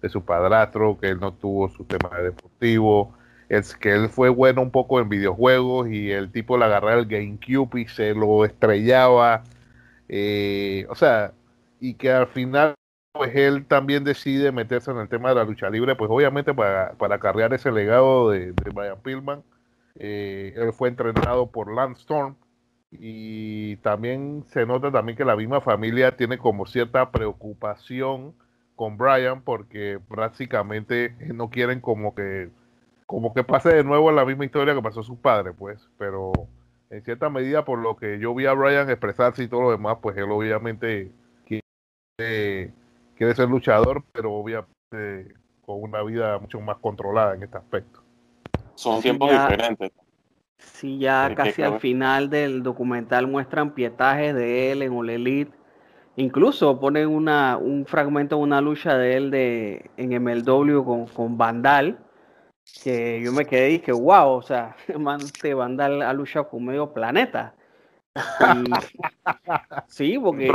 de 0.01 0.09
su 0.09 0.23
padrastro, 0.23 0.97
que 0.99 1.09
él 1.09 1.19
no 1.19 1.33
tuvo 1.33 1.69
su 1.69 1.85
tema 1.85 2.09
deportivo, 2.21 3.15
es 3.49 3.75
que 3.75 3.93
él 3.93 4.09
fue 4.09 4.29
bueno 4.29 4.61
un 4.61 4.71
poco 4.71 4.99
en 4.99 5.09
videojuegos 5.09 5.89
y 5.89 6.11
el 6.11 6.31
tipo 6.31 6.57
le 6.57 6.65
agarraba 6.65 6.99
el 6.99 7.07
GameCube 7.07 7.81
y 7.81 7.87
se 7.87 8.13
lo 8.13 8.45
estrellaba. 8.45 9.43
Eh, 10.09 10.85
o 10.89 10.95
sea, 10.95 11.33
y 11.79 11.95
que 11.95 12.11
al 12.11 12.27
final 12.27 12.75
pues 13.13 13.35
él 13.35 13.65
también 13.65 14.03
decide 14.03 14.51
meterse 14.51 14.91
en 14.91 14.97
el 14.97 15.09
tema 15.09 15.29
de 15.29 15.35
la 15.35 15.43
lucha 15.43 15.69
libre, 15.69 15.95
pues 15.95 16.09
obviamente 16.11 16.53
para, 16.53 16.93
para 16.93 17.19
cargar 17.19 17.53
ese 17.53 17.71
legado 17.71 18.29
de, 18.29 18.51
Brian 18.73 18.99
Pillman. 19.01 19.43
Eh, 19.95 20.53
él 20.55 20.71
fue 20.73 20.89
entrenado 20.89 21.47
por 21.49 21.73
Lance 21.73 22.01
Storm 22.01 22.35
y 22.91 23.75
también 23.77 24.45
se 24.47 24.65
nota 24.65 24.91
también 24.91 25.17
que 25.17 25.25
la 25.25 25.35
misma 25.35 25.61
familia 25.61 26.15
tiene 26.15 26.37
como 26.37 26.65
cierta 26.65 27.11
preocupación 27.11 28.33
con 28.75 28.97
Brian 28.97 29.41
porque 29.41 29.99
prácticamente 30.07 31.15
no 31.33 31.49
quieren 31.49 31.81
como 31.81 32.15
que 32.15 32.49
como 33.05 33.33
que 33.33 33.43
pase 33.43 33.69
de 33.69 33.83
nuevo 33.83 34.11
la 34.11 34.25
misma 34.25 34.45
historia 34.45 34.75
que 34.75 34.81
pasó 34.81 34.99
a 34.99 35.03
sus 35.03 35.17
padres, 35.17 35.55
pues, 35.57 35.89
pero 35.97 36.31
en 36.89 37.03
cierta 37.03 37.29
medida 37.29 37.63
por 37.63 37.79
lo 37.79 37.95
que 37.95 38.19
yo 38.19 38.35
vi 38.35 38.45
a 38.45 38.53
Brian 38.53 38.89
expresarse 38.89 39.43
y 39.43 39.47
todo 39.47 39.61
lo 39.61 39.71
demás, 39.71 39.97
pues 40.01 40.17
él 40.17 40.29
obviamente 40.29 41.11
quiere 41.45 43.33
ser 43.35 43.49
luchador, 43.49 44.03
pero 44.11 44.33
obviamente 44.33 45.33
con 45.65 45.81
una 45.81 46.03
vida 46.03 46.37
mucho 46.37 46.59
más 46.59 46.77
controlada 46.77 47.35
en 47.35 47.43
este 47.43 47.57
aspecto. 47.57 48.01
Son 48.75 49.01
tiempos 49.01 49.31
diferentes. 49.31 49.91
Sí, 50.57 50.97
ya 50.97 51.33
casi 51.35 51.61
al 51.61 51.79
final 51.79 52.29
del 52.29 52.63
documental 52.63 53.27
muestran 53.27 53.73
pietajes 53.73 54.33
de 54.35 54.71
él 54.71 54.81
en 54.81 54.93
All 54.93 55.09
Elite. 55.09 55.51
Incluso 56.15 56.79
ponen 56.79 57.07
una, 57.09 57.57
un 57.57 57.85
fragmento 57.85 58.37
de 58.37 58.41
una 58.41 58.59
lucha 58.59 58.97
de 58.97 59.17
él 59.17 59.31
de, 59.31 59.91
en 59.97 60.23
MLW 60.23 60.83
con, 60.83 61.05
con 61.05 61.37
Vandal, 61.37 61.99
que 62.83 63.21
yo 63.23 63.31
me 63.31 63.45
quedé 63.45 63.71
y 63.71 63.79
que 63.79 63.91
wow, 63.91 64.29
o 64.29 64.41
sea, 64.41 64.75
este 65.19 65.53
Vandal 65.53 66.01
ha 66.01 66.13
luchado 66.13 66.49
con 66.49 66.65
medio 66.65 66.91
planeta. 66.93 67.53
sí, 69.87 70.17
porque... 70.17 70.51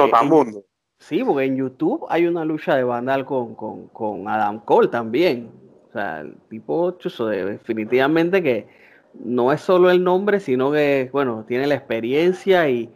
Sí, 1.03 1.25
porque 1.25 1.47
en 1.47 1.57
YouTube 1.57 2.07
hay 2.09 2.29
una 2.29 2.45
lucha 2.45 2.77
de 2.77 2.85
Vandal 2.85 3.25
con, 3.25 3.57
con, 3.57 4.29
Adam 4.29 4.61
Cole 4.61 4.87
también. 4.87 5.51
O 5.89 5.93
sea, 5.93 6.21
el 6.21 6.37
tipo 6.49 6.93
chuzo, 6.93 7.27
definitivamente 7.27 8.41
que 8.41 8.69
no 9.15 9.53
es 9.53 9.61
solo 9.61 9.91
el 9.91 10.03
nombre, 10.03 10.41
sino 10.41 10.73
que, 10.73 11.11
bueno, 11.13 11.45
tiene 11.47 11.67
la 11.67 11.75
experiencia 11.75 12.69
y, 12.69 12.91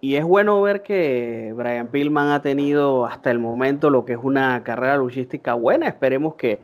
y 0.00 0.16
es 0.16 0.24
bueno 0.24 0.60
ver 0.62 0.82
que 0.82 1.52
Brian 1.56 1.88
Pillman 1.88 2.28
ha 2.28 2.42
tenido 2.42 3.06
hasta 3.06 3.30
el 3.30 3.38
momento 3.38 3.90
lo 3.90 4.04
que 4.04 4.12
es 4.12 4.18
una 4.22 4.62
carrera 4.62 4.96
luchística 4.96 5.54
buena. 5.54 5.88
Esperemos 5.88 6.34
que 6.34 6.60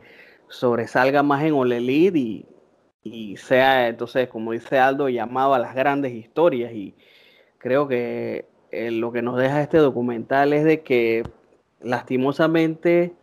sobresalga 0.47 1.23
más 1.23 1.43
en 1.43 1.53
All 1.53 1.71
Elite 1.71 2.17
y, 2.19 2.45
y 3.03 3.37
sea, 3.37 3.87
entonces, 3.87 4.27
como 4.27 4.51
dice 4.51 4.77
Aldo, 4.77 5.09
llamado 5.09 5.53
a 5.53 5.59
las 5.59 5.73
grandes 5.75 6.13
historias. 6.13 6.71
Y 6.73 6.93
creo 7.57 7.87
que 7.87 8.45
eh, 8.71 8.91
lo 8.91 9.11
que 9.11 9.21
nos 9.21 9.37
deja 9.37 9.61
este 9.61 9.77
documental 9.77 10.53
es 10.53 10.63
de 10.63 10.81
que 10.81 11.23
lastimosamente 11.81 13.13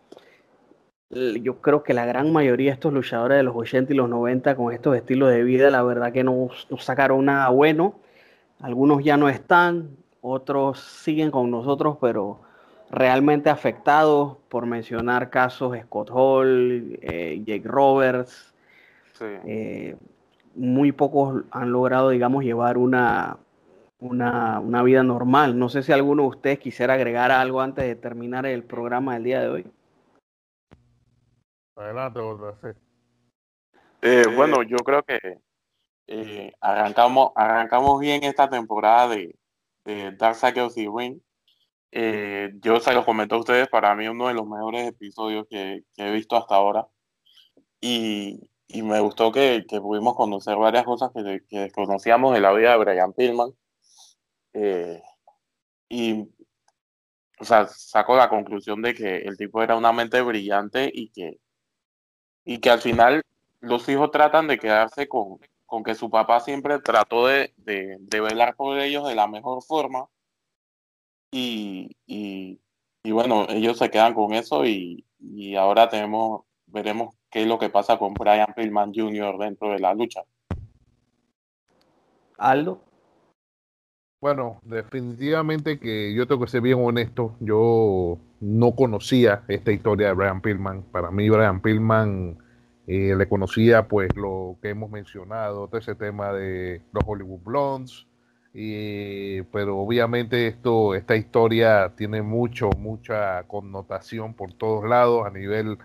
yo 1.10 1.60
creo 1.60 1.82
que 1.82 1.94
la 1.94 2.04
gran 2.04 2.32
mayoría 2.32 2.70
de 2.70 2.74
estos 2.74 2.92
luchadores 2.92 3.38
de 3.38 3.42
los 3.42 3.56
80 3.56 3.92
y 3.92 3.96
los 3.96 4.08
90 4.08 4.56
con 4.56 4.72
estos 4.72 4.94
estilos 4.96 5.30
de 5.30 5.42
vida, 5.42 5.70
la 5.70 5.82
verdad 5.82 6.12
que 6.12 6.22
no, 6.22 6.48
sacaron 6.78 7.24
nada 7.24 7.48
bueno. 7.48 7.94
Algunos 8.60 9.02
ya 9.02 9.16
no 9.16 9.28
están, 9.28 9.96
otros 10.20 10.80
siguen 10.80 11.30
con 11.30 11.50
nosotros, 11.50 11.96
pero 12.00 12.40
realmente 12.90 13.48
afectados, 13.48 14.36
por 14.48 14.66
mencionar 14.66 15.30
casos 15.30 15.76
Scott 15.84 16.10
Hall, 16.12 16.98
eh, 17.00 17.42
Jake 17.44 17.66
Roberts. 17.66 18.54
Eh, 19.20 19.96
muy 20.54 20.92
pocos 20.92 21.44
han 21.50 21.72
logrado, 21.72 22.10
digamos, 22.10 22.44
llevar 22.44 22.78
una, 22.78 23.38
una, 24.00 24.60
una, 24.60 24.82
vida 24.82 25.02
normal. 25.02 25.58
No 25.58 25.68
sé 25.68 25.82
si 25.82 25.92
alguno 25.92 26.22
de 26.22 26.28
ustedes 26.28 26.58
quisiera 26.58 26.94
agregar 26.94 27.30
algo 27.30 27.60
antes 27.60 27.84
de 27.84 27.96
terminar 27.96 28.46
el 28.46 28.62
programa 28.62 29.14
del 29.14 29.24
día 29.24 29.40
de 29.40 29.48
hoy. 29.48 29.66
Adelante, 31.78 32.20
eh, 34.02 34.24
bueno, 34.34 34.62
yo 34.64 34.78
creo 34.78 35.04
que 35.04 35.18
eh, 36.08 36.52
arrancamos, 36.60 37.30
arrancamos 37.36 38.00
bien 38.00 38.24
esta 38.24 38.50
temporada 38.50 39.08
de, 39.14 39.38
de 39.84 40.12
Dark 40.16 40.36
Cycles 40.36 40.76
y 40.76 40.88
Ring. 40.88 41.20
Eh, 41.92 42.50
yo 42.60 42.80
se 42.80 42.92
los 42.94 43.04
comento 43.04 43.36
a 43.36 43.38
ustedes, 43.38 43.68
para 43.68 43.94
mí 43.94 44.08
uno 44.08 44.26
de 44.26 44.34
los 44.34 44.46
mejores 44.48 44.88
episodios 44.88 45.46
que, 45.48 45.84
he 45.96 46.12
visto 46.12 46.36
hasta 46.36 46.56
ahora. 46.56 46.88
Y, 47.80 48.50
y 48.66 48.82
me 48.82 48.98
gustó 49.00 49.30
que, 49.30 49.64
que, 49.68 49.80
pudimos 49.80 50.16
conocer 50.16 50.56
varias 50.56 50.84
cosas 50.84 51.10
que, 51.14 51.42
que 51.48 51.60
desconocíamos 51.60 52.34
de 52.34 52.40
la 52.40 52.52
vida 52.52 52.72
de 52.72 52.78
Brian 52.78 53.12
Pillman 53.12 53.50
eh, 54.54 55.00
y, 55.88 56.28
o 57.38 57.44
sea, 57.44 57.66
saco 57.68 58.16
la 58.16 58.28
conclusión 58.28 58.82
de 58.82 58.94
que 58.94 59.18
el 59.18 59.36
tipo 59.36 59.62
era 59.62 59.76
una 59.76 59.92
mente 59.92 60.20
brillante 60.22 60.90
y 60.92 61.10
que, 61.10 61.38
y 62.44 62.58
que 62.58 62.70
al 62.70 62.80
final 62.80 63.22
los 63.60 63.88
hijos 63.88 64.10
tratan 64.10 64.46
de 64.46 64.58
quedarse 64.58 65.08
con, 65.08 65.38
con 65.66 65.82
que 65.82 65.94
su 65.94 66.10
papá 66.10 66.40
siempre 66.40 66.78
trató 66.80 67.26
de, 67.26 67.52
de, 67.56 68.20
velar 68.20 68.56
por 68.56 68.78
ellos 68.78 69.06
de 69.06 69.14
la 69.14 69.26
mejor 69.26 69.62
forma. 69.62 70.06
Y, 71.30 71.96
y, 72.06 72.58
y, 73.02 73.10
bueno, 73.10 73.46
ellos 73.50 73.76
se 73.78 73.90
quedan 73.90 74.14
con 74.14 74.32
eso 74.32 74.64
y, 74.64 75.04
y 75.20 75.56
ahora 75.56 75.88
tenemos, 75.88 76.42
veremos 76.66 77.14
qué 77.30 77.42
es 77.42 77.48
lo 77.48 77.58
que 77.58 77.68
pasa 77.68 77.98
con 77.98 78.14
Brian 78.14 78.54
Pillman 78.56 78.94
Jr. 78.94 79.36
dentro 79.38 79.72
de 79.72 79.78
la 79.78 79.92
lucha. 79.92 80.22
Aldo. 82.38 82.87
Bueno, 84.20 84.58
definitivamente 84.64 85.78
que 85.78 86.12
yo 86.14 86.26
tengo 86.26 86.44
que 86.44 86.50
ser 86.50 86.60
bien 86.60 86.78
honesto. 86.80 87.36
Yo 87.40 88.18
no 88.40 88.74
conocía 88.74 89.44
esta 89.48 89.70
historia 89.70 90.08
de 90.08 90.14
Brian 90.14 90.40
Pillman. 90.40 90.82
Para 90.82 91.10
mí, 91.12 91.28
Brian 91.30 91.60
Pillman 91.60 92.36
eh, 92.88 93.14
le 93.16 93.28
conocía 93.28 93.86
pues 93.86 94.08
lo 94.16 94.56
que 94.60 94.70
hemos 94.70 94.90
mencionado, 94.90 95.68
todo 95.68 95.78
ese 95.78 95.94
tema 95.94 96.32
de 96.32 96.82
los 96.92 97.04
Hollywood 97.06 97.40
Blondes, 97.44 98.06
pero 99.52 99.78
obviamente 99.78 100.48
esto, 100.48 100.94
esta 100.94 101.14
historia 101.16 101.92
tiene 101.96 102.22
mucho, 102.22 102.70
mucha 102.78 103.44
connotación 103.44 104.34
por 104.34 104.52
todos 104.52 104.88
lados 104.88 105.26
a 105.26 105.30
nivel 105.30 105.78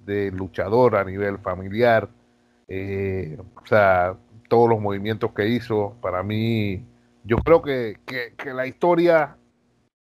de 0.00 0.30
luchador, 0.30 0.96
a 0.96 1.04
nivel 1.04 1.38
familiar. 1.38 2.08
Eh, 2.68 3.38
o 3.62 3.66
sea, 3.66 4.16
todos 4.48 4.68
los 4.68 4.80
movimientos 4.80 5.32
que 5.32 5.48
hizo, 5.48 5.96
para 6.00 6.22
mí, 6.22 6.84
yo 7.24 7.38
creo 7.38 7.62
que, 7.62 7.98
que, 8.36 8.52
la 8.52 8.66
historia 8.66 9.36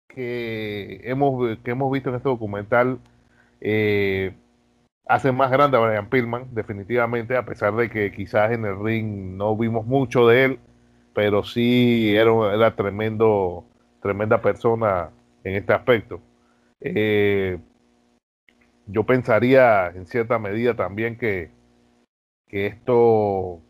que 0.08 1.00
hemos, 1.04 1.58
que 1.58 1.70
hemos 1.70 1.92
visto 1.92 2.10
en 2.10 2.16
este 2.16 2.28
documental 2.28 2.98
eh, 3.60 4.34
hace 5.06 5.32
más 5.32 5.50
grande 5.50 5.76
a 5.76 5.80
Brian 5.80 6.08
Pillman, 6.08 6.54
definitivamente, 6.54 7.36
a 7.36 7.44
pesar 7.44 7.74
de 7.74 7.90
que 7.90 8.12
quizás 8.12 8.52
en 8.52 8.64
el 8.64 8.82
ring 8.82 9.36
no 9.36 9.56
vimos 9.56 9.86
mucho 9.86 10.26
de 10.26 10.44
él, 10.44 10.58
pero 11.14 11.42
sí 11.44 12.14
era, 12.16 12.54
era 12.54 12.74
tremendo, 12.76 13.64
tremenda 14.00 14.40
persona 14.40 15.10
en 15.44 15.56
este 15.56 15.72
aspecto. 15.72 16.20
Eh, 16.80 17.58
yo 18.86 19.04
pensaría 19.04 19.88
en 19.88 20.06
cierta 20.06 20.38
medida 20.38 20.74
también 20.74 21.16
que, 21.16 21.50
que 22.48 22.66
esto 22.66 23.60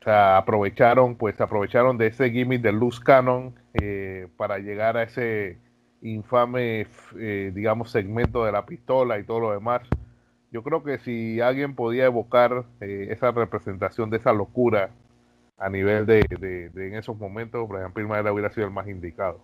o 0.00 0.04
sea, 0.04 0.36
aprovecharon, 0.38 1.16
pues 1.16 1.40
aprovecharon 1.40 1.98
de 1.98 2.08
ese 2.08 2.30
gimmick 2.30 2.62
de 2.62 2.72
Luz 2.72 3.00
Cannon 3.00 3.54
eh, 3.74 4.28
para 4.36 4.58
llegar 4.58 4.96
a 4.96 5.02
ese 5.02 5.58
infame, 6.02 6.86
eh, 7.18 7.52
digamos, 7.54 7.90
segmento 7.90 8.44
de 8.44 8.52
la 8.52 8.64
pistola 8.64 9.18
y 9.18 9.24
todo 9.24 9.40
lo 9.40 9.52
demás 9.52 9.82
yo 10.50 10.62
creo 10.62 10.82
que 10.82 10.98
si 10.98 11.40
alguien 11.40 11.74
podía 11.74 12.06
evocar 12.06 12.64
eh, 12.80 13.08
esa 13.10 13.30
representación 13.32 14.10
de 14.10 14.16
esa 14.16 14.32
locura 14.32 14.90
a 15.58 15.68
nivel 15.68 16.06
de, 16.06 16.70
en 16.74 16.94
esos 16.94 17.18
momentos, 17.18 17.68
Brian 17.68 17.92
Pillman 17.92 18.26
hubiera 18.28 18.50
sido 18.50 18.66
el 18.66 18.72
más 18.72 18.88
indicado. 18.88 19.40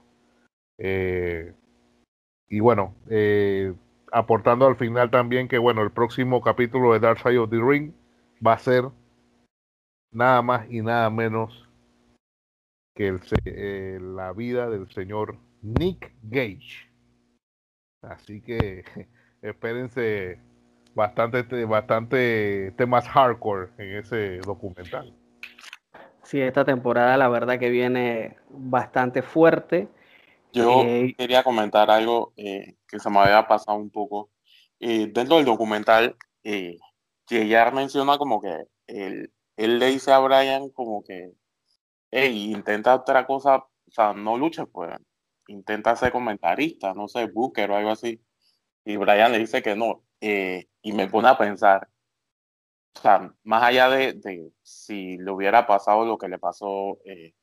Eh, 0.78 1.52
y 2.48 2.60
bueno, 2.60 2.94
eh, 3.10 3.74
aportando 4.12 4.66
al 4.66 4.76
final 4.76 5.10
también 5.10 5.48
que 5.48 5.58
bueno, 5.58 5.82
el 5.82 5.90
próximo 5.90 6.40
capítulo 6.40 6.92
de 6.92 7.00
Dark 7.00 7.18
Side 7.18 7.38
of 7.38 7.50
the 7.50 7.60
Ring 7.60 7.92
va 8.44 8.54
a 8.54 8.58
ser 8.58 8.84
nada 10.14 10.40
más 10.42 10.70
y 10.70 10.80
nada 10.80 11.10
menos 11.10 11.68
que 12.94 13.08
el, 13.08 14.16
la 14.16 14.32
vida 14.32 14.70
del 14.70 14.88
señor 14.90 15.36
Nick 15.62 16.14
Gage. 16.22 16.88
Así 18.02 18.40
que 18.40 18.84
espérense 19.42 20.38
bastante, 20.94 21.64
bastante 21.64 22.72
temas 22.76 23.08
hardcore 23.08 23.70
en 23.78 23.96
ese 23.96 24.38
documental. 24.38 25.14
Sí, 26.22 26.40
esta 26.40 26.64
temporada 26.64 27.16
la 27.16 27.28
verdad 27.28 27.58
que 27.58 27.68
viene 27.68 28.36
bastante 28.48 29.22
fuerte. 29.22 29.88
Yo 30.52 30.82
eh, 30.84 31.14
quería 31.18 31.42
comentar 31.42 31.90
algo 31.90 32.32
eh, 32.36 32.76
que 32.86 33.00
se 33.00 33.10
me 33.10 33.18
había 33.18 33.46
pasado 33.46 33.76
un 33.76 33.90
poco. 33.90 34.30
Eh, 34.78 35.10
dentro 35.12 35.36
del 35.36 35.44
documental, 35.44 36.16
eh, 36.44 36.78
menciona 37.72 38.18
como 38.18 38.40
que 38.40 38.66
él, 38.86 39.32
él, 39.56 39.78
le 39.78 39.86
dice 39.86 40.12
a 40.12 40.18
Brian 40.18 40.70
como 40.70 41.02
que, 41.04 41.32
hey, 42.10 42.52
intenta 42.52 42.94
otra 42.94 43.26
cosa, 43.26 43.56
o 43.58 43.90
sea, 43.90 44.12
no 44.14 44.38
luches, 44.38 44.66
pues, 44.72 44.96
intenta 45.48 45.96
ser 45.96 46.12
comentarista, 46.12 46.94
no 46.94 47.08
sé, 47.08 47.26
booker 47.26 47.70
o 47.70 47.76
algo 47.76 47.90
así. 47.90 48.22
Y 48.84 48.96
Brian 48.96 49.32
le 49.32 49.38
dice 49.38 49.62
que 49.62 49.76
no, 49.76 50.04
eh, 50.20 50.68
y 50.82 50.92
me 50.92 51.08
pone 51.08 51.28
a 51.28 51.38
pensar, 51.38 51.88
o 52.96 53.00
sea, 53.00 53.34
más 53.44 53.62
allá 53.62 53.88
de, 53.90 54.52
si 54.62 55.18
le 55.18 55.30
hubiera 55.30 55.66
pasado 55.66 56.04
lo 56.04 56.18
que 56.18 56.28
le 56.28 56.38
pasó 56.38 56.98
eh, 57.04 57.34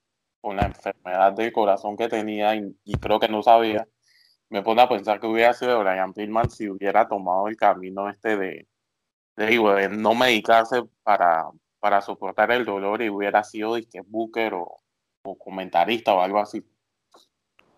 con 0.42 0.58
la 0.58 0.64
enfermedad 0.68 1.34
del 1.34 1.52
corazón 1.54 1.98
que 1.98 2.10
tenía 2.10 2.56
y, 2.56 2.74
creo 3.02 3.20
que 3.20 3.30
no 3.30 3.44
sabía, 3.44 3.88
me 4.50 4.64
pone 4.64 4.82
a 4.82 4.90
pensar 4.90 5.20
que 5.20 5.28
hubiera 5.28 5.54
sido 5.54 5.80
Brian 5.80 6.14
Pillman 6.14 6.50
si 6.50 6.70
hubiera 6.70 7.08
tomado 7.08 7.48
el 7.48 7.58
camino 7.58 8.10
este 8.10 8.38
de, 8.38 8.68
de, 9.36 9.90
no 9.90 10.16
medicarse 10.16 10.84
para, 11.04 11.46
para 11.82 12.00
soportar 12.00 12.52
el 12.52 12.64
dolor 12.64 13.02
y 13.02 13.10
hubiera 13.10 13.44
sido 13.44 13.76
disque 13.76 14.02
booker 14.08 14.54
o, 14.54 14.78
o 15.24 15.38
comentarista 15.38 16.14
o 16.14 16.22
algo 16.22 16.40
así 16.40 16.64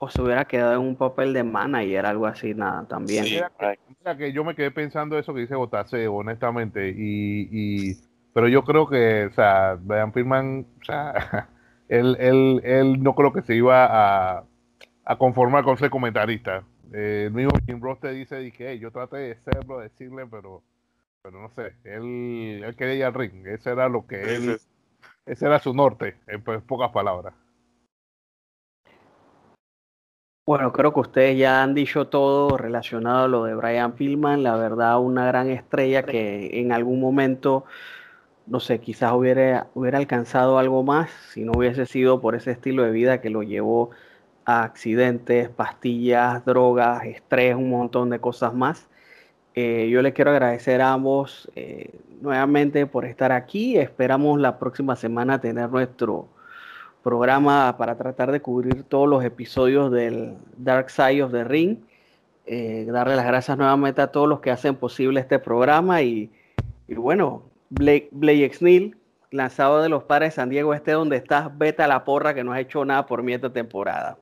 o 0.03 0.09
se 0.09 0.21
hubiera 0.21 0.45
quedado 0.45 0.73
en 0.73 0.79
un 0.79 0.95
papel 0.97 1.31
de 1.31 1.43
manager, 1.43 2.05
algo 2.05 2.27
así, 2.27 2.53
nada, 2.53 2.85
también. 2.87 3.25
que 4.17 4.33
yo 4.33 4.43
me 4.43 4.53
quedé 4.53 4.69
pensando 4.69 5.17
eso 5.17 5.33
que 5.33 5.41
dice 5.41 5.55
Botase, 5.55 6.07
honestamente, 6.09 6.89
y, 6.89 7.47
y, 7.49 7.97
pero 8.33 8.49
yo 8.49 8.63
creo 8.63 8.87
que, 8.87 9.27
o 9.27 9.33
sea, 9.33 9.77
Brian 9.79 10.11
Pillman, 10.11 10.65
o 10.81 10.83
sea, 10.83 11.47
él, 11.87 12.17
él, 12.19 12.61
él 12.65 13.01
no 13.01 13.15
creo 13.15 13.31
que 13.31 13.43
se 13.43 13.55
iba 13.55 13.85
a, 13.85 14.43
a 15.05 15.17
conformar 15.17 15.63
con 15.63 15.77
ser 15.77 15.89
comentarista. 15.89 16.63
Eh, 16.93 17.25
el 17.27 17.33
mismo 17.33 17.51
Jim 17.65 17.81
Ross 17.81 18.01
te 18.01 18.11
dice, 18.11 18.37
dije, 18.39 18.77
yo 18.79 18.91
traté 18.91 19.17
de 19.17 19.35
serlo, 19.37 19.79
decirle, 19.79 20.25
pero, 20.29 20.63
pero 21.23 21.41
no 21.41 21.49
sé, 21.55 21.73
él, 21.85 22.61
él 22.65 22.75
quería 22.75 22.95
ir 22.95 23.03
al 23.05 23.13
ring, 23.13 23.47
ese 23.47 23.71
era 23.71 23.87
lo 23.87 24.05
que 24.05 24.35
él, 24.35 24.57
ese 25.25 25.45
era 25.45 25.57
su 25.59 25.73
norte, 25.73 26.17
en 26.27 26.43
pocas 26.43 26.91
palabras. 26.91 27.33
Bueno, 30.45 30.73
creo 30.73 30.93
que 30.93 30.99
ustedes 30.99 31.37
ya 31.37 31.63
han 31.63 31.73
dicho 31.73 32.09
todo 32.09 32.57
relacionado 32.57 33.23
a 33.23 33.27
lo 33.29 33.45
de 33.45 33.55
Brian 33.55 33.93
Pillman. 33.93 34.43
La 34.43 34.57
verdad, 34.57 34.99
una 34.99 35.25
gran 35.25 35.49
estrella 35.49 36.03
que 36.03 36.59
en 36.59 36.73
algún 36.73 36.99
momento, 36.99 37.63
no 38.45 38.59
sé, 38.59 38.81
quizás 38.81 39.13
hubiera, 39.13 39.67
hubiera 39.73 39.99
alcanzado 39.99 40.59
algo 40.59 40.83
más 40.83 41.09
si 41.29 41.45
no 41.45 41.53
hubiese 41.55 41.85
sido 41.85 42.19
por 42.19 42.35
ese 42.35 42.51
estilo 42.51 42.83
de 42.83 42.91
vida 42.91 43.21
que 43.21 43.29
lo 43.29 43.43
llevó 43.43 43.91
a 44.43 44.63
accidentes, 44.63 45.47
pastillas, 45.47 46.43
drogas, 46.43 47.05
estrés, 47.05 47.55
un 47.55 47.69
montón 47.69 48.09
de 48.09 48.19
cosas 48.19 48.53
más. 48.53 48.89
Eh, 49.55 49.89
yo 49.89 50.01
les 50.01 50.13
quiero 50.13 50.31
agradecer 50.31 50.81
a 50.81 50.93
ambos 50.93 51.49
eh, 51.55 51.91
nuevamente 52.21 52.85
por 52.87 53.05
estar 53.05 53.31
aquí. 53.31 53.77
Esperamos 53.77 54.39
la 54.39 54.57
próxima 54.57 54.95
semana 54.95 55.39
tener 55.39 55.69
nuestro 55.69 56.27
programa 57.03 57.75
para 57.77 57.95
tratar 57.95 58.31
de 58.31 58.41
cubrir 58.41 58.83
todos 58.83 59.07
los 59.07 59.23
episodios 59.23 59.91
del 59.91 60.35
Dark 60.57 60.89
Side 60.89 61.21
of 61.21 61.31
the 61.31 61.43
Ring. 61.43 61.77
Eh, 62.45 62.87
darle 62.89 63.15
las 63.15 63.25
gracias 63.25 63.57
nuevamente 63.57 64.01
a 64.01 64.07
todos 64.07 64.27
los 64.27 64.39
que 64.39 64.51
hacen 64.51 64.75
posible 64.75 65.19
este 65.19 65.39
programa 65.39 66.01
y, 66.01 66.31
bueno, 66.87 67.43
Blake, 67.69 68.09
Blake 68.11 68.95
lanzado 69.31 69.81
de 69.81 69.89
los 69.89 70.03
padres 70.03 70.31
de 70.31 70.35
San 70.35 70.49
Diego, 70.49 70.73
este 70.73 70.91
donde 70.91 71.17
estás, 71.17 71.57
vete 71.57 71.83
a 71.83 71.87
la 71.87 72.03
porra 72.03 72.33
que 72.33 72.43
no 72.43 72.53
has 72.53 72.59
hecho 72.59 72.85
nada 72.85 73.05
por 73.05 73.23
mí 73.23 73.33
esta 73.33 73.51
temporada. 73.51 74.17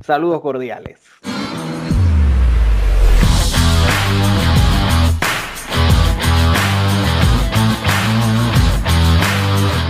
Saludos 0.00 0.40
cordiales. 0.40 1.00